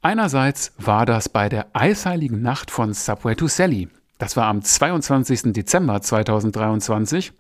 Einerseits 0.01 0.73
war 0.77 1.05
das 1.05 1.29
bei 1.29 1.49
der 1.49 1.67
eisheiligen 1.73 2.41
Nacht 2.41 2.69
von 2.69 2.93
Subway 2.93 3.35
to 3.35 3.47
Sally. 3.47 3.89
Das 4.19 4.37
war 4.37 4.45
am 4.45 4.61
22. 4.61 5.53
Dezember 5.53 6.01
2023 6.01 7.33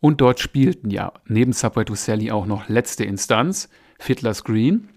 und 0.00 0.20
dort 0.20 0.40
spielten 0.40 0.90
ja 0.90 1.12
neben 1.26 1.52
Subway 1.52 1.84
to 1.84 1.94
Sally 1.94 2.30
auch 2.30 2.46
noch 2.46 2.68
Letzte 2.68 3.04
Instanz, 3.04 3.68
Fiddler's 3.98 4.44
Green 4.44 4.88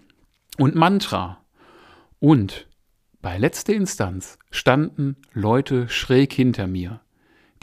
und 0.56 0.74
Mantra. 0.74 1.38
Und 2.20 2.66
bei 3.20 3.36
Letzte 3.36 3.74
Instanz 3.74 4.38
standen 4.50 5.16
Leute 5.32 5.88
schräg 5.88 6.32
hinter 6.32 6.66
mir. 6.66 7.00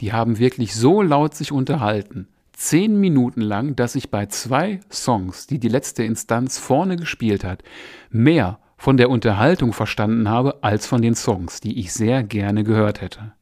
Die 0.00 0.12
haben 0.12 0.38
wirklich 0.38 0.74
so 0.74 1.02
laut 1.02 1.34
sich 1.34 1.52
unterhalten, 1.52 2.28
zehn 2.52 3.00
Minuten 3.00 3.40
lang, 3.40 3.76
dass 3.76 3.94
ich 3.94 4.10
bei 4.10 4.26
zwei 4.26 4.80
Songs, 4.90 5.46
die 5.46 5.58
die 5.58 5.68
letzte 5.68 6.04
Instanz 6.04 6.58
vorne 6.58 6.96
gespielt 6.96 7.44
hat, 7.44 7.62
mehr 8.10 8.58
von 8.76 8.96
der 8.96 9.10
Unterhaltung 9.10 9.72
verstanden 9.72 10.28
habe 10.28 10.62
als 10.62 10.86
von 10.86 11.02
den 11.02 11.14
Songs, 11.14 11.60
die 11.60 11.78
ich 11.78 11.92
sehr 11.92 12.22
gerne 12.22 12.64
gehört 12.64 13.00
hätte. 13.00 13.32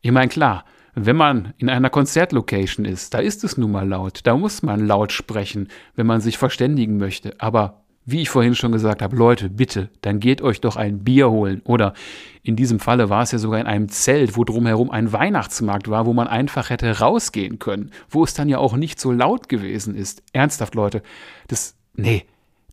Ich 0.00 0.12
meine, 0.12 0.28
klar, 0.28 0.64
wenn 0.94 1.16
man 1.16 1.54
in 1.58 1.68
einer 1.68 1.90
Konzertlocation 1.90 2.86
ist, 2.86 3.14
da 3.14 3.18
ist 3.18 3.42
es 3.42 3.56
nun 3.56 3.72
mal 3.72 3.88
laut, 3.88 4.20
da 4.24 4.36
muss 4.36 4.62
man 4.62 4.86
laut 4.86 5.12
sprechen, 5.12 5.68
wenn 5.96 6.06
man 6.06 6.20
sich 6.20 6.38
verständigen 6.38 6.98
möchte. 6.98 7.34
Aber 7.38 7.83
wie 8.06 8.20
ich 8.20 8.28
vorhin 8.28 8.54
schon 8.54 8.72
gesagt 8.72 9.00
habe, 9.00 9.16
Leute, 9.16 9.48
bitte, 9.48 9.88
dann 10.02 10.20
geht 10.20 10.42
euch 10.42 10.60
doch 10.60 10.76
ein 10.76 11.04
Bier 11.04 11.30
holen. 11.30 11.62
Oder 11.64 11.94
in 12.42 12.54
diesem 12.54 12.78
Falle 12.78 13.08
war 13.08 13.22
es 13.22 13.32
ja 13.32 13.38
sogar 13.38 13.60
in 13.60 13.66
einem 13.66 13.88
Zelt, 13.88 14.36
wo 14.36 14.44
drumherum 14.44 14.90
ein 14.90 15.12
Weihnachtsmarkt 15.12 15.88
war, 15.88 16.04
wo 16.04 16.12
man 16.12 16.28
einfach 16.28 16.68
hätte 16.68 16.98
rausgehen 16.98 17.58
können, 17.58 17.90
wo 18.10 18.22
es 18.22 18.34
dann 18.34 18.48
ja 18.48 18.58
auch 18.58 18.76
nicht 18.76 19.00
so 19.00 19.10
laut 19.10 19.48
gewesen 19.48 19.94
ist. 19.94 20.22
Ernsthaft, 20.32 20.74
Leute, 20.74 21.02
das, 21.48 21.76
nee, 21.94 22.26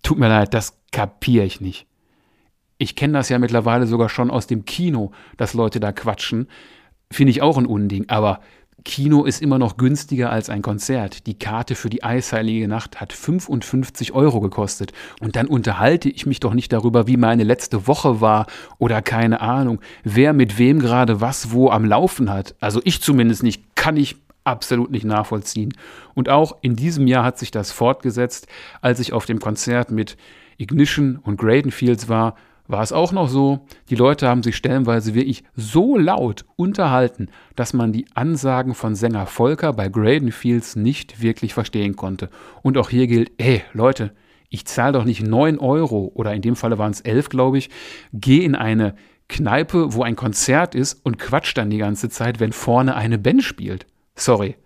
tut 0.04 0.20
mir 0.20 0.28
leid, 0.28 0.54
das 0.54 0.78
kapiere 0.91 1.46
ich 1.46 1.62
nicht. 1.62 1.88
Ich 2.78 2.96
kenne 2.96 3.13
das 3.13 3.30
ja 3.30 3.39
mittlerweile 3.39 3.88
sogar 3.88 4.10
schon 4.10 4.32
aus 4.32 4.48
dem 4.48 4.65
Kino, 4.65 5.12
dass 5.38 5.54
Leute 5.54 5.80
da 5.80 5.94
quatschen. 5.94 6.48
Finde 7.10 7.32
ich 7.32 7.41
auch 7.41 7.58
ein 7.58 7.67
Unding, 7.67 8.10
aber 8.10 8.41
Kino 8.84 9.26
ist 9.26 9.41
immer 9.41 9.60
noch 9.60 9.78
günstiger 9.78 10.32
als 10.32 10.50
ein 10.50 10.62
Konzert. 10.62 11.28
Die 11.28 11.38
Karte 11.38 11.76
für 11.76 11.89
die 11.89 12.04
Eisheilige 12.04 12.67
Nacht 12.67 13.00
hat 13.00 13.13
55 13.13 14.13
Euro 14.13 14.41
gekostet. 14.41 14.91
Und 15.20 15.36
dann 15.36 15.48
unterhalte 15.48 16.10
ich 16.10 16.26
mich 16.26 16.39
doch 16.39 16.54
nicht 16.54 16.74
darüber, 16.74 17.08
wie 17.08 17.17
meine 17.17 17.44
letzte 17.44 17.88
Woche 17.88 18.22
war 18.22 18.48
oder 18.80 19.02
keine 19.02 19.41
Ahnung, 19.41 19.82
wer 20.04 20.34
mit 20.34 20.58
wem 20.58 20.80
gerade 20.80 21.22
was 21.22 21.52
wo 21.52 21.70
am 21.70 21.86
Laufen 21.86 22.32
hat. 22.32 22.56
Also 22.60 22.82
ich 22.84 23.02
zumindest 23.02 23.44
nicht, 23.44 23.76
kann 23.76 23.98
ich 23.98 24.15
absolut 24.44 24.89
nicht 24.91 25.06
nachvollziehen. 25.06 25.74
Und 26.15 26.30
auch 26.30 26.58
in 26.62 26.76
diesem 26.76 27.08
Jahr 27.08 27.24
hat 27.24 27.38
sich 27.38 27.52
das 27.52 27.72
fortgesetzt, 27.72 28.48
als 28.82 29.00
ich 29.00 29.13
auf 29.13 29.26
dem 29.26 29.39
Konzert 29.39 29.91
mit 29.91 30.17
Ignition 30.58 31.17
und 31.17 31.38
Gradenfields 31.38 32.10
war 32.10 32.36
war 32.71 32.81
es 32.81 32.91
auch 32.91 33.12
noch 33.12 33.27
so, 33.27 33.65
die 33.89 33.95
Leute 33.95 34.27
haben 34.27 34.43
sich 34.43 34.55
stellenweise 34.55 35.13
wirklich 35.13 35.43
so 35.55 35.97
laut 35.97 36.45
unterhalten, 36.55 37.29
dass 37.55 37.73
man 37.73 37.91
die 37.91 38.05
Ansagen 38.13 38.73
von 38.73 38.95
Sänger 38.95 39.25
Volker 39.25 39.73
bei 39.73 39.89
Graden 39.89 40.31
Fields 40.31 40.75
nicht 40.75 41.21
wirklich 41.21 41.53
verstehen 41.53 41.95
konnte. 41.95 42.29
Und 42.62 42.77
auch 42.77 42.89
hier 42.89 43.07
gilt, 43.07 43.31
ey 43.38 43.62
Leute, 43.73 44.13
ich 44.49 44.65
zahle 44.65 44.93
doch 44.93 45.05
nicht 45.05 45.21
9 45.21 45.60
Euro 45.60 46.12
oder 46.13 46.34
in 46.34 46.41
dem 46.41 46.55
Falle 46.55 46.77
waren 46.77 46.91
es 46.91 47.01
11, 47.01 47.29
glaube 47.29 47.57
ich, 47.57 47.69
gehe 48.13 48.43
in 48.43 48.55
eine 48.55 48.95
Kneipe, 49.29 49.93
wo 49.93 50.03
ein 50.03 50.15
Konzert 50.15 50.75
ist 50.75 51.05
und 51.05 51.17
quatsch 51.17 51.55
dann 51.55 51.69
die 51.69 51.77
ganze 51.77 52.10
Zeit, 52.10 52.39
wenn 52.39 52.51
vorne 52.51 52.95
eine 52.95 53.17
Band 53.17 53.43
spielt. 53.43 53.86
Sorry. 54.15 54.57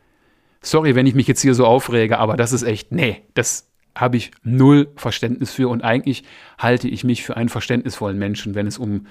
Sorry, 0.61 0.95
wenn 0.95 1.05
ich 1.05 1.13
mich 1.13 1.27
jetzt 1.27 1.41
hier 1.41 1.53
so 1.53 1.65
aufrege, 1.67 2.17
aber 2.17 2.35
das 2.35 2.51
ist 2.51 2.63
echt, 2.63 2.91
nee, 2.91 3.21
das 3.35 3.71
habe 3.95 4.17
ich 4.17 4.31
null 4.43 4.91
Verständnis 4.95 5.51
für 5.51 5.69
und 5.69 5.84
eigentlich 5.84 6.23
halte 6.58 6.88
ich 6.88 7.03
mich 7.03 7.23
für 7.23 7.38
einen 7.38 7.49
verständnisvollen 7.49 8.19
Menschen, 8.19 8.53
wenn 8.53 8.67
es 8.67 8.77
um 8.77 9.08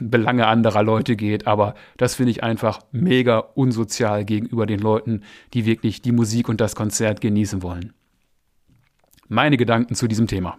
Belange 0.00 0.46
anderer 0.46 0.82
Leute 0.82 1.14
geht. 1.14 1.46
Aber 1.46 1.74
das 1.96 2.16
finde 2.16 2.32
ich 2.32 2.42
einfach 2.42 2.80
mega 2.90 3.38
unsozial 3.38 4.24
gegenüber 4.24 4.66
den 4.66 4.80
Leuten, 4.80 5.22
die 5.52 5.66
wirklich 5.66 6.02
die 6.02 6.12
Musik 6.12 6.48
und 6.48 6.60
das 6.60 6.74
Konzert 6.74 7.20
genießen 7.20 7.62
wollen. 7.62 7.92
Meine 9.28 9.56
Gedanken 9.56 9.94
zu 9.94 10.08
diesem 10.08 10.26
Thema. 10.26 10.58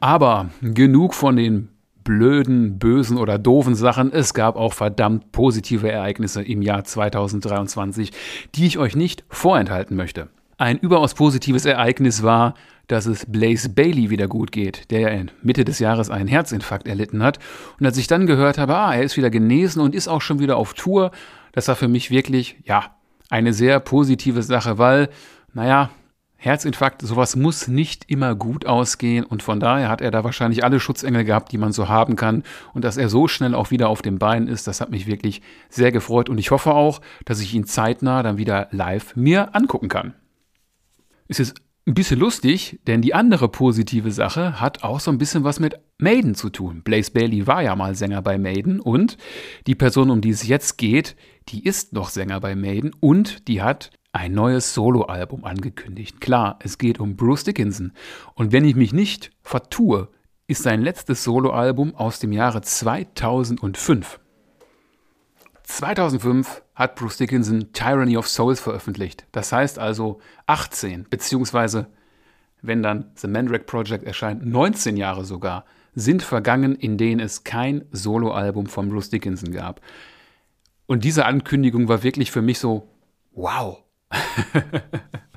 Aber 0.00 0.50
genug 0.62 1.14
von 1.14 1.36
den 1.36 1.68
blöden, 2.02 2.78
bösen 2.78 3.18
oder 3.18 3.38
doofen 3.38 3.74
Sachen. 3.74 4.12
Es 4.12 4.32
gab 4.32 4.56
auch 4.56 4.72
verdammt 4.72 5.32
positive 5.32 5.90
Ereignisse 5.90 6.42
im 6.42 6.62
Jahr 6.62 6.82
2023, 6.82 8.10
die 8.54 8.66
ich 8.66 8.78
euch 8.78 8.96
nicht 8.96 9.24
vorenthalten 9.28 9.96
möchte. 9.96 10.28
Ein 10.60 10.76
überaus 10.76 11.14
positives 11.14 11.64
Ereignis 11.64 12.22
war, 12.22 12.52
dass 12.86 13.06
es 13.06 13.24
Blaze 13.24 13.70
Bailey 13.70 14.10
wieder 14.10 14.28
gut 14.28 14.52
geht, 14.52 14.90
der 14.90 15.00
ja 15.00 15.24
Mitte 15.42 15.64
des 15.64 15.78
Jahres 15.78 16.10
einen 16.10 16.28
Herzinfarkt 16.28 16.86
erlitten 16.86 17.22
hat. 17.22 17.38
Und 17.78 17.86
als 17.86 17.96
ich 17.96 18.08
dann 18.08 18.26
gehört 18.26 18.58
habe, 18.58 18.76
ah, 18.76 18.94
er 18.94 19.02
ist 19.02 19.16
wieder 19.16 19.30
genesen 19.30 19.80
und 19.80 19.94
ist 19.94 20.06
auch 20.06 20.20
schon 20.20 20.38
wieder 20.38 20.58
auf 20.58 20.74
Tour, 20.74 21.12
das 21.52 21.66
war 21.68 21.76
für 21.76 21.88
mich 21.88 22.10
wirklich, 22.10 22.56
ja, 22.64 22.94
eine 23.30 23.54
sehr 23.54 23.80
positive 23.80 24.42
Sache, 24.42 24.76
weil, 24.76 25.08
naja, 25.54 25.88
Herzinfarkt, 26.36 27.00
sowas 27.00 27.36
muss 27.36 27.66
nicht 27.66 28.10
immer 28.10 28.34
gut 28.34 28.66
ausgehen 28.66 29.24
und 29.24 29.42
von 29.42 29.60
daher 29.60 29.88
hat 29.88 30.02
er 30.02 30.10
da 30.10 30.24
wahrscheinlich 30.24 30.62
alle 30.62 30.78
Schutzengel 30.78 31.24
gehabt, 31.24 31.52
die 31.52 31.58
man 31.58 31.72
so 31.72 31.88
haben 31.88 32.16
kann 32.16 32.42
und 32.74 32.84
dass 32.84 32.98
er 32.98 33.08
so 33.08 33.28
schnell 33.28 33.54
auch 33.54 33.70
wieder 33.70 33.88
auf 33.88 34.02
dem 34.02 34.18
Bein 34.18 34.46
ist, 34.46 34.66
das 34.66 34.82
hat 34.82 34.90
mich 34.90 35.06
wirklich 35.06 35.40
sehr 35.70 35.90
gefreut 35.90 36.28
und 36.28 36.36
ich 36.36 36.50
hoffe 36.50 36.74
auch, 36.74 37.00
dass 37.24 37.40
ich 37.40 37.54
ihn 37.54 37.64
zeitnah 37.64 38.22
dann 38.22 38.36
wieder 38.36 38.68
live 38.72 39.16
mir 39.16 39.54
angucken 39.54 39.88
kann. 39.88 40.12
Es 41.30 41.38
ist 41.38 41.54
ein 41.86 41.94
bisschen 41.94 42.18
lustig, 42.18 42.80
denn 42.88 43.02
die 43.02 43.14
andere 43.14 43.48
positive 43.48 44.10
Sache 44.10 44.60
hat 44.60 44.82
auch 44.82 44.98
so 44.98 45.12
ein 45.12 45.18
bisschen 45.18 45.44
was 45.44 45.60
mit 45.60 45.78
Maiden 45.96 46.34
zu 46.34 46.50
tun. 46.50 46.82
Blaze 46.82 47.12
Bailey 47.12 47.46
war 47.46 47.62
ja 47.62 47.76
mal 47.76 47.94
Sänger 47.94 48.20
bei 48.20 48.36
Maiden 48.36 48.80
und 48.80 49.16
die 49.68 49.76
Person, 49.76 50.10
um 50.10 50.20
die 50.20 50.30
es 50.30 50.48
jetzt 50.48 50.76
geht, 50.76 51.14
die 51.48 51.64
ist 51.64 51.92
noch 51.92 52.08
Sänger 52.08 52.40
bei 52.40 52.56
Maiden 52.56 52.90
und 52.98 53.46
die 53.46 53.62
hat 53.62 53.92
ein 54.10 54.32
neues 54.32 54.74
Soloalbum 54.74 55.44
angekündigt. 55.44 56.20
Klar, 56.20 56.58
es 56.64 56.78
geht 56.78 56.98
um 56.98 57.14
Bruce 57.14 57.44
Dickinson. 57.44 57.92
Und 58.34 58.50
wenn 58.50 58.64
ich 58.64 58.74
mich 58.74 58.92
nicht 58.92 59.30
vertue, 59.40 60.08
ist 60.48 60.64
sein 60.64 60.82
letztes 60.82 61.22
Soloalbum 61.22 61.94
aus 61.94 62.18
dem 62.18 62.32
Jahre 62.32 62.60
2005. 62.60 64.18
2005 65.70 66.62
hat 66.74 66.96
Bruce 66.96 67.18
Dickinson 67.18 67.72
Tyranny 67.72 68.16
of 68.16 68.28
Souls 68.28 68.60
veröffentlicht. 68.60 69.24
Das 69.32 69.52
heißt 69.52 69.78
also 69.78 70.20
18, 70.46 71.06
beziehungsweise, 71.08 71.86
wenn 72.60 72.82
dann 72.82 73.12
The 73.14 73.28
Mandrake 73.28 73.64
Project 73.64 74.04
erscheint, 74.04 74.44
19 74.44 74.96
Jahre 74.96 75.24
sogar, 75.24 75.64
sind 75.94 76.22
vergangen, 76.22 76.74
in 76.74 76.98
denen 76.98 77.20
es 77.20 77.44
kein 77.44 77.84
Soloalbum 77.92 78.66
von 78.66 78.88
Bruce 78.88 79.10
Dickinson 79.10 79.52
gab. 79.52 79.80
Und 80.86 81.04
diese 81.04 81.24
Ankündigung 81.24 81.88
war 81.88 82.02
wirklich 82.02 82.30
für 82.30 82.42
mich 82.42 82.58
so, 82.58 82.88
wow. 83.32 83.82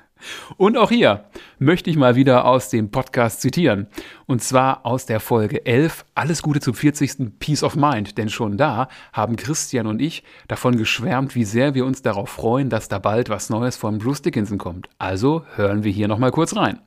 Und 0.57 0.77
auch 0.77 0.89
hier 0.89 1.25
möchte 1.59 1.89
ich 1.89 1.97
mal 1.97 2.15
wieder 2.15 2.45
aus 2.45 2.69
dem 2.69 2.91
Podcast 2.91 3.41
zitieren. 3.41 3.87
Und 4.25 4.41
zwar 4.41 4.85
aus 4.85 5.05
der 5.05 5.19
Folge 5.19 5.65
11, 5.65 6.05
Alles 6.15 6.41
Gute 6.41 6.59
zum 6.59 6.73
40. 6.73 7.39
Peace 7.39 7.63
of 7.63 7.75
Mind. 7.75 8.17
Denn 8.17 8.29
schon 8.29 8.57
da 8.57 8.87
haben 9.11 9.35
Christian 9.35 9.87
und 9.87 10.01
ich 10.01 10.23
davon 10.47 10.77
geschwärmt, 10.77 11.35
wie 11.35 11.45
sehr 11.45 11.75
wir 11.75 11.85
uns 11.85 12.01
darauf 12.01 12.29
freuen, 12.29 12.69
dass 12.69 12.87
da 12.87 12.99
bald 12.99 13.29
was 13.29 13.49
Neues 13.49 13.77
von 13.77 13.97
Bruce 13.97 14.21
Dickinson 14.21 14.57
kommt. 14.57 14.89
Also 14.97 15.45
hören 15.55 15.83
wir 15.83 15.91
hier 15.91 16.07
nochmal 16.07 16.31
kurz 16.31 16.55
rein. 16.55 16.79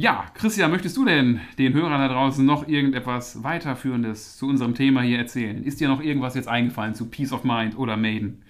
Ja, 0.00 0.26
Christian, 0.34 0.70
möchtest 0.70 0.96
du 0.96 1.04
denn 1.04 1.40
den 1.58 1.74
Hörern 1.74 1.98
da 1.98 2.06
draußen 2.06 2.46
noch 2.46 2.68
irgendetwas 2.68 3.42
weiterführendes 3.42 4.36
zu 4.36 4.46
unserem 4.46 4.76
Thema 4.76 5.02
hier 5.02 5.18
erzählen? 5.18 5.64
Ist 5.64 5.80
dir 5.80 5.88
noch 5.88 6.00
irgendwas 6.00 6.36
jetzt 6.36 6.46
eingefallen 6.46 6.94
zu 6.94 7.06
Peace 7.06 7.32
of 7.32 7.42
Mind 7.42 7.76
oder 7.76 7.96
Maiden? 7.96 8.44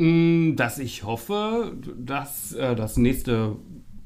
Mm, 0.00 0.56
dass 0.56 0.78
ich 0.78 1.04
hoffe, 1.04 1.76
dass 1.94 2.54
äh, 2.54 2.74
das 2.74 2.96
nächste 2.96 3.56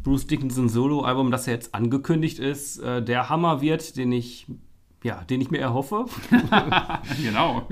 Bruce 0.02 0.26
Dickinson 0.26 0.68
Solo-Album, 0.68 1.30
das 1.30 1.46
ja 1.46 1.52
jetzt 1.52 1.72
angekündigt 1.72 2.40
ist, 2.40 2.78
äh, 2.78 3.00
der 3.00 3.28
Hammer 3.28 3.60
wird, 3.60 3.96
den 3.96 4.10
ich, 4.10 4.48
ja, 5.04 5.22
den 5.22 5.40
ich 5.40 5.52
mir 5.52 5.60
erhoffe. 5.60 6.06
genau. 7.22 7.68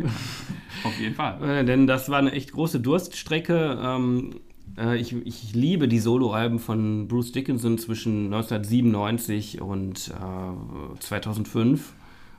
Auf 0.84 1.00
jeden 1.00 1.16
Fall. 1.16 1.42
Äh, 1.42 1.64
denn 1.64 1.88
das 1.88 2.10
war 2.10 2.18
eine 2.18 2.30
echt 2.30 2.52
große 2.52 2.78
Durststrecke. 2.78 3.76
Ähm, 3.82 4.36
äh, 4.78 4.96
ich, 4.98 5.16
ich 5.26 5.52
liebe 5.52 5.88
die 5.88 5.98
Soloalben 5.98 6.60
von 6.60 7.08
Bruce 7.08 7.32
Dickinson 7.32 7.76
zwischen 7.76 8.26
1997 8.26 9.60
und 9.60 10.12
äh, 10.14 10.98
2005. 11.00 11.92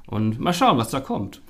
Und 0.08 0.40
mal 0.40 0.54
schauen, 0.54 0.78
was 0.78 0.92
da 0.92 1.02
kommt. 1.02 1.42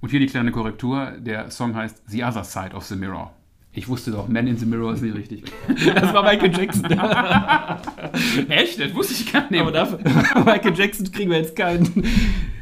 Und 0.00 0.10
hier 0.10 0.20
die 0.20 0.26
kleine 0.26 0.52
Korrektur: 0.52 1.14
der 1.18 1.50
Song 1.50 1.74
heißt 1.74 2.04
The 2.06 2.22
Other 2.22 2.44
Side 2.44 2.76
of 2.76 2.84
the 2.84 2.94
Mirror. 2.94 3.35
Ich 3.78 3.86
wusste 3.88 4.10
doch, 4.10 4.26
Man 4.26 4.46
in 4.46 4.56
the 4.56 4.64
Mirror 4.66 4.94
ist 4.94 5.02
nicht 5.02 5.14
richtig. 5.14 5.44
Das 5.94 6.12
war 6.14 6.22
Michael 6.24 6.50
Jackson. 6.56 6.84
Echt? 8.48 8.80
Das 8.80 8.94
wusste 8.94 9.12
ich 9.14 9.32
gar 9.32 9.50
nicht. 9.50 9.60
Aber 9.60 9.70
dafür, 9.72 9.98
Michael 10.44 10.74
Jackson 10.74 11.10
kriegen 11.12 11.30
wir 11.30 11.38
jetzt 11.38 11.54
keinen 11.56 12.04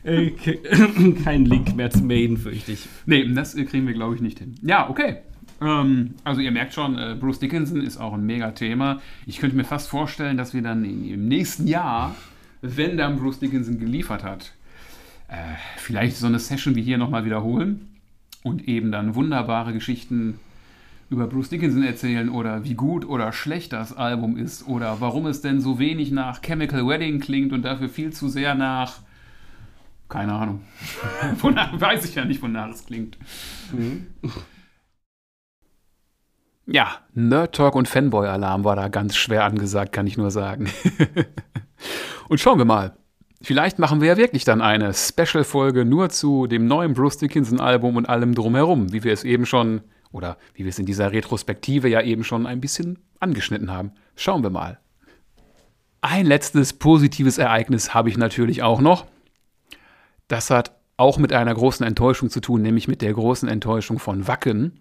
äh, 0.03 0.31
ke- 0.31 0.59
keinen 1.25 1.47
Link 1.47 1.75
mehr 1.77 1.91
zu 1.91 2.03
Maiden, 2.03 2.37
fürchte 2.37 2.73
ich. 2.73 2.87
Nee, 3.07 3.27
das 3.33 3.55
kriegen 3.55 3.87
wir, 3.87 3.95
glaube 3.95 4.15
ich, 4.17 4.21
nicht 4.21 4.39
hin. 4.41 4.57
Ja, 4.63 4.89
okay. 4.91 5.19
Ähm, 5.63 6.15
also 6.25 6.41
ihr 6.41 6.51
merkt 6.51 6.75
schon, 6.75 6.99
äh, 6.99 7.17
Bruce 7.19 7.39
Dickinson 7.39 7.81
ist 7.81 7.97
auch 7.99 8.13
ein 8.15 8.27
Mega-Thema. 8.27 9.01
Ich 9.27 9.39
könnte 9.39 9.57
mir 9.57 9.65
fast 9.65 9.89
vorstellen, 9.89 10.37
dass 10.37 10.53
wir 10.53 10.63
dann 10.63 10.85
im 10.85 11.29
nächsten 11.29 11.67
Jahr, 11.69 12.15
wenn 12.61 12.97
dann 12.97 13.19
Bruce 13.19 13.39
Dickinson 13.39 13.79
geliefert 13.79 14.25
hat, 14.25 14.53
äh, 15.29 15.35
vielleicht 15.77 16.17
so 16.17 16.27
eine 16.27 16.39
Session 16.41 16.75
wie 16.75 16.83
hier 16.83 16.99
nochmal 16.99 17.25
wiederholen 17.25 17.89
und 18.43 18.67
eben 18.69 18.91
dann 18.91 19.15
wunderbare 19.15 19.73
Geschichten 19.73 20.41
über 21.15 21.27
Bruce 21.27 21.49
Dickinson 21.49 21.85
erzählen 21.85 22.29
oder 22.29 22.65
wie 22.65 22.75
gut 22.75 23.07
oder 23.07 23.33
schlecht 23.33 23.73
das 23.73 23.97
Album 23.97 24.37
ist 24.37 24.67
oder 24.69 25.01
warum 25.01 25.27
es 25.27 25.41
denn 25.41 25.61
so 25.61 25.79
wenig 25.79 26.11
nach 26.11 26.43
Chemical 26.43 26.87
Wedding 26.87 27.21
klingt 27.21 27.53
und 27.53 27.63
dafür 27.63 27.89
viel 27.89 28.13
zu 28.13 28.29
sehr 28.29 28.55
nach 28.55 29.01
keine 30.09 30.33
Ahnung. 30.33 30.61
Wonach, 31.41 31.81
weiß 31.81 32.05
ich 32.05 32.15
ja 32.15 32.25
nicht, 32.25 32.43
wonach 32.43 32.71
es 32.71 32.87
klingt. 32.87 33.19
Ja, 36.67 36.99
Nerd 37.15 37.55
Talk 37.55 37.75
und 37.75 37.89
Fanboy 37.89 38.29
Alarm 38.29 38.65
war 38.65 38.77
da 38.77 38.89
ganz 38.89 39.17
schwer 39.17 39.45
angesagt, 39.45 39.93
kann 39.93 40.07
ich 40.07 40.17
nur 40.17 40.31
sagen. 40.31 40.69
und 42.29 42.39
schauen 42.39 42.59
wir 42.59 42.65
mal. 42.65 42.97
Vielleicht 43.43 43.79
machen 43.79 44.01
wir 44.01 44.09
ja 44.09 44.17
wirklich 44.17 44.45
dann 44.45 44.63
eine 44.63 44.95
Special-Folge 44.95 45.85
nur 45.85 46.09
zu 46.09 46.47
dem 46.47 46.67
neuen 46.67 46.95
Bruce 46.95 47.19
Dickinson-Album 47.19 47.97
und 47.97 48.09
allem 48.09 48.35
drumherum, 48.35 48.93
wie 48.93 49.05
wir 49.05 49.13
es 49.13 49.25
eben 49.25 49.45
schon, 49.45 49.83
oder 50.15 50.39
wie 50.55 50.63
wir 50.63 50.71
es 50.71 50.79
in 50.79 50.87
dieser 50.87 51.13
Retrospektive 51.13 51.89
ja 51.89 52.01
eben 52.01 52.23
schon 52.23 52.47
ein 52.47 52.61
bisschen 52.61 52.99
angeschnitten 53.19 53.73
haben. 53.73 53.93
Schauen 54.15 54.45
wir 54.45 54.51
mal. 54.51 54.79
Ein 56.01 56.27
letztes 56.27 56.73
positives 56.73 57.37
Ereignis 57.37 57.95
habe 57.95 58.09
ich 58.09 58.17
natürlich 58.17 58.63
auch 58.63 58.81
noch. 58.81 59.07
Das 60.29 60.51
hat 60.51 60.73
auch 60.97 61.19
mit 61.19 61.33
einer 61.33 61.53
großen 61.53 61.85
Enttäuschung 61.85 62.31
zu 62.31 62.41
tun, 62.41 62.63
nämlich 62.63 62.87
mit 62.87 63.03
der 63.03 63.13
großen 63.13 63.49
Enttäuschung 63.49 63.99
von 63.99 64.29
Wacken. 64.29 64.79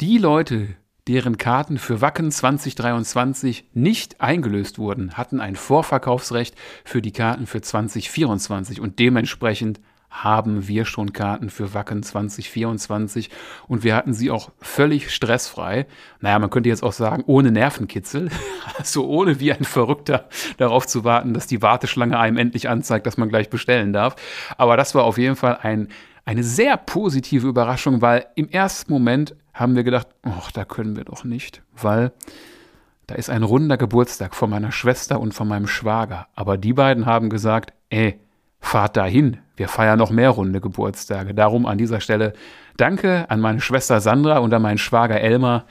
Die 0.00 0.18
Leute, 0.18 0.68
deren 1.06 1.38
Karten 1.38 1.78
für 1.78 2.00
Wacken 2.00 2.32
2023 2.32 3.70
nicht 3.74 4.20
eingelöst 4.20 4.78
wurden, 4.78 5.16
hatten 5.16 5.40
ein 5.40 5.54
Vorverkaufsrecht 5.54 6.56
für 6.84 7.00
die 7.00 7.12
Karten 7.12 7.46
für 7.46 7.60
2024 7.60 8.80
und 8.80 8.98
dementsprechend 8.98 9.80
haben 10.10 10.66
wir 10.66 10.84
schon 10.84 11.12
Karten 11.12 11.50
für 11.50 11.72
Wacken 11.72 12.02
2024 12.02 13.30
und 13.68 13.84
wir 13.84 13.94
hatten 13.94 14.12
sie 14.12 14.30
auch 14.30 14.50
völlig 14.60 15.14
stressfrei. 15.14 15.86
Naja, 16.20 16.38
man 16.38 16.50
könnte 16.50 16.68
jetzt 16.68 16.82
auch 16.82 16.92
sagen, 16.92 17.22
ohne 17.26 17.52
Nervenkitzel, 17.52 18.30
also 18.78 19.06
ohne 19.06 19.38
wie 19.40 19.52
ein 19.52 19.64
Verrückter 19.64 20.28
darauf 20.56 20.86
zu 20.86 21.04
warten, 21.04 21.32
dass 21.32 21.46
die 21.46 21.62
Warteschlange 21.62 22.18
einem 22.18 22.36
endlich 22.36 22.68
anzeigt, 22.68 23.06
dass 23.06 23.16
man 23.16 23.28
gleich 23.28 23.50
bestellen 23.50 23.92
darf. 23.92 24.16
Aber 24.58 24.76
das 24.76 24.94
war 24.94 25.04
auf 25.04 25.16
jeden 25.16 25.36
Fall 25.36 25.58
ein, 25.62 25.88
eine 26.24 26.42
sehr 26.42 26.76
positive 26.76 27.46
Überraschung, 27.46 28.02
weil 28.02 28.26
im 28.34 28.48
ersten 28.48 28.92
Moment 28.92 29.36
haben 29.54 29.76
wir 29.76 29.84
gedacht, 29.84 30.08
ach, 30.22 30.50
da 30.50 30.64
können 30.64 30.96
wir 30.96 31.04
doch 31.04 31.24
nicht, 31.24 31.62
weil 31.72 32.12
da 33.06 33.14
ist 33.14 33.30
ein 33.30 33.42
runder 33.42 33.76
Geburtstag 33.76 34.34
von 34.34 34.50
meiner 34.50 34.70
Schwester 34.70 35.20
und 35.20 35.34
von 35.34 35.48
meinem 35.48 35.66
Schwager. 35.66 36.28
Aber 36.34 36.56
die 36.56 36.72
beiden 36.72 37.06
haben 37.06 37.28
gesagt, 37.28 37.72
ey, 37.88 38.20
fahrt 38.60 38.96
dahin, 38.96 39.38
wir 39.56 39.68
feiern 39.68 39.98
noch 39.98 40.10
mehr 40.10 40.30
runde 40.30 40.60
Geburtstage. 40.60 41.34
Darum 41.34 41.66
an 41.66 41.78
dieser 41.78 42.00
Stelle 42.00 42.32
danke 42.76 43.28
an 43.30 43.40
meine 43.40 43.60
Schwester 43.60 44.00
Sandra 44.00 44.38
und 44.38 44.52
an 44.54 44.62
meinen 44.62 44.78
Schwager 44.78 45.20
Elmar, 45.20 45.66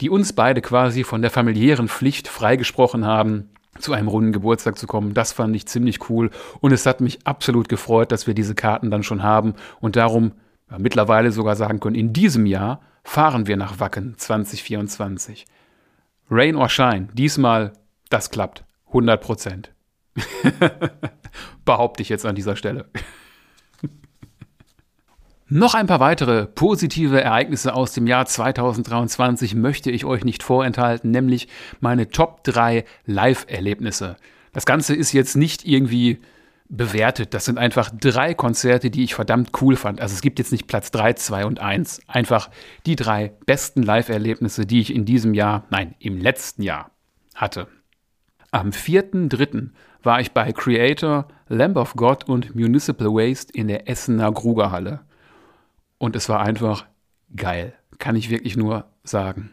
die 0.00 0.10
uns 0.10 0.32
beide 0.32 0.60
quasi 0.60 1.04
von 1.04 1.22
der 1.22 1.30
familiären 1.30 1.88
Pflicht 1.88 2.28
freigesprochen 2.28 3.04
haben, 3.04 3.50
zu 3.78 3.92
einem 3.92 4.08
runden 4.08 4.32
Geburtstag 4.32 4.78
zu 4.78 4.86
kommen. 4.86 5.14
Das 5.14 5.32
fand 5.32 5.54
ich 5.56 5.66
ziemlich 5.66 6.08
cool 6.08 6.30
und 6.60 6.72
es 6.72 6.86
hat 6.86 7.00
mich 7.00 7.26
absolut 7.26 7.68
gefreut, 7.68 8.12
dass 8.12 8.26
wir 8.26 8.34
diese 8.34 8.54
Karten 8.54 8.90
dann 8.90 9.02
schon 9.02 9.22
haben 9.22 9.54
und 9.80 9.96
darum 9.96 10.32
ja, 10.70 10.78
mittlerweile 10.78 11.32
sogar 11.32 11.56
sagen 11.56 11.80
können, 11.80 11.96
in 11.96 12.12
diesem 12.12 12.46
Jahr 12.46 12.80
fahren 13.02 13.46
wir 13.46 13.56
nach 13.56 13.80
Wacken 13.80 14.14
2024. 14.16 15.46
Rain 16.30 16.56
or 16.56 16.68
Shine, 16.68 17.08
diesmal, 17.12 17.72
das 18.10 18.30
klappt. 18.30 18.64
100 18.88 19.20
Prozent. 19.20 19.72
Behaupte 21.64 22.02
ich 22.02 22.08
jetzt 22.08 22.26
an 22.26 22.34
dieser 22.34 22.56
Stelle. 22.56 22.86
Noch 25.48 25.74
ein 25.74 25.86
paar 25.86 26.00
weitere 26.00 26.46
positive 26.46 27.20
Ereignisse 27.20 27.74
aus 27.74 27.92
dem 27.92 28.06
Jahr 28.06 28.24
2023 28.24 29.54
möchte 29.54 29.90
ich 29.90 30.04
euch 30.04 30.24
nicht 30.24 30.42
vorenthalten, 30.42 31.10
nämlich 31.10 31.48
meine 31.80 32.08
Top 32.08 32.42
3 32.44 32.84
Live-Erlebnisse. 33.04 34.16
Das 34.52 34.64
Ganze 34.64 34.94
ist 34.94 35.12
jetzt 35.12 35.36
nicht 35.36 35.66
irgendwie 35.66 36.20
bewertet. 36.68 37.34
Das 37.34 37.44
sind 37.44 37.58
einfach 37.58 37.90
drei 37.92 38.34
Konzerte, 38.34 38.90
die 38.90 39.04
ich 39.04 39.14
verdammt 39.14 39.50
cool 39.60 39.76
fand. 39.76 40.00
Also 40.00 40.14
es 40.14 40.22
gibt 40.22 40.38
jetzt 40.38 40.52
nicht 40.52 40.66
Platz 40.66 40.90
3, 40.90 41.12
2 41.12 41.44
und 41.46 41.60
1. 41.60 42.00
Einfach 42.06 42.50
die 42.86 42.96
drei 42.96 43.34
besten 43.46 43.82
Live-Erlebnisse, 43.82 44.64
die 44.64 44.80
ich 44.80 44.94
in 44.94 45.04
diesem 45.04 45.34
Jahr, 45.34 45.66
nein, 45.70 45.94
im 45.98 46.18
letzten 46.18 46.62
Jahr 46.62 46.90
hatte. 47.34 47.68
Am 48.50 48.70
4.3. 48.70 49.70
war 50.04 50.20
ich 50.20 50.32
bei 50.32 50.52
Creator, 50.52 51.26
Lamb 51.48 51.76
of 51.76 51.94
God 51.94 52.28
und 52.28 52.54
Municipal 52.54 53.08
Waste 53.08 53.52
in 53.52 53.68
der 53.68 53.88
Essener 53.88 54.32
Grugerhalle. 54.32 55.00
Und 55.98 56.16
es 56.16 56.28
war 56.28 56.40
einfach 56.40 56.86
geil. 57.34 57.74
Kann 57.98 58.16
ich 58.16 58.30
wirklich 58.30 58.56
nur 58.56 58.84
sagen. 59.04 59.50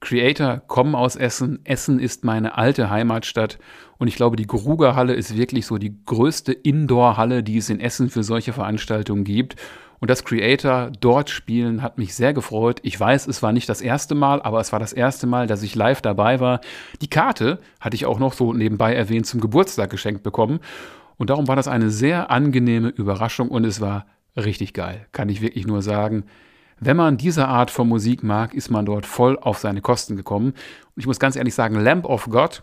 Creator 0.00 0.62
kommen 0.66 0.94
aus 0.94 1.16
Essen. 1.16 1.60
Essen 1.64 1.98
ist 1.98 2.24
meine 2.24 2.56
alte 2.56 2.90
Heimatstadt. 2.90 3.58
Und 3.98 4.08
ich 4.08 4.16
glaube, 4.16 4.36
die 4.36 4.46
Grugerhalle 4.46 5.14
ist 5.14 5.36
wirklich 5.36 5.66
so 5.66 5.78
die 5.78 5.96
größte 6.04 6.52
Indoor-Halle, 6.52 7.42
die 7.42 7.56
es 7.56 7.70
in 7.70 7.80
Essen 7.80 8.10
für 8.10 8.22
solche 8.22 8.52
Veranstaltungen 8.52 9.24
gibt. 9.24 9.56
Und 9.98 10.10
das 10.10 10.24
Creator 10.24 10.90
dort 11.00 11.30
spielen 11.30 11.82
hat 11.82 11.98
mich 11.98 12.14
sehr 12.14 12.34
gefreut. 12.34 12.80
Ich 12.82 12.98
weiß, 12.98 13.26
es 13.26 13.42
war 13.42 13.52
nicht 13.52 13.68
das 13.68 13.80
erste 13.80 14.14
Mal, 14.14 14.42
aber 14.42 14.60
es 14.60 14.72
war 14.72 14.78
das 14.78 14.92
erste 14.92 15.26
Mal, 15.26 15.46
dass 15.46 15.62
ich 15.62 15.74
live 15.74 16.02
dabei 16.02 16.40
war. 16.40 16.60
Die 17.00 17.08
Karte 17.08 17.60
hatte 17.80 17.96
ich 17.96 18.06
auch 18.06 18.18
noch 18.18 18.34
so 18.34 18.52
nebenbei 18.52 18.94
erwähnt 18.94 19.26
zum 19.26 19.40
Geburtstag 19.40 19.90
geschenkt 19.90 20.22
bekommen. 20.22 20.60
Und 21.16 21.30
darum 21.30 21.48
war 21.48 21.56
das 21.56 21.68
eine 21.68 21.90
sehr 21.90 22.30
angenehme 22.30 22.88
Überraschung 22.88 23.48
und 23.48 23.64
es 23.64 23.80
war 23.80 24.06
richtig 24.36 24.74
geil, 24.74 25.06
kann 25.12 25.30
ich 25.30 25.40
wirklich 25.40 25.66
nur 25.66 25.80
sagen. 25.80 26.24
Wenn 26.78 26.96
man 26.98 27.16
diese 27.16 27.48
Art 27.48 27.70
von 27.70 27.88
Musik 27.88 28.22
mag, 28.22 28.52
ist 28.52 28.70
man 28.70 28.84
dort 28.84 29.06
voll 29.06 29.38
auf 29.38 29.58
seine 29.58 29.80
Kosten 29.80 30.14
gekommen. 30.14 30.48
Und 30.48 31.00
ich 31.00 31.06
muss 31.06 31.18
ganz 31.18 31.36
ehrlich 31.36 31.54
sagen, 31.54 31.80
Lamp 31.80 32.04
of 32.04 32.28
God, 32.28 32.62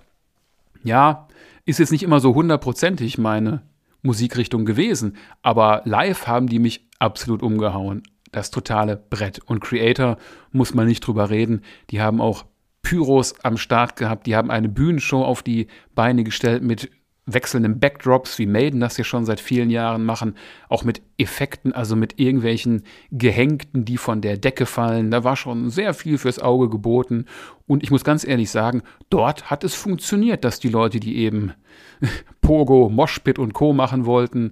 ja, 0.84 1.28
ist 1.66 1.80
jetzt 1.80 1.92
nicht 1.92 2.04
immer 2.04 2.20
so 2.20 2.36
hundertprozentig 2.36 3.18
meine 3.18 3.64
Musikrichtung 4.04 4.66
gewesen, 4.66 5.18
aber 5.42 5.82
live 5.86 6.28
haben 6.28 6.48
die 6.48 6.60
mich 6.60 6.88
absolut 7.00 7.42
umgehauen. 7.42 8.04
Das 8.32 8.52
totale 8.52 8.98
Brett. 8.98 9.40
Und 9.46 9.62
Creator 9.62 10.18
muss 10.52 10.74
man 10.74 10.88
nicht 10.88 11.06
drüber 11.06 11.30
reden. 11.30 11.62
Die 11.90 12.02
haben 12.02 12.22
auch 12.22 12.46
Pyros 12.82 13.36
am 13.44 13.58
Start 13.58 13.96
gehabt. 13.96 14.28
Die 14.28 14.36
haben 14.36 14.52
eine 14.52 14.70
Bühnenshow 14.70 15.24
auf 15.24 15.44
die 15.44 15.68
Beine 15.96 16.24
gestellt 16.24 16.64
mit 16.64 16.92
wechselnden 17.26 17.80
Backdrops, 17.80 18.38
wie 18.38 18.46
Maiden 18.46 18.80
das 18.80 18.98
ja 18.98 19.04
schon 19.04 19.26
seit 19.26 19.40
vielen 19.40 19.70
Jahren 19.70 20.04
machen, 20.04 20.36
auch 20.68 20.84
mit 20.84 21.02
Effekten, 21.18 21.72
also 21.72 21.96
mit 21.96 22.20
irgendwelchen 22.20 22.84
Gehängten, 23.12 23.86
die 23.86 23.98
von 23.98 24.22
der 24.22 24.38
Decke 24.38 24.66
fallen. 24.66 25.10
Da 25.10 25.24
war 25.24 25.36
schon 25.36 25.70
sehr 25.70 25.94
viel 25.94 26.18
fürs 26.18 26.40
Auge 26.40 26.70
geboten. 26.70 27.26
Und 27.66 27.84
ich 27.84 27.92
muss 27.92 28.04
ganz 28.04 28.26
ehrlich 28.26 28.50
sagen, 28.50 28.84
dort 29.10 29.50
hat 29.50 29.64
es 29.64 29.74
funktioniert, 29.74 30.44
dass 30.44 30.60
die 30.60 30.70
Leute, 30.70 31.00
die 31.00 31.18
eben 31.18 31.54
Pogo, 32.42 32.90
Moshpit 32.90 33.40
und 33.40 33.54
Co. 33.54 33.74
machen 33.74 34.06
wollten, 34.06 34.52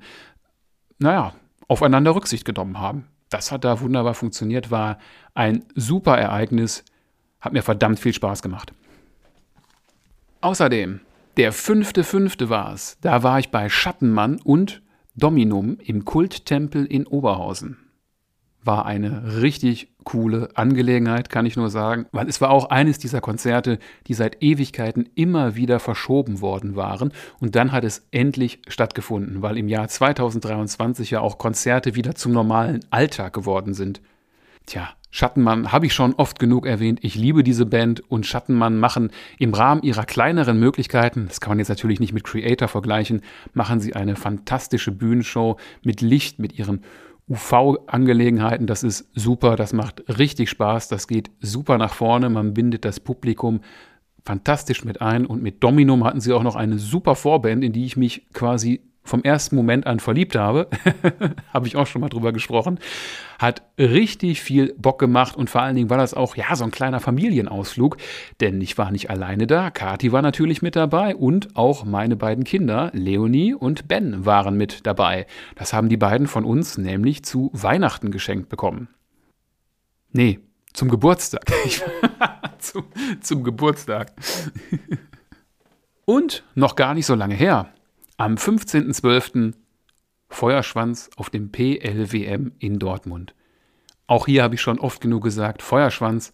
naja, 0.97 1.34
aufeinander 1.67 2.15
Rücksicht 2.15 2.45
genommen 2.45 2.80
haben. 2.80 3.07
Das 3.30 3.51
hat 3.51 3.63
da 3.63 3.80
wunderbar 3.80 4.13
funktioniert, 4.13 4.72
war 4.72 4.97
ein 5.34 5.63
super 5.76 6.17
Ereignis, 6.17 6.84
hat 7.39 7.53
mir 7.53 7.63
verdammt 7.63 7.99
viel 7.99 8.13
Spaß 8.13 8.41
gemacht. 8.41 8.74
Außerdem, 10.41 10.99
der 11.38 11.53
fünfte 11.53 12.03
fünfte 12.03 12.49
war 12.49 12.73
es. 12.73 12.97
Da 13.01 13.23
war 13.23 13.39
ich 13.39 13.49
bei 13.49 13.69
Schattenmann 13.69 14.39
und 14.43 14.82
Dominum 15.15 15.77
im 15.84 16.05
Kulttempel 16.05 16.86
in 16.86 17.05
Oberhausen. 17.07 17.77
war 18.63 18.86
eine 18.86 19.41
richtig 19.41 19.91
coole 20.03 20.49
Angelegenheit, 20.53 21.29
kann 21.29 21.47
ich 21.47 21.57
nur 21.57 21.71
sagen, 21.71 22.05
weil 22.11 22.27
es 22.29 22.41
war 22.41 22.51
auch 22.51 22.69
eines 22.69 22.99
dieser 22.99 23.19
Konzerte, 23.19 23.79
die 24.05 24.13
seit 24.13 24.43
Ewigkeiten 24.43 25.09
immer 25.15 25.55
wieder 25.55 25.79
verschoben 25.79 26.41
worden 26.41 26.75
waren 26.75 27.11
und 27.39 27.55
dann 27.55 27.71
hat 27.71 27.84
es 27.84 28.07
endlich 28.11 28.61
stattgefunden, 28.67 29.41
weil 29.41 29.57
im 29.57 29.67
Jahr 29.67 29.88
2023 29.88 31.09
ja 31.09 31.21
auch 31.21 31.39
Konzerte 31.39 31.95
wieder 31.95 32.13
zum 32.13 32.34
normalen 32.34 32.82
Alltag 32.91 33.34
geworden 33.34 33.73
sind. 33.73 34.01
Tja, 34.66 34.89
Schattenmann 35.09 35.72
habe 35.72 35.86
ich 35.86 35.93
schon 35.93 36.14
oft 36.14 36.39
genug 36.39 36.66
erwähnt. 36.66 36.99
Ich 37.01 37.16
liebe 37.16 37.43
diese 37.43 37.66
Band 37.66 37.99
und 38.09 38.26
Schattenmann 38.26 38.80
machen 38.80 39.12
im 39.38 39.53
Rahmen 39.53 39.84
ihrer 39.84 40.05
kleineren 40.05 40.59
Möglichkeiten, 40.59 41.28
das 41.28 41.41
kann 41.41 41.51
man 41.51 41.59
jetzt 41.59 41.70
natürlich 41.70 41.99
nicht 41.99 42.14
mit 42.14 42.24
Creator 42.24 42.70
vergleichen, 42.70 43.22
machen 43.53 43.82
sie 43.82 43.93
eine 43.93 44.16
fantastische 44.16 44.91
Bühnenshow 44.91 45.57
mit 45.84 46.01
Licht, 46.01 46.39
mit 46.39 46.57
ihren 46.57 46.82
UV-Angelegenheiten. 47.28 48.68
Das 48.68 48.84
ist 48.84 49.09
super, 49.14 49.55
das 49.57 49.74
macht 49.74 50.03
richtig 50.18 50.49
Spaß, 50.49 50.88
das 50.88 51.07
geht 51.07 51.30
super 51.41 51.78
nach 51.78 51.93
vorne, 51.93 52.30
man 52.30 52.53
bindet 52.53 52.86
das 52.86 52.99
Publikum 52.99 53.62
fantastisch 54.24 54.86
mit 54.86 55.01
ein 55.01 55.26
und 55.26 55.41
mit 55.41 55.64
Dominum 55.64 56.03
hatten 56.03 56.22
sie 56.22 56.34
auch 56.34 56.43
noch 56.43 56.55
eine 56.55 56.78
super 56.78 57.16
Vorband, 57.16 57.64
in 57.64 57.74
die 57.74 57.86
ich 57.86 57.97
mich 57.97 58.28
quasi 58.34 58.82
vom 59.04 59.24
ersten 59.24 59.56
Moment 59.56 59.88
an 59.88 59.99
verliebt 59.99 60.36
habe, 60.36 60.68
habe 61.54 61.68
ich 61.68 61.76
auch 61.76 61.88
schon 61.88 62.02
mal 62.02 62.10
drüber 62.10 62.32
gesprochen, 62.32 62.80
hat 63.39 63.64
richtig 63.78 64.41
viel 64.41 64.74
Bock 64.78 64.99
gemacht 64.99 65.36
und 65.36 65.49
vor 65.49 65.62
allen 65.62 65.76
Dingen 65.76 65.89
war 65.89 65.97
das 65.97 66.14
auch 66.14 66.36
ja 66.36 66.56
so 66.56 66.64
ein 66.64 66.72
kleiner 66.72 66.99
Familienausflug, 66.99 67.97
denn 68.39 68.62
ich 68.62 68.78
war 68.78 68.91
nicht 68.91 69.10
alleine 69.10 69.47
da, 69.47 69.72
Kati 69.72 70.12
war 70.12 70.22
natürlich 70.22 70.62
mit 70.62 70.76
dabei 70.76 71.16
und 71.16 71.56
auch 71.56 71.84
meine 71.84 72.16
beiden 72.16 72.43
Kinder, 72.43 72.91
Leonie 72.93 73.54
und 73.54 73.88
Ben, 73.88 74.26
waren 74.26 74.56
mit 74.56 74.86
dabei. 74.86 75.26
Das 75.56 75.74
haben 75.74 75.89
die 75.89 75.97
beiden 75.97 76.28
von 76.28 76.45
uns 76.45 76.78
nämlich 76.78 77.24
zu 77.24 77.49
Weihnachten 77.54 78.12
geschenkt 78.12 78.49
bekommen. 78.49 78.88
Nee, 80.12 80.39
zum 80.74 80.89
Geburtstag. 80.89 81.43
zum, 82.60 82.84
zum 83.22 83.43
Geburtstag. 83.43 84.12
und 86.06 86.43
noch 86.56 86.76
gar 86.76 86.93
nicht 86.93 87.06
so 87.06 87.16
lange 87.16 87.36
her. 87.36 87.70
Am 88.22 88.36
15.12. 88.36 89.53
Feuerschwanz 90.30 91.09
auf 91.17 91.32
dem 91.32 91.51
PLWM 91.51 92.51
in 92.59 92.78
Dortmund. 92.78 93.34
Auch 94.05 94.28
hier 94.28 94.43
habe 94.43 94.53
ich 94.53 94.61
schon 94.61 94.78
oft 94.78 95.01
genug 95.01 95.24
gesagt, 95.24 95.63
Feuerschwanz, 95.63 96.32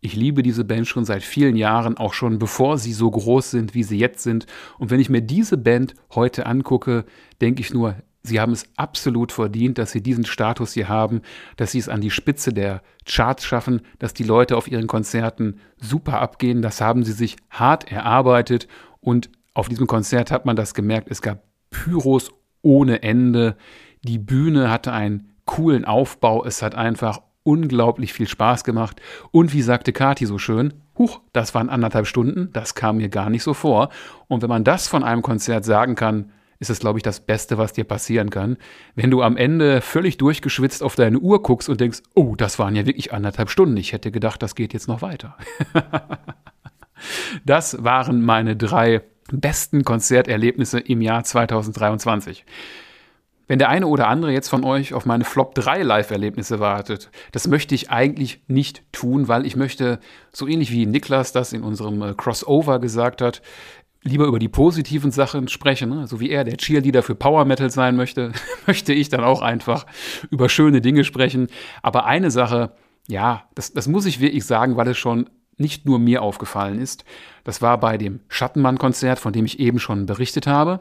ich 0.00 0.14
liebe 0.14 0.44
diese 0.44 0.64
Band 0.64 0.86
schon 0.86 1.04
seit 1.04 1.24
vielen 1.24 1.56
Jahren, 1.56 1.96
auch 1.96 2.12
schon 2.12 2.38
bevor 2.38 2.78
sie 2.78 2.92
so 2.92 3.10
groß 3.10 3.50
sind, 3.50 3.74
wie 3.74 3.82
sie 3.82 3.98
jetzt 3.98 4.22
sind. 4.22 4.46
Und 4.78 4.92
wenn 4.92 5.00
ich 5.00 5.10
mir 5.10 5.22
diese 5.22 5.56
Band 5.56 5.96
heute 6.14 6.46
angucke, 6.46 7.04
denke 7.40 7.62
ich 7.62 7.74
nur, 7.74 7.96
sie 8.22 8.38
haben 8.38 8.52
es 8.52 8.68
absolut 8.76 9.32
verdient, 9.32 9.78
dass 9.78 9.90
sie 9.90 10.04
diesen 10.04 10.26
Status 10.26 10.74
hier 10.74 10.88
haben, 10.88 11.20
dass 11.56 11.72
sie 11.72 11.80
es 11.80 11.88
an 11.88 12.00
die 12.00 12.12
Spitze 12.12 12.52
der 12.52 12.80
Charts 13.06 13.44
schaffen, 13.44 13.82
dass 13.98 14.14
die 14.14 14.22
Leute 14.22 14.56
auf 14.56 14.68
ihren 14.68 14.86
Konzerten 14.86 15.58
super 15.78 16.20
abgehen. 16.20 16.62
Das 16.62 16.80
haben 16.80 17.02
sie 17.02 17.10
sich 17.10 17.34
hart 17.50 17.90
erarbeitet 17.90 18.68
und 19.00 19.30
auf 19.54 19.68
diesem 19.68 19.86
Konzert 19.86 20.30
hat 20.30 20.44
man 20.44 20.56
das 20.56 20.74
gemerkt, 20.74 21.08
es 21.10 21.22
gab 21.22 21.44
Pyros 21.70 22.30
ohne 22.62 23.02
Ende. 23.02 23.56
Die 24.02 24.18
Bühne 24.18 24.70
hatte 24.70 24.92
einen 24.92 25.32
coolen 25.44 25.84
Aufbau, 25.84 26.44
es 26.44 26.62
hat 26.62 26.74
einfach 26.74 27.20
unglaublich 27.42 28.12
viel 28.12 28.26
Spaß 28.26 28.64
gemacht. 28.64 29.00
Und 29.30 29.52
wie 29.52 29.62
sagte 29.62 29.92
Kati 29.92 30.26
so 30.26 30.38
schön, 30.38 30.74
huch, 30.98 31.20
das 31.32 31.54
waren 31.54 31.68
anderthalb 31.68 32.06
Stunden, 32.06 32.50
das 32.52 32.74
kam 32.74 32.96
mir 32.96 33.08
gar 33.08 33.30
nicht 33.30 33.42
so 33.42 33.54
vor. 33.54 33.90
Und 34.28 34.42
wenn 34.42 34.48
man 34.48 34.64
das 34.64 34.88
von 34.88 35.04
einem 35.04 35.22
Konzert 35.22 35.64
sagen 35.64 35.94
kann, 35.94 36.32
ist 36.58 36.70
es, 36.70 36.78
glaube 36.78 36.98
ich, 36.98 37.02
das 37.02 37.20
Beste, 37.20 37.58
was 37.58 37.72
dir 37.72 37.84
passieren 37.84 38.30
kann. 38.30 38.56
Wenn 38.94 39.10
du 39.10 39.22
am 39.22 39.36
Ende 39.36 39.80
völlig 39.80 40.16
durchgeschwitzt 40.16 40.82
auf 40.82 40.94
deine 40.94 41.18
Uhr 41.18 41.42
guckst 41.42 41.68
und 41.68 41.80
denkst, 41.80 42.00
oh, 42.14 42.34
das 42.36 42.58
waren 42.58 42.74
ja 42.74 42.86
wirklich 42.86 43.12
anderthalb 43.12 43.50
Stunden. 43.50 43.76
Ich 43.76 43.92
hätte 43.92 44.10
gedacht, 44.10 44.42
das 44.42 44.54
geht 44.54 44.72
jetzt 44.72 44.88
noch 44.88 45.02
weiter. 45.02 45.36
das 47.44 47.84
waren 47.84 48.24
meine 48.24 48.56
drei 48.56 49.02
besten 49.32 49.84
Konzerterlebnisse 49.84 50.80
im 50.80 51.00
Jahr 51.00 51.24
2023. 51.24 52.44
Wenn 53.46 53.58
der 53.58 53.68
eine 53.68 53.86
oder 53.86 54.08
andere 54.08 54.32
jetzt 54.32 54.48
von 54.48 54.64
euch 54.64 54.94
auf 54.94 55.04
meine 55.04 55.24
Flop 55.24 55.54
3 55.54 55.82
Live-Erlebnisse 55.82 56.60
wartet, 56.60 57.10
das 57.32 57.46
möchte 57.46 57.74
ich 57.74 57.90
eigentlich 57.90 58.40
nicht 58.46 58.82
tun, 58.92 59.28
weil 59.28 59.44
ich 59.44 59.54
möchte, 59.54 60.00
so 60.32 60.46
ähnlich 60.46 60.72
wie 60.72 60.86
Niklas 60.86 61.32
das 61.32 61.52
in 61.52 61.62
unserem 61.62 62.00
äh, 62.00 62.14
Crossover 62.14 62.78
gesagt 62.78 63.20
hat, 63.20 63.42
lieber 64.02 64.26
über 64.26 64.38
die 64.38 64.48
positiven 64.48 65.10
Sachen 65.10 65.48
sprechen. 65.48 65.90
Ne? 65.90 66.06
So 66.06 66.20
wie 66.20 66.30
er 66.30 66.44
der 66.44 66.56
Cheerleader 66.56 67.02
für 67.02 67.14
Power 67.14 67.44
Metal 67.44 67.70
sein 67.70 67.96
möchte, 67.96 68.32
möchte 68.66 68.94
ich 68.94 69.10
dann 69.10 69.24
auch 69.24 69.42
einfach 69.42 69.86
über 70.30 70.48
schöne 70.48 70.80
Dinge 70.80 71.04
sprechen. 71.04 71.48
Aber 71.82 72.06
eine 72.06 72.30
Sache, 72.30 72.72
ja, 73.08 73.44
das, 73.54 73.72
das 73.74 73.88
muss 73.88 74.06
ich 74.06 74.20
wirklich 74.20 74.44
sagen, 74.44 74.76
weil 74.76 74.88
es 74.88 74.98
schon 74.98 75.28
nicht 75.56 75.86
nur 75.86 75.98
mir 75.98 76.22
aufgefallen 76.22 76.78
ist. 76.78 77.04
Das 77.44 77.62
war 77.62 77.78
bei 77.78 77.98
dem 77.98 78.20
Schattenmann-Konzert, 78.28 79.18
von 79.18 79.32
dem 79.32 79.44
ich 79.44 79.60
eben 79.60 79.78
schon 79.78 80.06
berichtet 80.06 80.46
habe. 80.46 80.80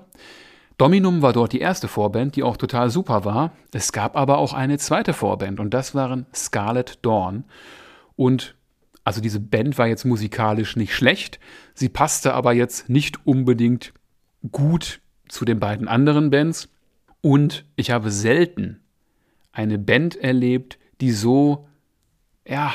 Dominum 0.78 1.22
war 1.22 1.34
dort 1.34 1.54
die 1.54 1.60
erste 1.60 1.88
Vorband, 1.88 2.36
die 2.36 2.44
auch 2.44 2.58
total 2.58 2.90
super 2.90 3.26
war. 3.26 3.52
Es 3.72 3.92
gab 3.92 4.16
aber 4.18 4.40
auch 4.40 4.54
eine 4.54 4.78
zweite 4.80 5.14
Vorband 5.14 5.60
und 5.60 5.74
das 5.74 5.94
waren 5.94 6.26
Scarlet 6.34 7.00
Dawn. 7.04 7.44
Und 8.16 8.56
also 9.04 9.22
diese 9.22 9.40
Band 9.40 9.78
war 9.78 9.88
jetzt 9.88 10.06
musikalisch 10.06 10.76
nicht 10.76 10.96
schlecht, 10.96 11.40
sie 11.74 11.90
passte 11.90 12.34
aber 12.34 12.54
jetzt 12.54 12.90
nicht 12.90 13.26
unbedingt 13.28 13.94
gut 14.52 15.02
zu 15.28 15.46
den 15.46 15.60
beiden 15.60 15.88
anderen 15.88 16.30
Bands. 16.30 16.70
Und 17.22 17.66
ich 17.76 17.92
habe 17.92 18.12
selten 18.12 18.82
eine 19.52 19.78
Band 19.78 20.16
erlebt, 20.16 20.80
die 21.02 21.12
so, 21.12 21.68
ja, 22.48 22.74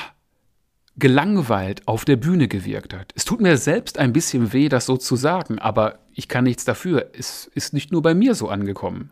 gelangweilt 0.99 1.87
auf 1.87 2.05
der 2.05 2.17
Bühne 2.17 2.47
gewirkt 2.47 2.93
hat. 2.93 3.11
Es 3.15 3.25
tut 3.25 3.41
mir 3.41 3.57
selbst 3.57 3.97
ein 3.97 4.13
bisschen 4.13 4.53
weh, 4.53 4.69
das 4.69 4.85
so 4.85 4.97
zu 4.97 5.15
sagen, 5.15 5.59
aber 5.59 5.99
ich 6.13 6.27
kann 6.27 6.43
nichts 6.43 6.65
dafür. 6.65 7.09
Es 7.17 7.49
ist 7.55 7.73
nicht 7.73 7.91
nur 7.91 8.01
bei 8.01 8.13
mir 8.13 8.35
so 8.35 8.49
angekommen. 8.49 9.11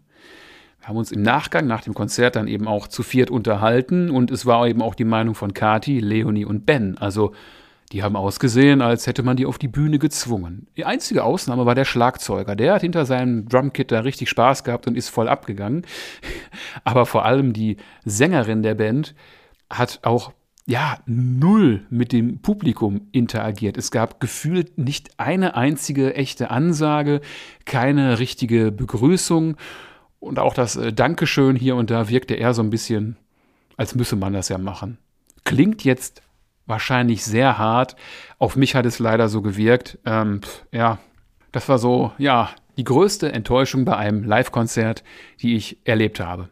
Wir 0.80 0.90
haben 0.90 0.98
uns 0.98 1.12
im 1.12 1.22
Nachgang 1.22 1.68
nach 1.68 1.82
dem 1.82 1.94
Konzert 1.94 2.36
dann 2.36 2.48
eben 2.48 2.68
auch 2.68 2.88
zu 2.88 3.04
viert 3.04 3.30
unterhalten 3.30 4.10
und 4.10 4.32
es 4.32 4.46
war 4.46 4.68
eben 4.68 4.82
auch 4.82 4.96
die 4.96 5.06
Meinung 5.06 5.36
von 5.36 5.54
Kati, 5.54 6.00
Leonie 6.00 6.46
und 6.46 6.66
Ben. 6.66 6.98
Also 6.98 7.34
die 7.92 8.04
haben 8.04 8.18
ausgesehen, 8.18 8.82
als 8.82 9.08
hätte 9.08 9.24
man 9.24 9.38
die 9.38 9.46
auf 9.46 9.58
die 9.58 9.70
Bühne 9.70 9.98
gezwungen. 9.98 10.68
Die 10.76 10.84
einzige 10.84 11.24
Ausnahme 11.24 11.66
war 11.66 11.76
der 11.76 11.86
Schlagzeuger. 11.86 12.56
Der 12.56 12.74
hat 12.74 12.82
hinter 12.82 13.06
seinem 13.06 13.48
Drumkit 13.48 13.92
da 13.92 14.02
richtig 14.02 14.30
Spaß 14.30 14.66
gehabt 14.66 14.88
und 14.88 14.98
ist 14.98 15.10
voll 15.10 15.30
abgegangen. 15.30 15.86
Aber 16.84 17.06
vor 17.06 17.24
allem 17.24 17.54
die 17.54 17.78
Sängerin 18.04 18.62
der 18.62 18.76
Band 18.76 19.16
hat 19.70 20.00
auch 20.04 20.34
ja, 20.70 21.00
null 21.06 21.86
mit 21.90 22.12
dem 22.12 22.40
Publikum 22.40 23.08
interagiert. 23.14 23.78
Es 23.78 23.90
gab 23.90 24.20
gefühlt 24.20 24.78
nicht 24.78 25.18
eine 25.18 25.56
einzige 25.56 26.14
echte 26.14 26.52
Ansage, 26.52 27.22
keine 27.64 28.20
richtige 28.20 28.74
Begrüßung 28.74 29.56
und 30.20 30.40
auch 30.40 30.54
das 30.54 30.76
äh, 30.76 30.92
Dankeschön 30.92 31.56
hier 31.56 31.78
und 31.78 31.90
da 31.90 32.10
wirkte 32.10 32.36
eher 32.36 32.54
so 32.54 32.62
ein 32.62 32.70
bisschen, 32.70 33.16
als 33.78 33.96
müsse 33.96 34.18
man 34.18 34.34
das 34.34 34.50
ja 34.50 34.58
machen. 34.58 34.98
Klingt 35.46 35.86
jetzt 35.86 36.22
wahrscheinlich 36.66 37.24
sehr 37.24 37.58
hart. 37.58 37.96
Auf 38.38 38.58
mich 38.58 38.76
hat 38.76 38.86
es 38.86 39.00
leider 39.00 39.30
so 39.30 39.42
gewirkt. 39.42 40.00
Ähm, 40.06 40.42
ja, 40.74 40.98
das 41.54 41.70
war 41.70 41.80
so, 41.80 42.12
ja, 42.18 42.50
die 42.76 42.84
größte 42.84 43.32
Enttäuschung 43.32 43.86
bei 43.86 43.96
einem 43.96 44.26
Live-Konzert, 44.26 45.06
die 45.40 45.56
ich 45.56 45.78
erlebt 45.86 46.20
habe. 46.20 46.50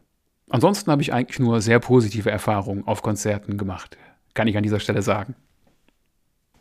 Ansonsten 0.50 0.90
habe 0.90 1.02
ich 1.02 1.12
eigentlich 1.12 1.40
nur 1.40 1.60
sehr 1.60 1.80
positive 1.80 2.32
Erfahrungen 2.32 2.88
auf 2.88 3.02
Konzerten 3.02 3.58
gemacht 3.58 3.98
kann 4.36 4.48
ich 4.48 4.56
an 4.56 4.64
dieser 4.64 4.80
Stelle 4.80 5.02
sagen. 5.02 5.34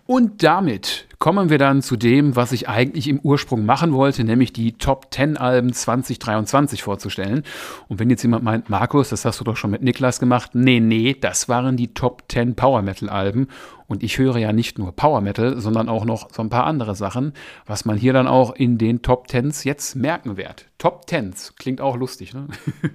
Und 0.07 0.43
damit 0.43 1.07
kommen 1.18 1.49
wir 1.49 1.57
dann 1.57 1.81
zu 1.81 1.97
dem, 1.97 2.37
was 2.37 2.53
ich 2.53 2.68
eigentlich 2.68 3.09
im 3.09 3.20
Ursprung 3.20 3.64
machen 3.64 3.95
wollte, 3.95 4.22
nämlich 4.22 4.53
die 4.53 4.72
Top 4.72 5.07
10 5.11 5.39
Alben 5.39 5.72
2023 5.72 6.83
vorzustellen. 6.83 7.43
Und 7.89 7.99
wenn 7.99 8.11
jetzt 8.11 8.22
jemand 8.22 8.45
meint, 8.45 8.68
Markus, 8.68 9.09
das 9.09 9.25
hast 9.25 9.41
du 9.41 9.45
doch 9.45 9.57
schon 9.57 9.70
mit 9.70 9.81
Niklas 9.81 10.20
gemacht. 10.20 10.51
Nee, 10.55 10.81
nee, 10.81 11.16
das 11.18 11.49
waren 11.49 11.79
die 11.79 11.95
Top 11.95 12.25
10 12.29 12.55
Power 12.55 12.83
Metal 12.83 13.09
Alben. 13.09 13.49
Und 13.87 14.03
ich 14.03 14.18
höre 14.18 14.37
ja 14.37 14.53
nicht 14.53 14.79
nur 14.79 14.93
Power 14.95 15.22
Metal, 15.22 15.59
sondern 15.59 15.89
auch 15.89 16.05
noch 16.05 16.31
so 16.31 16.43
ein 16.43 16.51
paar 16.51 16.66
andere 16.66 16.95
Sachen, 16.95 17.33
was 17.64 17.87
man 17.87 17.97
hier 17.97 18.12
dann 18.12 18.27
auch 18.27 18.55
in 18.55 18.77
den 18.77 19.01
Top 19.01 19.29
10s 19.29 19.64
jetzt 19.64 19.97
merken 19.97 20.37
wird. 20.37 20.66
Top 20.77 21.07
10s, 21.09 21.55
klingt 21.57 21.81
auch 21.81 21.97
lustig, 21.97 22.35
ne? 22.35 22.49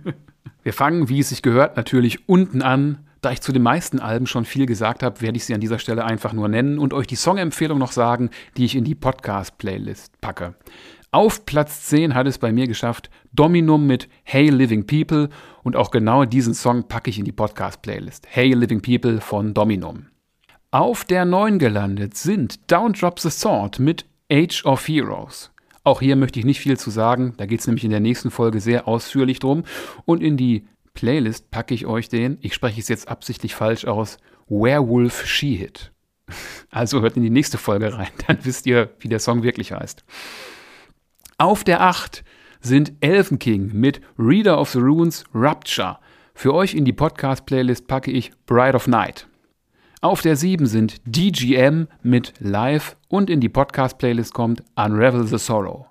wir 0.64 0.74
fangen, 0.74 1.10
wie 1.10 1.22
es 1.22 1.30
sich 1.30 1.42
gehört, 1.42 1.76
natürlich 1.76 2.30
unten 2.30 2.62
an 2.62 3.09
da 3.22 3.32
ich 3.32 3.42
zu 3.42 3.52
den 3.52 3.64
meisten 3.64 4.00
Alben 4.00 4.28
schon 4.28 4.46
viel 4.46 4.66
gesagt 4.66 5.04
habe, 5.04 5.22
werde 5.22 5.38
ich 5.38 5.46
sie 5.46 5.54
an 5.54 5.62
dieser 5.62 5.80
Stelle 5.80 6.06
einfach 6.06 6.34
nur 6.34 6.48
nennen 6.48 6.80
und 6.80 6.94
euch 6.94 7.08
die 7.08 7.16
Songempfehlung 7.16 7.78
noch 7.78 7.92
sagen, 7.92 8.30
die 8.58 8.66
ich 8.66 8.76
in 8.76 8.84
die 8.84 8.96
Podcast-Playlist 8.96 10.22
packe. 10.22 10.56
Auf 11.12 11.46
Platz 11.46 11.88
10 11.88 12.14
hat 12.14 12.28
es 12.28 12.38
bei 12.38 12.52
mir 12.52 12.68
geschafft 12.68 13.10
Dominum 13.34 13.88
mit 13.88 14.08
Hey 14.24 14.50
Living 14.50 14.86
People 14.86 15.30
und 15.64 15.76
auch 15.76 15.92
genau 15.92 16.26
diesen 16.26 16.54
Song 16.54 16.88
packe 16.88 17.10
ich 17.10 17.18
in 17.18 17.26
die 17.26 17.32
Podcast-Playlist. 17.32 18.28
Hey 18.30 18.54
Living 18.54 18.82
People 18.82 19.20
von 19.20 19.54
Dominum. 19.54 20.08
Auf 20.72 21.04
der 21.04 21.26
9 21.26 21.58
gelandet 21.58 22.16
sind 22.16 22.72
Down 22.72 22.94
Drop 22.94 23.20
the 23.20 23.32
Sword 23.32 23.80
mit 23.80 24.06
Age 24.32 24.64
of 24.66 24.88
Heroes. 24.88 25.52
Auch 25.84 26.02
hier 26.02 26.16
möchte 26.16 26.38
ich 26.38 26.46
nicht 26.46 26.60
viel 26.60 26.78
zu 26.78 26.92
sagen, 26.92 27.34
da 27.38 27.48
geht 27.48 27.62
es 27.62 27.68
nämlich 27.68 27.84
in 27.84 27.90
der 27.90 28.00
nächsten 28.00 28.30
Folge 28.30 28.60
sehr 28.60 28.88
ausführlich 28.88 29.40
drum. 29.40 29.64
Und 30.06 30.22
in 30.22 30.38
die 30.38 30.68
Playlist 31.00 31.50
packe 31.50 31.74
ich 31.74 31.86
euch 31.86 32.10
den, 32.10 32.38
ich 32.42 32.54
spreche 32.54 32.82
es 32.82 32.90
jetzt 32.90 33.08
absichtlich 33.08 33.56
falsch 33.56 33.86
aus, 33.86 34.18
Werewolf 34.50 35.26
She-Hit. 35.26 35.94
Also 36.70 37.02
hört 37.02 37.16
in 37.16 37.24
die 37.24 37.30
nächste 37.30 37.58
Folge 37.58 37.94
rein, 37.94 38.10
dann 38.28 38.38
wisst 38.44 38.66
ihr, 38.66 38.90
wie 39.00 39.08
der 39.08 39.20
Song 39.20 39.42
wirklich 39.42 39.72
heißt. 39.72 40.04
Auf 41.38 41.64
der 41.64 41.82
8 41.82 42.26
sind 42.60 42.92
Elfen 43.00 43.40
King 43.40 43.72
mit 43.74 44.02
Reader 44.18 44.60
of 44.60 44.72
the 44.72 44.80
Runes 44.80 45.24
Rupture. 45.34 46.00
Für 46.34 46.54
euch 46.54 46.74
in 46.74 46.84
die 46.84 46.92
Podcast-Playlist 46.92 47.88
packe 47.88 48.12
ich 48.12 48.32
Bride 48.46 48.76
of 48.76 48.88
Night. 48.88 49.26
Auf 50.02 50.22
der 50.22 50.36
7 50.36 50.66
sind 50.66 50.98
DGM 51.06 51.88
mit 52.04 52.34
Live 52.40 52.98
und 53.08 53.30
in 53.30 53.40
die 53.40 53.48
Podcast-Playlist 53.48 54.34
kommt 54.34 54.64
Unravel 54.76 55.26
the 55.26 55.38
Sorrow. 55.38 55.86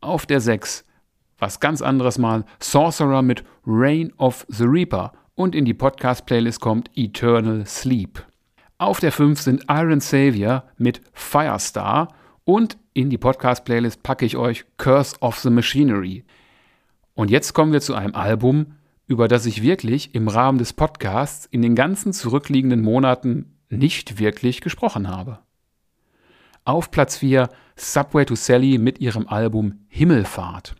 Auf 0.00 0.24
der 0.24 0.40
6, 0.40 0.86
was 1.40 1.58
ganz 1.58 1.82
anderes 1.82 2.18
mal, 2.18 2.44
Sorcerer 2.60 3.22
mit 3.22 3.42
Reign 3.66 4.12
of 4.18 4.46
the 4.48 4.64
Reaper 4.64 5.12
und 5.34 5.54
in 5.54 5.64
die 5.64 5.74
Podcast-Playlist 5.74 6.60
kommt 6.60 6.90
Eternal 6.94 7.66
Sleep. 7.66 8.24
Auf 8.78 9.00
der 9.00 9.12
5 9.12 9.40
sind 9.40 9.64
Iron 9.68 10.00
Savior 10.00 10.64
mit 10.78 11.00
Firestar 11.12 12.08
und 12.44 12.78
in 12.94 13.10
die 13.10 13.18
Podcast-Playlist 13.18 14.02
packe 14.02 14.24
ich 14.24 14.36
euch 14.36 14.64
Curse 14.76 15.16
of 15.20 15.38
the 15.38 15.50
Machinery. 15.50 16.24
Und 17.14 17.30
jetzt 17.30 17.52
kommen 17.52 17.72
wir 17.72 17.80
zu 17.80 17.94
einem 17.94 18.14
Album, 18.14 18.74
über 19.06 19.28
das 19.28 19.46
ich 19.46 19.62
wirklich 19.62 20.14
im 20.14 20.28
Rahmen 20.28 20.58
des 20.58 20.72
Podcasts 20.72 21.46
in 21.46 21.62
den 21.62 21.74
ganzen 21.74 22.12
zurückliegenden 22.12 22.82
Monaten 22.82 23.56
nicht 23.68 24.18
wirklich 24.18 24.60
gesprochen 24.60 25.08
habe. 25.08 25.40
Auf 26.64 26.90
Platz 26.90 27.18
4 27.18 27.48
Subway 27.76 28.24
to 28.24 28.34
Sally 28.34 28.78
mit 28.78 29.00
ihrem 29.00 29.26
Album 29.28 29.80
Himmelfahrt. 29.88 30.74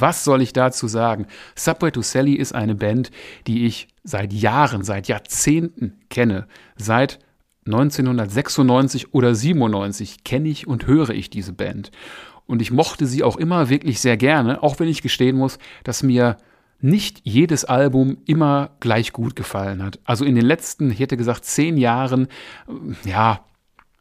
Was 0.00 0.24
soll 0.24 0.42
ich 0.42 0.52
dazu 0.52 0.88
sagen? 0.88 1.26
Subway 1.54 1.90
to 1.90 2.02
Sally 2.02 2.34
ist 2.34 2.54
eine 2.54 2.74
Band, 2.74 3.10
die 3.46 3.66
ich 3.66 3.88
seit 4.04 4.32
Jahren, 4.32 4.82
seit 4.82 5.08
Jahrzehnten 5.08 5.98
kenne. 6.10 6.46
Seit 6.76 7.18
1996 7.66 9.12
oder 9.14 9.34
97 9.34 10.24
kenne 10.24 10.48
ich 10.48 10.66
und 10.66 10.86
höre 10.86 11.10
ich 11.10 11.30
diese 11.30 11.52
Band. 11.52 11.90
Und 12.46 12.62
ich 12.62 12.70
mochte 12.70 13.06
sie 13.06 13.24
auch 13.24 13.36
immer 13.36 13.68
wirklich 13.68 14.00
sehr 14.00 14.16
gerne, 14.16 14.62
auch 14.62 14.78
wenn 14.78 14.88
ich 14.88 15.02
gestehen 15.02 15.36
muss, 15.36 15.58
dass 15.82 16.02
mir 16.02 16.36
nicht 16.80 17.20
jedes 17.24 17.64
Album 17.64 18.18
immer 18.26 18.70
gleich 18.80 19.12
gut 19.12 19.34
gefallen 19.34 19.82
hat. 19.82 19.98
Also 20.04 20.24
in 20.24 20.34
den 20.34 20.44
letzten, 20.44 20.90
ich 20.90 21.00
hätte 21.00 21.16
gesagt, 21.16 21.44
zehn 21.44 21.76
Jahren, 21.76 22.28
äh, 22.68 23.08
ja, 23.10 23.40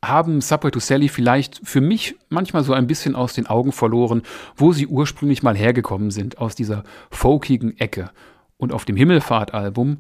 haben 0.08 0.42
Subway 0.42 0.72
to 0.72 0.80
Sally 0.80 1.10
vielleicht 1.10 1.62
für 1.64 1.82
mich 1.82 2.16
manchmal 2.30 2.64
so 2.64 2.74
ein 2.74 2.88
bisschen 2.88 3.16
aus 3.16 3.34
den 3.34 3.48
Augen 3.48 3.72
verloren, 3.72 4.24
wo 4.56 4.72
sie 4.72 4.88
ursprünglich 4.88 5.44
mal 5.44 5.56
hergekommen 5.56 6.12
sind, 6.12 6.38
aus 6.38 6.56
dieser 6.56 6.84
folkigen 7.12 7.78
Ecke. 7.78 8.12
Und 8.58 8.72
auf 8.72 8.86
dem 8.86 8.96
Himmelfahrt-Album 8.96 9.98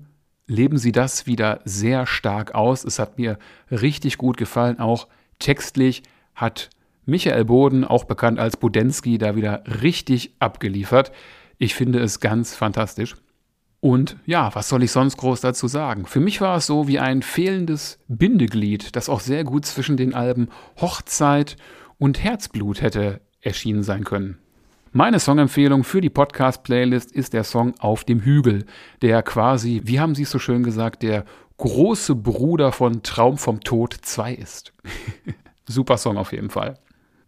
leben 0.48 0.78
sie 0.78 0.92
das 0.92 1.26
wieder 1.26 1.60
sehr 1.66 2.06
stark 2.06 2.56
aus. 2.56 2.84
Es 2.84 3.00
hat 3.00 3.18
mir 3.18 3.38
richtig 3.72 4.18
gut 4.18 4.38
gefallen. 4.38 4.80
Auch 4.80 5.08
textlich 5.40 6.04
hat 6.36 6.70
Michael 7.06 7.46
Boden, 7.46 7.84
auch 7.84 8.06
bekannt 8.06 8.40
als 8.40 8.58
Budensky, 8.58 9.18
da 9.18 9.36
wieder 9.36 9.64
richtig 9.82 10.34
abgeliefert. 10.40 11.12
Ich 11.58 11.76
finde 11.76 12.00
es 12.00 12.20
ganz 12.20 12.56
fantastisch. 12.56 13.16
Und 13.86 14.18
ja, 14.26 14.50
was 14.56 14.68
soll 14.68 14.82
ich 14.82 14.92
sonst 14.92 15.16
groß 15.18 15.42
dazu 15.42 15.68
sagen? 15.68 16.08
Für 16.08 16.20
mich 16.20 16.42
war 16.42 16.58
es 16.58 16.66
so 16.66 16.88
wie 16.88 16.98
ein 16.98 17.22
fehlendes 17.22 18.00
Bindeglied, 18.08 18.96
das 18.96 19.10
auch 19.10 19.20
sehr 19.20 19.44
gut 19.44 19.68
zwischen 19.68 19.96
den 19.96 20.16
Alben 20.16 20.48
Hochzeit 20.82 21.56
und 22.00 22.24
Herzblut 22.24 22.82
hätte 22.82 23.22
erschienen 23.42 23.84
sein 23.84 24.04
können. 24.04 24.40
Meine 24.92 25.20
Songempfehlung 25.20 25.84
für 25.84 26.02
die 26.02 26.10
Podcast-Playlist 26.10 27.12
ist 27.12 27.34
der 27.34 27.44
Song 27.44 27.76
Auf 27.78 28.04
dem 28.04 28.22
Hügel, 28.22 28.66
der 29.04 29.22
quasi, 29.22 29.82
wie 29.84 30.00
haben 30.00 30.16
Sie 30.16 30.24
es 30.24 30.32
so 30.32 30.40
schön 30.40 30.64
gesagt, 30.64 31.04
der 31.04 31.24
große 31.58 32.16
Bruder 32.16 32.72
von 32.72 33.04
Traum 33.04 33.38
vom 33.38 33.60
Tod 33.60 33.94
2 34.02 34.34
ist. 34.34 34.74
Super 35.68 35.98
Song 35.98 36.18
auf 36.18 36.32
jeden 36.32 36.50
Fall. 36.50 36.80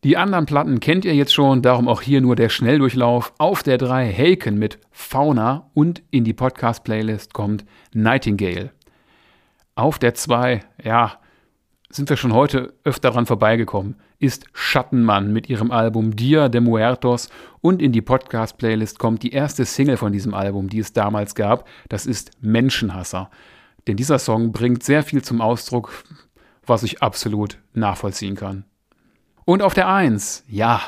Die 0.03 0.15
anderen 0.15 0.45
Platten 0.45 0.79
kennt 0.79 1.05
ihr 1.05 1.15
jetzt 1.15 1.33
schon, 1.33 1.63
darum 1.63 1.87
auch 1.87 2.03
hier 2.03 2.21
nur 2.21 2.35
der 2.35 2.49
Schnelldurchlauf. 2.49 3.33
Auf 3.39 3.63
der 3.63 3.79
3 3.79 4.13
Haken 4.13 4.59
mit 4.59 4.79
Fauna 4.91 5.71
und 5.73 6.03
in 6.11 6.23
die 6.23 6.33
Podcast-Playlist 6.33 7.33
kommt 7.33 7.65
Nightingale. 7.93 8.71
Auf 9.73 9.97
der 9.97 10.13
2, 10.13 10.63
ja, 10.83 11.19
sind 11.89 12.09
wir 12.09 12.17
schon 12.17 12.33
heute 12.33 12.75
öfter 12.83 13.09
dran 13.09 13.25
vorbeigekommen, 13.25 13.95
ist 14.19 14.45
Schattenmann 14.53 15.33
mit 15.33 15.49
ihrem 15.49 15.71
Album 15.71 16.15
Dia 16.15 16.47
de 16.47 16.61
Muertos 16.61 17.29
und 17.61 17.81
in 17.81 17.91
die 17.91 18.01
Podcast-Playlist 18.01 18.99
kommt 18.99 19.23
die 19.23 19.31
erste 19.31 19.65
Single 19.65 19.97
von 19.97 20.11
diesem 20.11 20.35
Album, 20.35 20.69
die 20.69 20.79
es 20.79 20.93
damals 20.93 21.33
gab. 21.33 21.67
Das 21.89 22.05
ist 22.05 22.31
Menschenhasser. 22.39 23.31
Denn 23.87 23.97
dieser 23.97 24.19
Song 24.19 24.51
bringt 24.51 24.83
sehr 24.83 25.01
viel 25.01 25.23
zum 25.23 25.41
Ausdruck, 25.41 25.91
was 26.65 26.83
ich 26.83 27.01
absolut 27.01 27.57
nachvollziehen 27.73 28.35
kann. 28.35 28.65
Und 29.47 29.61
auf 29.61 29.73
der 29.73 29.87
Eins, 29.87 30.43
ja, 30.49 30.81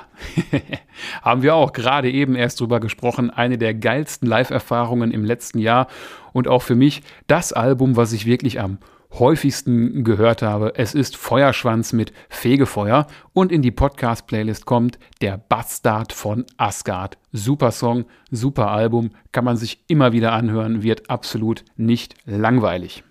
haben 1.22 1.44
wir 1.44 1.56
auch 1.56 1.72
gerade 1.72 2.12
eben 2.12 2.36
erst 2.36 2.60
drüber 2.60 2.82
gesprochen, 2.82 3.30
eine 3.30 3.58
der 3.58 3.74
geilsten 3.74 4.28
Live-Erfahrungen 4.28 5.12
im 5.12 5.24
letzten 5.24 5.60
Jahr 5.60 5.88
und 6.34 6.50
auch 6.50 6.62
für 6.62 6.76
mich 6.76 7.02
das 7.28 7.54
Album, 7.54 7.96
was 7.96 8.12
ich 8.12 8.26
wirklich 8.26 8.60
am 8.60 8.80
häufigsten 9.14 10.04
gehört 10.04 10.42
habe. 10.42 10.74
Es 10.76 10.94
ist 10.94 11.16
Feuerschwanz 11.16 11.94
mit 11.94 12.12
Fegefeuer 12.28 13.08
und 13.32 13.54
in 13.54 13.62
die 13.62 13.72
Podcast-Playlist 13.72 14.66
kommt 14.66 15.00
Der 15.22 15.38
Bastard 15.38 16.12
von 16.12 16.46
Asgard. 16.58 17.18
Super 17.32 17.72
Song, 17.72 18.04
super 18.30 18.72
Album, 18.72 19.12
kann 19.32 19.46
man 19.46 19.56
sich 19.56 19.86
immer 19.88 20.12
wieder 20.12 20.34
anhören, 20.34 20.84
wird 20.84 21.10
absolut 21.10 21.64
nicht 21.78 22.16
langweilig. 22.26 23.06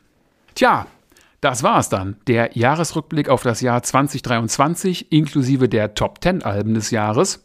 Tja, 0.55 0.87
das 1.41 1.63
war 1.63 1.79
es 1.79 1.89
dann. 1.89 2.17
Der 2.27 2.57
Jahresrückblick 2.57 3.29
auf 3.29 3.43
das 3.43 3.61
Jahr 3.61 3.83
2023 3.83 5.13
inklusive 5.13 5.69
der 5.69 5.95
Top 5.95 6.19
10 6.23 6.43
Alben 6.43 6.75
des 6.75 6.91
Jahres 6.91 7.43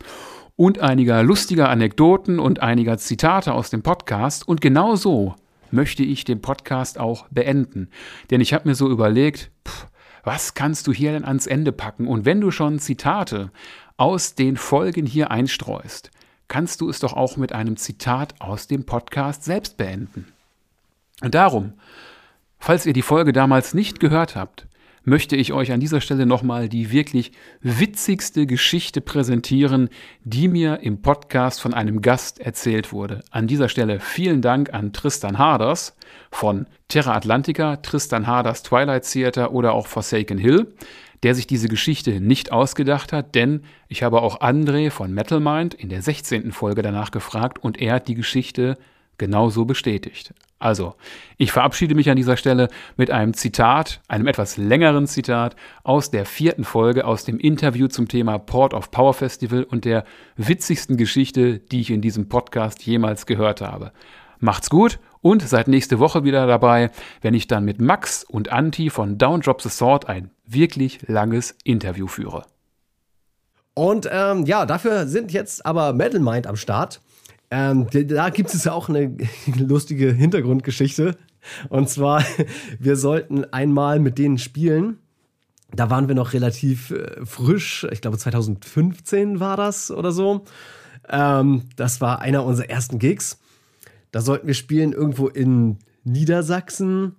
und 0.55 0.79
einiger 0.79 1.23
lustiger 1.23 1.69
Anekdoten 1.69 2.39
und 2.39 2.61
einiger 2.61 2.97
Zitate 2.97 3.53
aus 3.53 3.69
dem 3.69 3.83
Podcast. 3.83 4.47
Und 4.47 4.61
genau 4.61 4.95
so 4.95 5.35
möchte 5.71 6.03
ich 6.03 6.23
den 6.23 6.41
Podcast 6.41 6.99
auch 6.99 7.27
beenden. 7.29 7.89
Denn 8.31 8.41
ich 8.41 8.53
habe 8.53 8.67
mir 8.67 8.75
so 8.75 8.89
überlegt, 8.89 9.51
pff, 9.67 9.87
was 10.23 10.53
kannst 10.53 10.87
du 10.87 10.93
hier 10.93 11.11
denn 11.11 11.25
ans 11.25 11.47
Ende 11.47 11.71
packen? 11.71 12.07
Und 12.07 12.25
wenn 12.25 12.41
du 12.41 12.49
schon 12.49 12.79
Zitate 12.79 13.51
aus 13.97 14.35
den 14.35 14.57
Folgen 14.57 15.05
hier 15.05 15.31
einstreust, 15.31 16.11
kannst 16.47 16.81
du 16.81 16.89
es 16.89 16.99
doch 16.99 17.13
auch 17.13 17.37
mit 17.37 17.53
einem 17.53 17.77
Zitat 17.77 18.35
aus 18.39 18.67
dem 18.67 18.85
Podcast 18.85 19.43
selbst 19.43 19.77
beenden. 19.77 20.27
Und 21.21 21.35
darum 21.35 21.73
Falls 22.65 22.85
ihr 22.85 22.93
die 22.93 23.01
Folge 23.01 23.33
damals 23.33 23.73
nicht 23.73 23.99
gehört 23.99 24.37
habt, 24.37 24.67
möchte 25.03 25.35
ich 25.35 25.51
euch 25.51 25.73
an 25.73 25.81
dieser 25.81 25.99
Stelle 25.99 26.25
nochmal 26.25 26.69
die 26.69 26.93
wirklich 26.93 27.33
witzigste 27.59 28.45
Geschichte 28.45 29.01
präsentieren, 29.01 29.89
die 30.23 30.47
mir 30.47 30.79
im 30.79 31.01
Podcast 31.01 31.59
von 31.59 31.73
einem 31.73 32.01
Gast 32.01 32.39
erzählt 32.39 32.93
wurde. 32.93 33.21
An 33.31 33.47
dieser 33.47 33.67
Stelle 33.67 33.99
vielen 33.99 34.41
Dank 34.41 34.73
an 34.73 34.93
Tristan 34.93 35.39
Harders 35.39 35.97
von 36.31 36.65
Terra 36.87 37.15
Atlantica, 37.15 37.75
Tristan 37.75 38.27
Harders 38.27 38.63
Twilight 38.63 39.11
Theater 39.11 39.51
oder 39.51 39.73
auch 39.73 39.87
Forsaken 39.87 40.37
Hill, 40.37 40.73
der 41.23 41.35
sich 41.35 41.47
diese 41.47 41.67
Geschichte 41.67 42.21
nicht 42.21 42.53
ausgedacht 42.53 43.11
hat, 43.11 43.35
denn 43.35 43.63
ich 43.89 44.03
habe 44.03 44.21
auch 44.21 44.39
André 44.39 44.89
von 44.89 45.13
Metal 45.13 45.41
Mind 45.41 45.73
in 45.73 45.89
der 45.89 46.01
16. 46.01 46.53
Folge 46.53 46.81
danach 46.81 47.11
gefragt 47.11 47.59
und 47.61 47.81
er 47.81 47.95
hat 47.95 48.07
die 48.07 48.15
Geschichte 48.15 48.77
genauso 49.17 49.65
bestätigt. 49.65 50.33
Also, 50.63 50.95
ich 51.35 51.51
verabschiede 51.51 51.93
mich 51.93 52.09
an 52.09 52.15
dieser 52.15 52.37
Stelle 52.37 52.69
mit 52.95 53.11
einem 53.11 53.33
Zitat, 53.33 53.99
einem 54.07 54.27
etwas 54.27 54.55
längeren 54.55 55.07
Zitat 55.07 55.57
aus 55.83 56.09
der 56.09 56.25
vierten 56.25 56.63
Folge 56.63 57.03
aus 57.03 57.25
dem 57.25 57.37
Interview 57.37 57.89
zum 57.89 58.07
Thema 58.07 58.37
Port 58.37 58.73
of 58.73 58.89
Power 58.89 59.13
Festival 59.13 59.65
und 59.65 59.83
der 59.83 60.05
witzigsten 60.37 60.95
Geschichte, 60.95 61.59
die 61.59 61.81
ich 61.81 61.91
in 61.91 61.99
diesem 61.99 62.29
Podcast 62.29 62.85
jemals 62.85 63.25
gehört 63.25 63.59
habe. 63.59 63.91
Macht's 64.39 64.69
gut 64.69 64.99
und 65.19 65.41
seid 65.41 65.67
nächste 65.67 65.99
Woche 65.99 66.23
wieder 66.23 66.47
dabei, 66.47 66.91
wenn 67.21 67.33
ich 67.33 67.47
dann 67.47 67.65
mit 67.65 67.81
Max 67.81 68.23
und 68.23 68.49
Anti 68.53 68.89
von 68.89 69.17
Down 69.17 69.41
Drop 69.41 69.61
the 69.61 69.67
Sword 69.67 70.07
ein 70.07 70.31
wirklich 70.45 70.99
langes 71.09 71.57
Interview 71.65 72.07
führe. 72.07 72.45
Und 73.73 74.07
ähm, 74.09 74.45
ja, 74.45 74.65
dafür 74.65 75.07
sind 75.07 75.33
jetzt 75.33 75.65
aber 75.65 75.91
Metal 75.91 76.21
Mind 76.21 76.47
am 76.47 76.55
Start. 76.55 77.01
Ähm, 77.55 77.85
da 78.07 78.31
gibt 78.31 78.51
es 78.51 78.63
ja 78.63 78.73
auch 78.73 78.89
eine 78.89 79.15
lustige 79.55 80.11
Hintergrundgeschichte. 80.11 81.15
Und 81.69 81.87
zwar, 81.87 82.25
wir 82.79 82.95
sollten 82.95 83.45
einmal 83.45 83.99
mit 83.99 84.17
denen 84.17 84.39
spielen. 84.39 84.97
Da 85.71 85.91
waren 85.91 86.07
wir 86.07 86.15
noch 86.15 86.33
relativ 86.33 86.89
äh, 86.89 87.23
frisch. 87.23 87.85
Ich 87.91 88.01
glaube, 88.01 88.17
2015 88.17 89.39
war 89.39 89.55
das 89.55 89.91
oder 89.91 90.11
so. 90.11 90.45
Ähm, 91.07 91.65
das 91.75 92.01
war 92.01 92.21
einer 92.21 92.43
unserer 92.43 92.71
ersten 92.71 92.97
Gigs. 92.97 93.37
Da 94.11 94.21
sollten 94.21 94.47
wir 94.47 94.55
spielen 94.55 94.91
irgendwo 94.91 95.27
in 95.27 95.77
Niedersachsen 96.03 97.17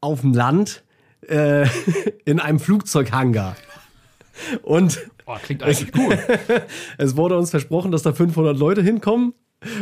auf 0.00 0.22
dem 0.22 0.32
Land 0.32 0.82
äh, 1.28 1.66
in 2.24 2.40
einem 2.40 2.58
Flugzeughangar. 2.58 3.56
Und 4.62 4.98
oh, 5.26 5.36
klingt 5.42 5.62
eigentlich 5.62 5.92
cool. 5.96 6.18
es 6.98 7.16
wurde 7.16 7.36
uns 7.36 7.50
versprochen, 7.50 7.92
dass 7.92 8.02
da 8.02 8.12
500 8.12 8.56
Leute 8.56 8.82
hinkommen. 8.82 9.34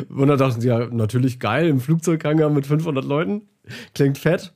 Und 0.08 0.28
dann 0.28 0.38
dachten 0.38 0.60
sie, 0.60 0.68
ja, 0.68 0.86
natürlich 0.86 1.40
geil, 1.40 1.66
im 1.68 1.80
Flugzeughangar 1.80 2.50
mit 2.50 2.66
500 2.66 3.04
Leuten. 3.04 3.48
Klingt 3.94 4.18
fett. 4.18 4.52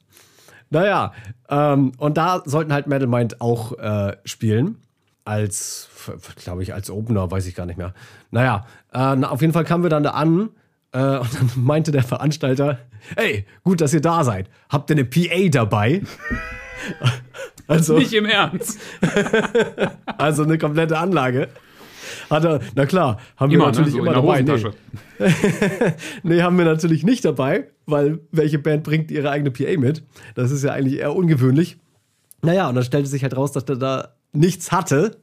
Naja, 0.70 1.12
ähm, 1.48 1.92
und 1.98 2.16
da 2.16 2.42
sollten 2.44 2.72
halt 2.72 2.86
Metal 2.86 3.06
Mind 3.06 3.40
auch 3.40 3.78
äh, 3.78 4.16
spielen. 4.24 4.78
Als, 5.24 5.88
glaube 6.36 6.62
ich, 6.62 6.74
als 6.74 6.90
Opener, 6.90 7.30
weiß 7.30 7.46
ich 7.46 7.54
gar 7.54 7.64
nicht 7.64 7.78
mehr. 7.78 7.94
Naja, 8.30 8.66
äh, 8.92 9.16
na, 9.16 9.30
auf 9.30 9.40
jeden 9.40 9.54
Fall 9.54 9.64
kamen 9.64 9.82
wir 9.82 9.90
dann 9.90 10.02
da 10.02 10.10
an. 10.10 10.50
Äh, 10.92 11.18
und 11.18 11.34
dann 11.34 11.50
meinte 11.56 11.92
der 11.92 12.02
Veranstalter, 12.02 12.78
hey, 13.16 13.46
gut, 13.62 13.80
dass 13.80 13.94
ihr 13.94 14.00
da 14.00 14.24
seid. 14.24 14.50
Habt 14.68 14.90
ihr 14.90 14.96
eine 14.96 15.04
PA 15.04 15.48
dabei? 15.50 16.02
Also, 17.66 17.98
Nicht 17.98 18.12
im 18.12 18.26
Ernst. 18.26 18.78
also 20.18 20.42
eine 20.42 20.58
komplette 20.58 20.98
Anlage. 20.98 21.48
Hat 22.30 22.44
er, 22.44 22.60
na 22.74 22.86
klar, 22.86 23.18
haben 23.36 23.50
Immer, 23.52 23.64
wir 23.64 23.66
natürlich 23.68 23.94
ne? 23.94 23.98
so 23.98 24.06
immer 24.06 24.14
dabei. 24.14 24.42
Nee. 24.42 24.70
Nee, 26.22 26.42
haben 26.42 26.58
wir 26.58 26.64
natürlich 26.64 27.04
nicht 27.04 27.24
dabei, 27.24 27.70
weil 27.86 28.20
welche 28.32 28.58
Band 28.58 28.82
bringt 28.82 29.10
ihre 29.10 29.30
eigene 29.30 29.50
PA 29.50 29.78
mit? 29.78 30.02
Das 30.34 30.50
ist 30.50 30.64
ja 30.64 30.72
eigentlich 30.72 30.98
eher 31.00 31.14
ungewöhnlich. 31.14 31.78
Naja, 32.42 32.68
und 32.68 32.74
dann 32.74 32.84
stellte 32.84 33.08
sich 33.08 33.22
halt 33.22 33.36
raus, 33.36 33.52
dass 33.52 33.64
der 33.64 33.76
da 33.76 34.14
nichts 34.32 34.72
hatte 34.72 35.18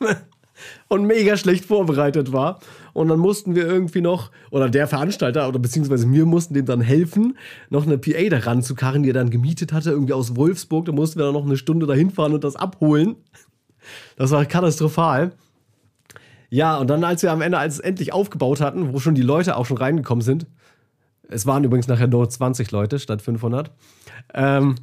und 0.88 1.04
mega 1.04 1.36
schlecht 1.36 1.64
vorbereitet 1.64 2.32
war. 2.32 2.60
Und 2.98 3.06
dann 3.06 3.20
mussten 3.20 3.54
wir 3.54 3.64
irgendwie 3.64 4.00
noch, 4.00 4.32
oder 4.50 4.68
der 4.68 4.88
Veranstalter, 4.88 5.48
oder 5.48 5.60
beziehungsweise 5.60 6.10
wir 6.10 6.26
mussten 6.26 6.54
dem 6.54 6.66
dann 6.66 6.80
helfen, 6.80 7.38
noch 7.70 7.86
eine 7.86 7.96
PA 7.96 8.28
da 8.28 8.38
ranzukarren, 8.38 9.04
die 9.04 9.10
er 9.10 9.14
dann 9.14 9.30
gemietet 9.30 9.72
hatte, 9.72 9.90
irgendwie 9.90 10.14
aus 10.14 10.34
Wolfsburg. 10.34 10.84
Da 10.84 10.90
mussten 10.90 11.20
wir 11.20 11.24
dann 11.26 11.34
noch 11.34 11.46
eine 11.46 11.56
Stunde 11.56 11.86
dahin 11.86 12.10
fahren 12.10 12.34
und 12.34 12.42
das 12.42 12.56
abholen. 12.56 13.14
Das 14.16 14.32
war 14.32 14.44
katastrophal. 14.46 15.30
Ja, 16.50 16.76
und 16.78 16.90
dann, 16.90 17.04
als 17.04 17.22
wir 17.22 17.30
am 17.30 17.40
Ende, 17.40 17.58
als 17.58 17.74
es 17.74 17.80
endlich 17.80 18.12
aufgebaut 18.12 18.60
hatten, 18.60 18.92
wo 18.92 18.98
schon 18.98 19.14
die 19.14 19.22
Leute 19.22 19.56
auch 19.56 19.66
schon 19.66 19.76
reingekommen 19.76 20.22
sind, 20.22 20.48
es 21.28 21.46
waren 21.46 21.62
übrigens 21.62 21.86
nachher 21.86 22.08
nur 22.08 22.28
20 22.28 22.72
Leute 22.72 22.98
statt 22.98 23.22
500, 23.22 23.70
ähm, 24.34 24.74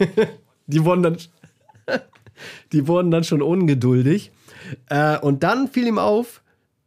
die 0.66 0.82
wurden 0.82 1.02
dann, 1.02 1.18
die 2.72 2.88
wurden 2.88 3.10
dann 3.10 3.24
schon 3.24 3.42
ungeduldig. 3.42 4.32
Äh, 4.88 5.18
und 5.18 5.42
dann 5.42 5.68
fiel 5.68 5.86
ihm 5.86 5.98
auf, 5.98 6.39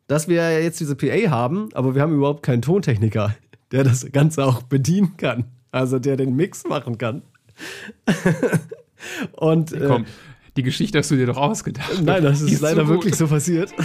dass 0.08 0.28
wir 0.28 0.36
ja 0.36 0.60
jetzt 0.60 0.80
diese 0.80 0.95
PA 0.95 1.30
haben, 1.30 1.70
aber 1.74 1.95
wir 1.95 2.01
haben 2.01 2.14
überhaupt 2.14 2.43
keinen 2.43 2.62
Tontechniker, 2.62 3.36
der 3.72 3.84
das 3.84 4.12
Ganze 4.12 4.45
auch 4.45 4.64
bedienen 4.64 5.18
kann. 5.18 5.45
Also 5.72 5.99
der 5.99 6.18
den 6.18 6.36
Mix 6.36 6.66
machen 6.66 6.97
kann. 6.97 7.24
und 9.34 9.74
äh, 9.74 9.88
Komm, 9.88 10.06
die 10.56 10.64
Geschichte 10.64 10.99
hast 10.99 11.10
du 11.10 11.16
dir 11.16 11.26
doch 11.26 11.38
ausgedacht. 11.38 12.01
Nein, 12.04 12.24
das 12.24 12.45
Die 12.45 12.54
ist 12.54 12.62
leider 12.62 12.86
so 12.86 12.89
wirklich 12.89 13.16
so 13.16 13.28
passiert. 13.28 13.74